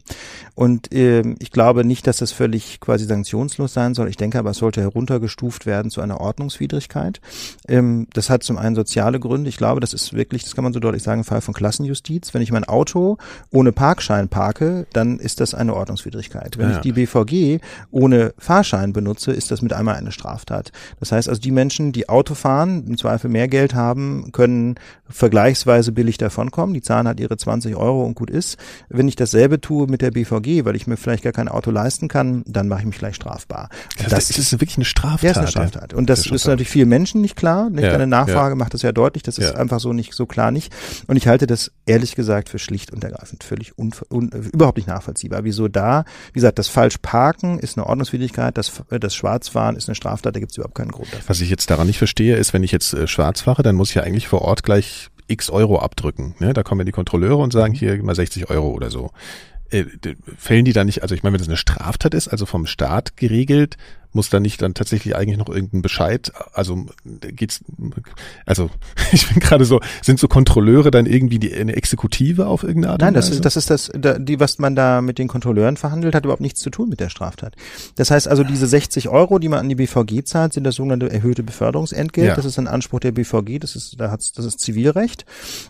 [0.56, 4.10] Und ähm, ich glaube nicht, dass das völlig quasi sanktionslos sein soll.
[4.10, 7.22] Ich denke aber, es sollte heruntergestuft werden zu einer Ordnungswidrigkeit.
[7.68, 9.50] Ähm, das hat zum einen soziale Gründe.
[9.50, 12.34] Ich glaube, das ist wirklich, das kann man so deutlich sagen, ein Fall von Klassenjustiz.
[12.34, 13.18] Wenn ich mein Auto
[13.52, 16.58] ohne Parkschein parke, dann ist das eine Ordnungswidrigkeit.
[16.58, 16.76] Wenn ja.
[16.76, 17.62] ich die BVG
[17.92, 20.72] ohne Fahrschein benutze, ist das mit einmal eine Straftat.
[21.00, 24.76] Das heißt also, die Menschen, die Auto fahren, im Zweifel mehr Geld haben, können
[25.10, 26.74] vergleichsweise billig davonkommen.
[26.74, 28.58] Die zahlen halt ihre 20 Euro und gut ist.
[28.90, 32.08] Wenn ich dasselbe tue mit der BVG, weil ich mir vielleicht gar kein Auto leisten
[32.08, 33.70] kann, dann mache ich mich gleich strafbar.
[33.98, 35.24] Das, das, ist wirklich eine Straftat.
[35.24, 35.94] Ja, ist eine Straftat.
[35.94, 37.70] Und das, das ist natürlich vielen Menschen nicht klar.
[37.70, 37.84] Nicht?
[37.84, 38.56] Ja, Eine Nachfrage ja.
[38.56, 39.24] macht das ja deutlich.
[39.24, 40.74] Das ist einfach so nicht so klar nicht.
[41.08, 44.88] Und ich halte das ehrlich gesagt für schlicht und ergreifend völlig un, un, überhaupt nicht
[44.88, 45.28] nachvollziehbar.
[45.43, 46.05] Wieso da?
[46.27, 50.51] Wie gesagt, das Falschparken ist eine Ordnungswidrigkeit, das, das Schwarzfahren ist eine Straftat, da gibt
[50.51, 51.30] es überhaupt keinen Grund dafür.
[51.30, 53.89] Was ich jetzt daran nicht verstehe, ist, wenn ich jetzt äh, schwarz fahre, dann muss
[53.89, 56.36] ich ja eigentlich vor Ort gleich x Euro abdrücken.
[56.39, 56.53] Ne?
[56.53, 57.77] Da kommen ja die Kontrolleure und sagen, mhm.
[57.77, 59.11] hier mal 60 Euro oder so.
[59.69, 59.86] Äh,
[60.38, 63.15] fällen die da nicht, also ich meine, wenn das eine Straftat ist, also vom Staat
[63.17, 63.77] geregelt,
[64.12, 67.62] muss da nicht dann tatsächlich eigentlich noch irgendein Bescheid, also geht's,
[68.45, 68.70] also
[69.12, 73.01] ich bin gerade so, sind so Kontrolleure dann irgendwie die, eine Exekutive auf irgendeine Art
[73.01, 76.24] Nein, das ist, das ist das, die, was man da mit den Kontrolleuren verhandelt, hat
[76.26, 77.55] überhaupt nichts zu tun mit der Straftat.
[77.95, 81.12] Das heißt also, diese 60 Euro, die man an die BVG zahlt, sind das sogenannte
[81.12, 82.28] erhöhte Beförderungsentgelt.
[82.28, 82.36] Ja.
[82.36, 85.26] Das ist ein Anspruch der BVG, das ist, da hat's, das ist Zivilrecht.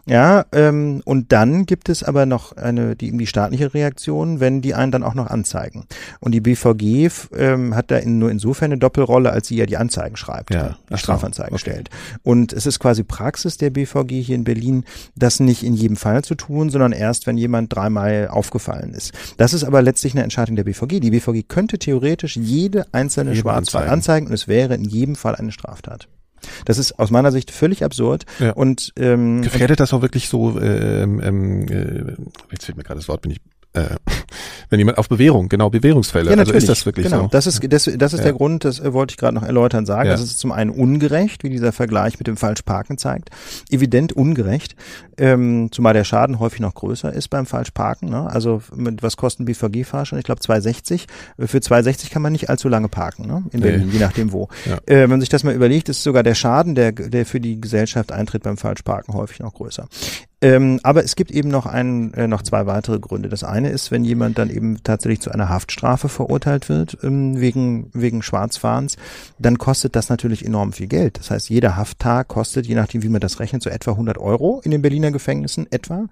[0.06, 4.74] Ja, ähm, und dann gibt es aber noch eine, die, die staatliche Reaktion, wenn die
[4.74, 5.86] einen dann auch noch anzeigen.
[6.20, 9.78] Und die BVG ähm, hat da in, nur insofern eine Doppelrolle, als sie ja die
[9.78, 10.78] Anzeigen schreibt, ja.
[10.90, 11.60] die Strafanzeigen okay.
[11.60, 11.90] stellt.
[12.24, 14.86] Und es ist quasi Praxis der BVG hier in Berlin,
[15.16, 19.14] das nicht in jedem Fall zu tun, sondern erst, wenn jemand dreimal aufgefallen ist.
[19.38, 21.00] Das ist aber letztlich eine Entscheidung der BVG.
[21.00, 23.94] Die BVG könnte theoretisch jede einzelne jede Schwarzfall anzeigen.
[23.94, 26.08] anzeigen und es wäre in jedem Fall eine Straftat.
[26.64, 28.26] Das ist aus meiner Sicht völlig absurd.
[28.40, 28.52] Ja.
[28.52, 30.58] Und ähm, gefährdet das auch wirklich so?
[30.60, 32.16] Ähm, ähm, äh,
[32.52, 33.42] jetzt fehlt mir gerade das Wort, bin ich
[33.74, 33.84] äh,
[34.70, 36.32] wenn jemand auf Bewährung, genau, Bewährungsfälle.
[36.32, 37.24] Ja, also ist das wirklich genau.
[37.24, 37.28] so?
[37.28, 38.26] Das ist, das, das ist Ja.
[38.26, 40.08] der Grund, das äh, wollte ich gerade noch erläutern sagen.
[40.08, 40.14] Ja.
[40.14, 43.30] Das ist zum einen ungerecht, wie dieser Vergleich mit dem Falschparken zeigt.
[43.70, 44.76] Evident ungerecht,
[45.20, 48.10] ähm, zumal der Schaden häufig noch größer ist beim Falschparken.
[48.10, 48.30] Ne?
[48.30, 50.20] Also mit was kosten BVG-Fahrscheine?
[50.20, 51.06] Ich glaube 2,60.
[51.38, 53.44] Für 2,60 kann man nicht allzu lange parken, ne?
[53.52, 53.66] in Nee.
[53.72, 54.48] Berlin, je nachdem wo.
[54.66, 54.78] Ja.
[54.86, 57.60] Äh, wenn man sich das mal überlegt, ist sogar der Schaden, der, der für die
[57.60, 59.88] Gesellschaft eintritt beim Falschparken häufig noch größer.
[60.42, 63.28] Ähm, aber es gibt eben noch einen, äh, noch zwei weitere Gründe.
[63.28, 67.90] Das eine ist, wenn jemand dann eben tatsächlich zu einer Haftstrafe verurteilt wird ähm, wegen
[67.94, 68.96] wegen Schwarzfahrens,
[69.38, 71.20] dann kostet das natürlich enorm viel Geld.
[71.20, 74.62] Das heißt, jeder Hafttag kostet, je nachdem wie man das rechnet, so etwa 100 Euro
[74.64, 76.08] in den Berliner Gefängnissen etwa.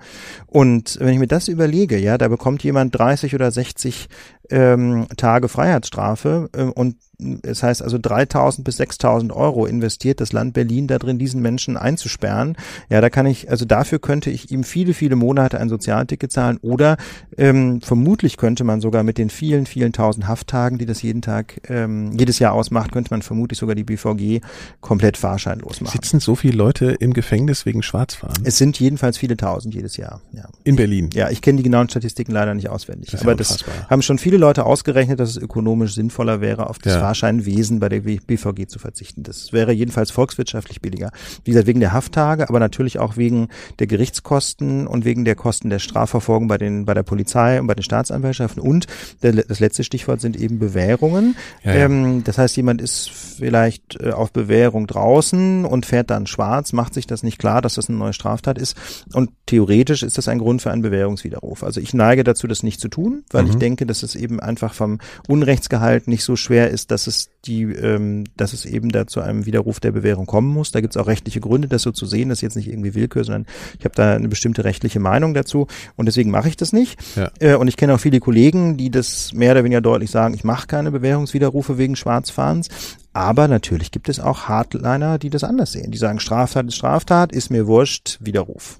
[0.46, 4.08] Und wenn ich mir das überlege, ja, da bekommt jemand 30 oder 60
[4.50, 6.96] ähm, Tage Freiheitsstrafe ähm, und
[7.42, 12.56] es heißt also 3.000 bis 6.000 Euro investiert das Land Berlin darin, diesen Menschen einzusperren.
[12.90, 16.58] Ja, da kann ich, also dafür könnte ich ihm viele, viele Monate ein Sozialticket zahlen
[16.62, 16.98] oder
[17.38, 21.60] ähm, vermutlich könnte man sogar mit den vielen, vielen tausend Hafttagen, die das jeden Tag,
[21.70, 24.42] ähm, jedes Jahr ausmacht, könnte man vermutlich sogar die BVG
[24.80, 25.94] komplett fahrscheinlos machen.
[25.94, 28.44] Sitzen so viele Leute im Gefängnis wegen Schwarzfahren?
[28.44, 30.22] Es sind jedenfalls viele tausend jedes Jahr.
[30.34, 30.46] Ja.
[30.64, 31.10] in Berlin.
[31.14, 33.10] Ja, ich kenne die genauen Statistiken leider nicht auswendig.
[33.10, 36.70] Das ist ja aber das haben schon viele Leute ausgerechnet, dass es ökonomisch sinnvoller wäre,
[36.70, 37.07] auf das Ja.
[37.08, 39.24] Fahrscheinwesen bei der BVG zu verzichten.
[39.24, 41.12] Das wäre jedenfalls volkswirtschaftlich billiger.
[41.46, 43.48] Wie gesagt, wegen der Hafttage, aber natürlich auch wegen
[43.80, 47.76] der Gerichtskosten und wegen der Kosten der Strafverfolgung bei den, bei der Polizei und bei
[47.76, 48.62] den Staatsanwaltschaften.
[48.62, 48.88] Und
[49.24, 51.38] der, das letzte Stichwort sind eben Bewährungen.
[51.64, 51.86] Ja, ja.
[51.86, 56.94] Ähm, das heißt, jemand ist vielleicht äh, auf Bewährung draußen und fährt dann schwarz, macht
[56.94, 58.76] sich das nicht klar, dass das eine neue Straftat ist.
[59.14, 61.64] Und theoretisch ist das ein Grund für einen Bewährungswiderruf.
[61.64, 63.50] Also ich neige dazu, das nicht zu tun, weil Mhm.
[63.52, 67.62] ich denke, dass es eben einfach vom Unrechtsgehalt nicht so schwer ist, dass es die,
[67.62, 70.72] ähm, dass es eben da zu einem Widerruf der Bewährung kommen muss.
[70.72, 72.30] Da gibt es auch rechtliche Gründe, das so zu sehen.
[72.30, 73.46] Das ist jetzt nicht irgendwie Willkür, sondern
[73.78, 77.00] ich habe da eine bestimmte rechtliche Meinung dazu und deswegen mache ich das nicht.
[77.16, 77.30] Ja.
[77.40, 80.44] Äh, und ich kenne auch viele Kollegen, die das mehr oder weniger deutlich sagen, ich
[80.44, 82.70] mache keine Bewährungswiderrufe wegen Schwarzfahrens.
[83.14, 85.92] Aber natürlich gibt es auch Hardliner, die das anders sehen.
[85.92, 88.80] Die sagen, Straftat ist Straftat, ist mir wurscht, Widerruf.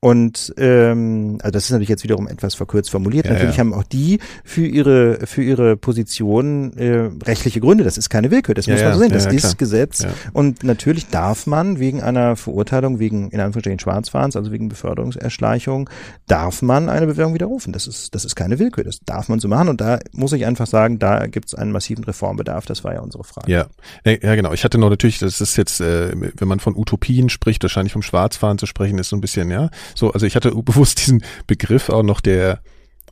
[0.00, 3.26] Und ähm, also das ist natürlich jetzt wiederum etwas verkürzt formuliert.
[3.26, 3.60] Ja, natürlich ja.
[3.60, 7.82] haben auch die für ihre für ihre Position äh, rechtliche Gründe.
[7.82, 8.54] Das ist keine Willkür.
[8.54, 9.12] Das Ja, muss man so sehen.
[9.12, 9.56] Das ist.
[9.58, 10.06] Gesetz.
[10.34, 15.88] Und natürlich darf man wegen einer Verurteilung wegen in Anführungsstrichen Schwarzfahrens, also wegen Beförderungserschleichung,
[16.26, 17.72] darf man eine Bewährung widerrufen.
[17.72, 18.84] Das ist das ist keine Willkür.
[18.84, 19.68] Das darf man so machen.
[19.68, 22.66] Und da muss ich einfach sagen, da gibt es einen massiven Reformbedarf.
[22.66, 23.50] Das war ja unsere Frage.
[23.50, 23.66] Ja,
[24.04, 24.52] ja, ja, genau.
[24.52, 28.02] Ich hatte noch natürlich, das ist jetzt, äh, wenn man von Utopien spricht, wahrscheinlich vom
[28.02, 29.70] Schwarzfahren zu sprechen, ist so ein bisschen, ja.
[29.94, 32.60] So, also ich hatte bewusst diesen Begriff auch noch der,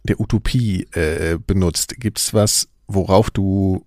[0.05, 1.95] der Utopie äh, benutzt.
[1.99, 3.85] Gibt's was, worauf du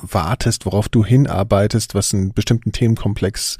[0.00, 3.58] wartest, worauf du hinarbeitest, was einen bestimmten Themenkomplex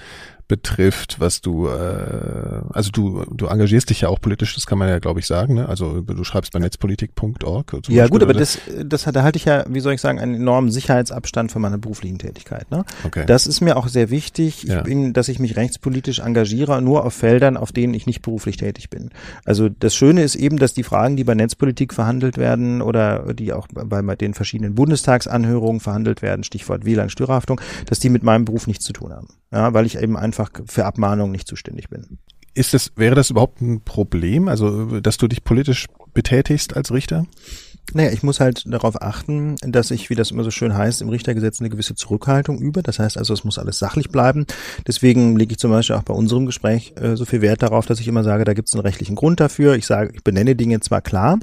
[0.52, 4.90] betrifft, was du, äh, also du, du engagierst dich ja auch politisch, das kann man
[4.90, 5.66] ja, glaube ich, sagen, ne?
[5.66, 7.72] Also du schreibst bei netzpolitik.org.
[7.72, 8.40] Ja Beispiel, gut, aber oder?
[8.40, 11.62] das, das hat, da halte ich ja, wie soll ich sagen, einen enormen Sicherheitsabstand von
[11.62, 12.70] meiner beruflichen Tätigkeit.
[12.70, 12.84] Ne?
[13.04, 13.24] okay.
[13.26, 14.82] Das ist mir auch sehr wichtig, ich Ja.
[14.82, 18.90] bin, dass ich mich rechtspolitisch engagiere, nur auf Feldern, auf denen ich nicht beruflich tätig
[18.90, 19.08] bin.
[19.46, 23.54] Also das Schöne ist eben, dass die Fragen, die bei Netzpolitik verhandelt werden oder die
[23.54, 28.66] auch bei bei den verschiedenen Bundestagsanhörungen verhandelt werden, Stichwort WLAN-Störerhaftung, dass die mit meinem Beruf
[28.66, 29.28] nichts zu tun haben.
[29.52, 32.18] Ja, weil ich eben einfach für Abmahnungen nicht zuständig bin.
[32.54, 37.26] Ist das, wäre das überhaupt ein Problem, also dass du dich politisch betätigst als Richter?
[37.94, 41.08] Naja, ich muss halt darauf achten, dass ich, wie das immer so schön heißt, im
[41.08, 42.82] Richtergesetz eine gewisse Zurückhaltung übe.
[42.82, 44.46] Das heißt also, es muss alles sachlich bleiben.
[44.86, 48.00] Deswegen lege ich zum Beispiel auch bei unserem Gespräch äh, so viel Wert darauf, dass
[48.00, 49.74] ich immer sage, da gibt es einen rechtlichen Grund dafür.
[49.74, 51.38] Ich sage, ich benenne Dinge zwar klar,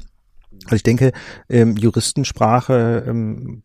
[0.66, 1.12] also ich denke,
[1.50, 3.64] ähm, Juristensprache ähm,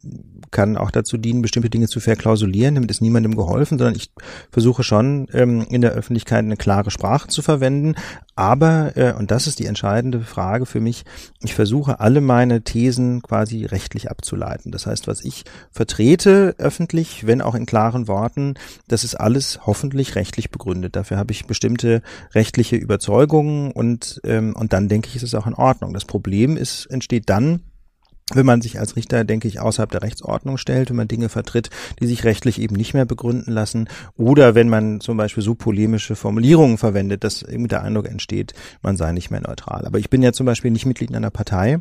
[0.51, 2.77] kann auch dazu dienen, bestimmte Dinge zu verklausulieren.
[2.77, 4.13] Damit ist niemandem geholfen, sondern ich
[4.51, 7.95] versuche schon ähm, in der Öffentlichkeit eine klare Sprache zu verwenden.
[8.37, 11.05] Aber, äh, und das ist die entscheidende Frage für mich,
[11.43, 14.73] ich versuche alle meine Thesen quasi rechtlich abzuleiten.
[14.73, 18.55] Das heißt, was ich vertrete öffentlich, wenn auch in klaren Worten,
[18.89, 20.97] das ist alles hoffentlich rechtlich begründet.
[20.97, 22.03] Dafür habe ich bestimmte
[22.35, 25.93] rechtliche Überzeugungen und, ähm, und dann denke ich, ist es auch in Ordnung.
[25.93, 27.61] Das Problem ist, entsteht dann,
[28.33, 31.69] wenn man sich als Richter, denke ich, außerhalb der Rechtsordnung stellt, wenn man Dinge vertritt,
[32.01, 36.17] die sich rechtlich eben nicht mehr begründen lassen, oder wenn man zum Beispiel so polemische
[36.17, 39.85] Formulierungen verwendet, dass irgendwie der Eindruck entsteht, man sei nicht mehr neutral.
[39.85, 41.81] Aber ich bin ja zum Beispiel nicht Mitglied in einer Partei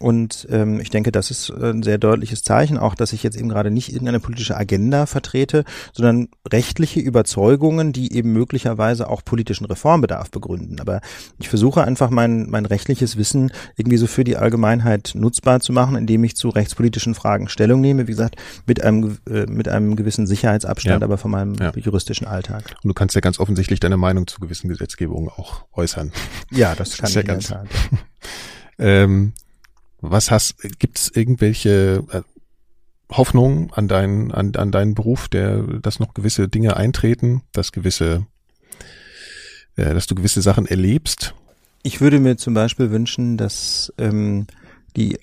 [0.00, 3.48] und ähm, ich denke, das ist ein sehr deutliches Zeichen, auch dass ich jetzt eben
[3.48, 10.32] gerade nicht irgendeine politische Agenda vertrete, sondern rechtliche Überzeugungen, die eben möglicherweise auch politischen Reformbedarf
[10.32, 10.80] begründen.
[10.80, 11.00] Aber
[11.38, 15.83] ich versuche einfach mein, mein rechtliches Wissen irgendwie so für die Allgemeinheit nutzbar zu machen,
[15.94, 18.36] indem ich zu rechtspolitischen Fragen Stellung nehme, wie gesagt,
[18.66, 21.04] mit einem, äh, mit einem gewissen Sicherheitsabstand, Ja.
[21.04, 21.72] aber von meinem Ja.
[21.76, 22.74] juristischen Alltag.
[22.82, 26.10] Und du kannst ja ganz offensichtlich deine Meinung zu gewissen Gesetzgebungen auch äußern.
[26.50, 27.68] Ja, das kann ist ja ich der ganz- Tat.
[28.78, 29.34] Ähm,
[30.00, 32.22] was hast, gibt es irgendwelche äh,
[33.12, 38.26] Hoffnungen an deinen, an, an deinen Beruf, der, dass noch gewisse Dinge eintreten, dass gewisse,
[39.76, 41.34] äh, dass du gewisse Sachen erlebst?
[41.82, 44.46] Ich würde mir zum Beispiel wünschen, dass ähm,
[44.96, 45.18] die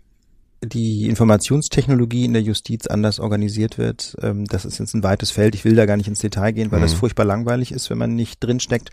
[0.63, 4.15] die Informationstechnologie in der Justiz anders organisiert wird.
[4.21, 5.55] Ähm, das ist jetzt ein weites Feld.
[5.55, 6.83] Ich will da gar nicht ins Detail gehen, weil mhm.
[6.83, 8.91] das furchtbar langweilig ist, wenn man nicht drinsteckt.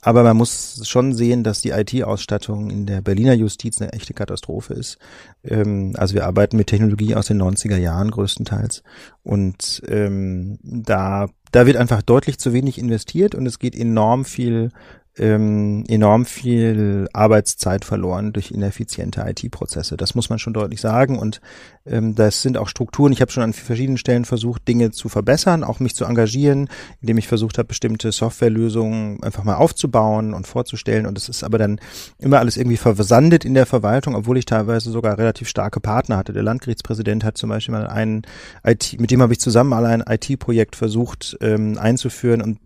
[0.00, 4.74] Aber man muss schon sehen, dass die IT-Ausstattung in der Berliner Justiz eine echte Katastrophe
[4.74, 4.98] ist.
[5.44, 8.82] Ähm, also wir arbeiten mit Technologie aus den 90er Jahren größtenteils.
[9.22, 14.70] Und ähm, da da wird einfach deutlich zu wenig investiert und es geht enorm viel
[15.18, 19.96] ähm, enorm viel Arbeitszeit verloren durch ineffiziente IT-Prozesse.
[19.96, 21.18] Das muss man schon deutlich sagen.
[21.18, 21.40] Und
[21.84, 23.12] ähm, das sind auch Strukturen.
[23.12, 26.68] Ich habe schon an verschiedenen Stellen versucht, Dinge zu verbessern, auch mich zu engagieren,
[27.00, 31.06] indem ich versucht habe, bestimmte Softwarelösungen einfach mal aufzubauen und vorzustellen.
[31.06, 31.80] Und es ist aber dann
[32.18, 36.32] immer alles irgendwie versandet in der Verwaltung, obwohl ich teilweise sogar relativ starke Partner hatte.
[36.32, 38.22] Der Landgerichtspräsident hat zum Beispiel mal einen
[38.64, 42.58] IT, mit dem habe ich zusammen mal ein IT-Projekt versucht ähm, einzuführen und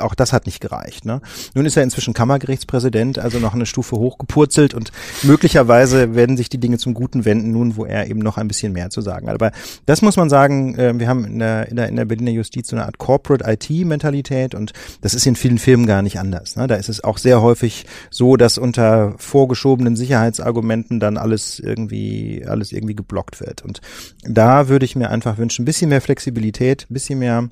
[0.00, 1.04] auch das hat nicht gereicht.
[1.04, 1.20] Ne?
[1.54, 4.92] Nun ist er inzwischen Kammergerichtspräsident, also noch eine Stufe hochgepurzelt und
[5.22, 8.72] möglicherweise werden sich die Dinge zum Guten wenden, nun wo er eben noch ein bisschen
[8.72, 9.34] mehr zu sagen hat.
[9.34, 9.52] Aber
[9.86, 12.68] das muss man sagen, äh, wir haben in der, in der, in der Berliner Justiz
[12.68, 16.56] so eine Art Corporate IT-Mentalität und das ist in vielen Filmen gar nicht anders.
[16.56, 16.66] Ne?
[16.66, 22.72] Da ist es auch sehr häufig so, dass unter vorgeschobenen Sicherheitsargumenten dann alles irgendwie, alles
[22.72, 23.62] irgendwie geblockt wird.
[23.62, 23.80] Und
[24.22, 27.48] da würde ich mir einfach wünschen, ein bisschen mehr Flexibilität, ein bisschen mehr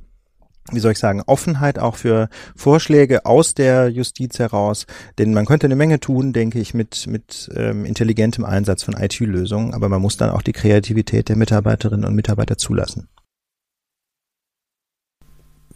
[0.72, 4.86] wie soll ich sagen, Offenheit auch für Vorschläge aus der Justiz heraus.
[5.18, 9.74] Denn man könnte eine Menge tun, denke ich, mit, mit ähm, intelligentem Einsatz von IT-Lösungen,
[9.74, 13.08] aber man muss dann auch die Kreativität der Mitarbeiterinnen und Mitarbeiter zulassen.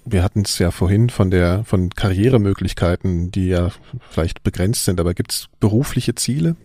[0.05, 3.71] Wir hatten es ja vorhin von der von Karrieremöglichkeiten, die ja
[4.09, 6.57] vielleicht begrenzt sind, aber gibt es berufliche Ziele?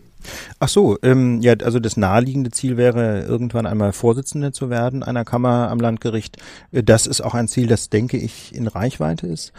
[0.59, 5.25] Ach so, ähm, ja, also das naheliegende Ziel wäre, irgendwann einmal Vorsitzende zu werden einer
[5.25, 6.37] Kammer am Landgericht.
[6.71, 9.53] Äh, das ist auch ein Ziel, das denke ich in Reichweite ist.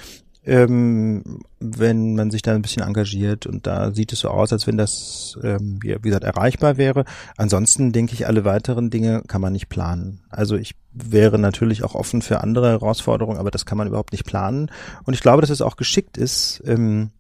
[0.45, 4.69] Ähm, wenn man sich da ein bisschen engagiert und da sieht es so aus, als
[4.69, 7.05] wenn das, ähm, wie, gesagt, erreichbar wäre.
[7.37, 10.21] Ansonsten denke ich, alle weiteren Dinge kann man nicht planen.
[10.31, 14.25] Also ich wäre natürlich auch offen für andere Herausforderungen, aber das kann man überhaupt nicht
[14.25, 14.71] planen.
[15.03, 17.11] Und ich glaube, dass es auch geschickt ist, ähm,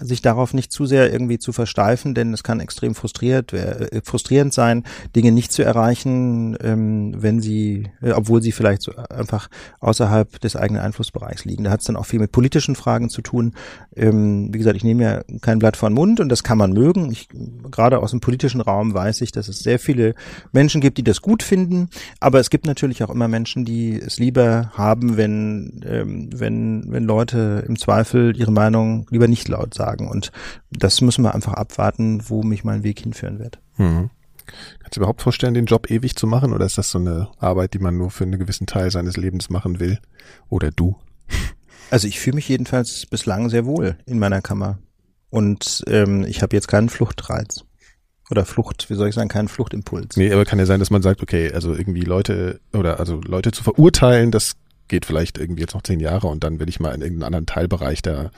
[0.00, 4.52] sich darauf nicht zu sehr irgendwie zu versteifen, denn es kann extrem frustriert, äh, frustrierend
[4.52, 9.48] sein, Dinge nicht zu erreichen, ähm, wenn sie, äh, obwohl sie vielleicht so einfach
[9.80, 11.64] außerhalb des eigenen Einflussbereichs liegen.
[11.64, 13.54] Da hat es dann auch viel mit politischen Fragen zu tun.
[13.94, 16.72] Ähm, wie gesagt, ich nehme ja kein Blatt vor den Mund und das kann man
[16.72, 17.10] mögen.
[17.10, 17.28] Ich,
[17.70, 20.14] gerade aus dem politischen Raum weiß ich, dass es sehr viele
[20.52, 21.88] Menschen gibt, die das gut finden,
[22.20, 27.04] aber es gibt natürlich auch immer Menschen, die es lieber haben, wenn, ähm, wenn, wenn
[27.04, 30.08] Leute im Zweifel ihre Meinung lieber nicht laut sagen sagen.
[30.08, 30.32] Und
[30.70, 33.60] das müssen wir einfach abwarten, wo mich mein Weg hinführen wird.
[33.76, 34.10] Mhm.
[34.80, 36.52] Kannst du überhaupt vorstellen, den Job ewig zu machen?
[36.52, 39.50] Oder ist das so eine Arbeit, die man nur für einen gewissen Teil seines Lebens
[39.50, 39.98] machen will?
[40.48, 40.96] Oder du?
[41.88, 44.80] Also ich fühle mich jedenfalls bislang sehr wohl in meiner Kammer.
[45.30, 47.62] Und ähm, ich habe jetzt keinen Fluchtreiz.
[48.28, 50.16] Oder Flucht, wie soll ich sagen, keinen Fluchtimpuls.
[50.16, 53.52] Nee, aber kann ja sein, dass man sagt, okay, also irgendwie Leute oder also Leute
[53.52, 54.54] zu verurteilen, das
[54.88, 57.46] geht vielleicht irgendwie jetzt noch zehn Jahre und dann will ich mal in irgendeinen anderen
[57.46, 58.30] Teilbereich da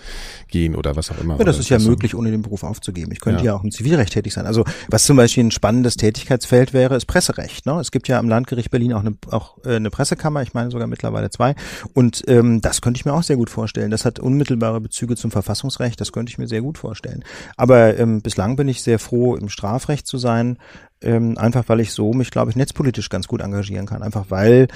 [0.48, 1.38] gehen oder was auch immer.
[1.38, 3.12] Ja, das ist ja möglich, ohne den Beruf aufzugeben.
[3.12, 3.52] Ich könnte ja.
[3.52, 3.54] ja.
[3.56, 4.46] auch im Zivilrecht tätig sein.
[4.46, 7.66] Also was zum Beispiel ein spannendes Tätigkeitsfeld wäre, ist Presserecht.
[7.66, 7.78] Ne?
[7.80, 10.86] Es gibt ja am Landgericht Berlin auch eine, auch äh, eine Pressekammer, ich meine sogar
[10.86, 11.54] mittlerweile zwei.
[11.94, 13.90] Und ähm, das könnte ich mir auch sehr gut vorstellen.
[13.90, 17.24] Das hat unmittelbare Bezüge zum Verfassungsrecht, das könnte ich mir sehr gut vorstellen.
[17.56, 20.58] Aber ähm, bislang bin ich sehr froh, im Strafrecht zu sein,
[21.00, 24.02] ähm, einfach weil ich so mich, glaube ich, netzpolitisch ganz gut engagieren kann.
[24.02, 24.68] Einfach weil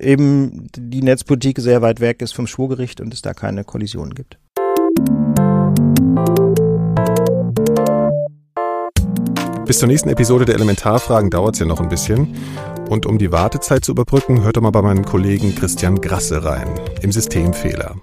[0.00, 4.38] eben die Netzpolitik sehr weit weg ist vom Schwurgericht und es da keine Kollisionen gibt.
[9.66, 12.34] Bis zur nächsten Episode der Elementarfragen dauert es ja noch ein bisschen.
[12.88, 16.68] Und um die Wartezeit zu überbrücken, hört doch mal bei meinem Kollegen Christian Grasse rein,
[17.02, 17.96] im Systemfehler.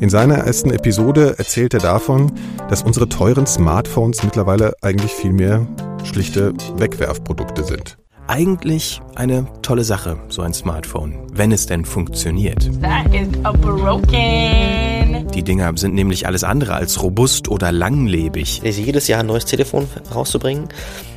[0.00, 2.32] In seiner ersten Episode erzählt er davon,
[2.68, 5.64] dass unsere teuren Smartphones mittlerweile eigentlich viel mehr
[6.02, 7.99] schlichte Wegwerfprodukte sind
[8.30, 12.70] eigentlich eine tolle Sache, so ein Smartphone, wenn es denn funktioniert.
[15.34, 18.62] Die Dinger sind nämlich alles andere als robust oder langlebig.
[18.62, 20.68] Jedes Jahr ein neues Telefon rauszubringen.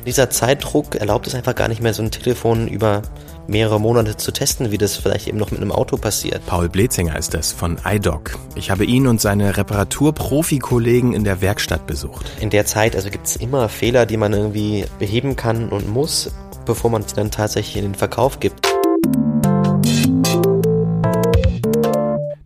[0.04, 3.02] Dieser Zeitdruck erlaubt es einfach gar nicht mehr, so ein Telefon über
[3.46, 6.44] mehrere Monate zu testen, wie das vielleicht eben noch mit einem Auto passiert.
[6.46, 8.38] Paul Blezinger ist das von iDoc.
[8.54, 12.32] Ich habe ihn und seine Reparaturprofi-Kollegen in der Werkstatt besucht.
[12.40, 16.32] In der Zeit also gibt es immer Fehler, die man irgendwie beheben kann und muss
[16.64, 18.66] bevor man sie dann tatsächlich in den Verkauf gibt.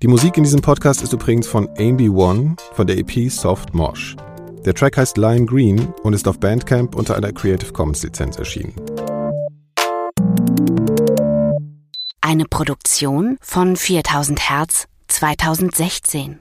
[0.01, 4.17] Die Musik in diesem Podcast ist übrigens von Ambi One von der EP Soft Mosh.
[4.65, 8.75] Der Track heißt Lime Green und ist auf Bandcamp unter einer Creative Commons Lizenz erschienen.
[12.21, 16.39] Eine Produktion von 4000 Hertz 2016.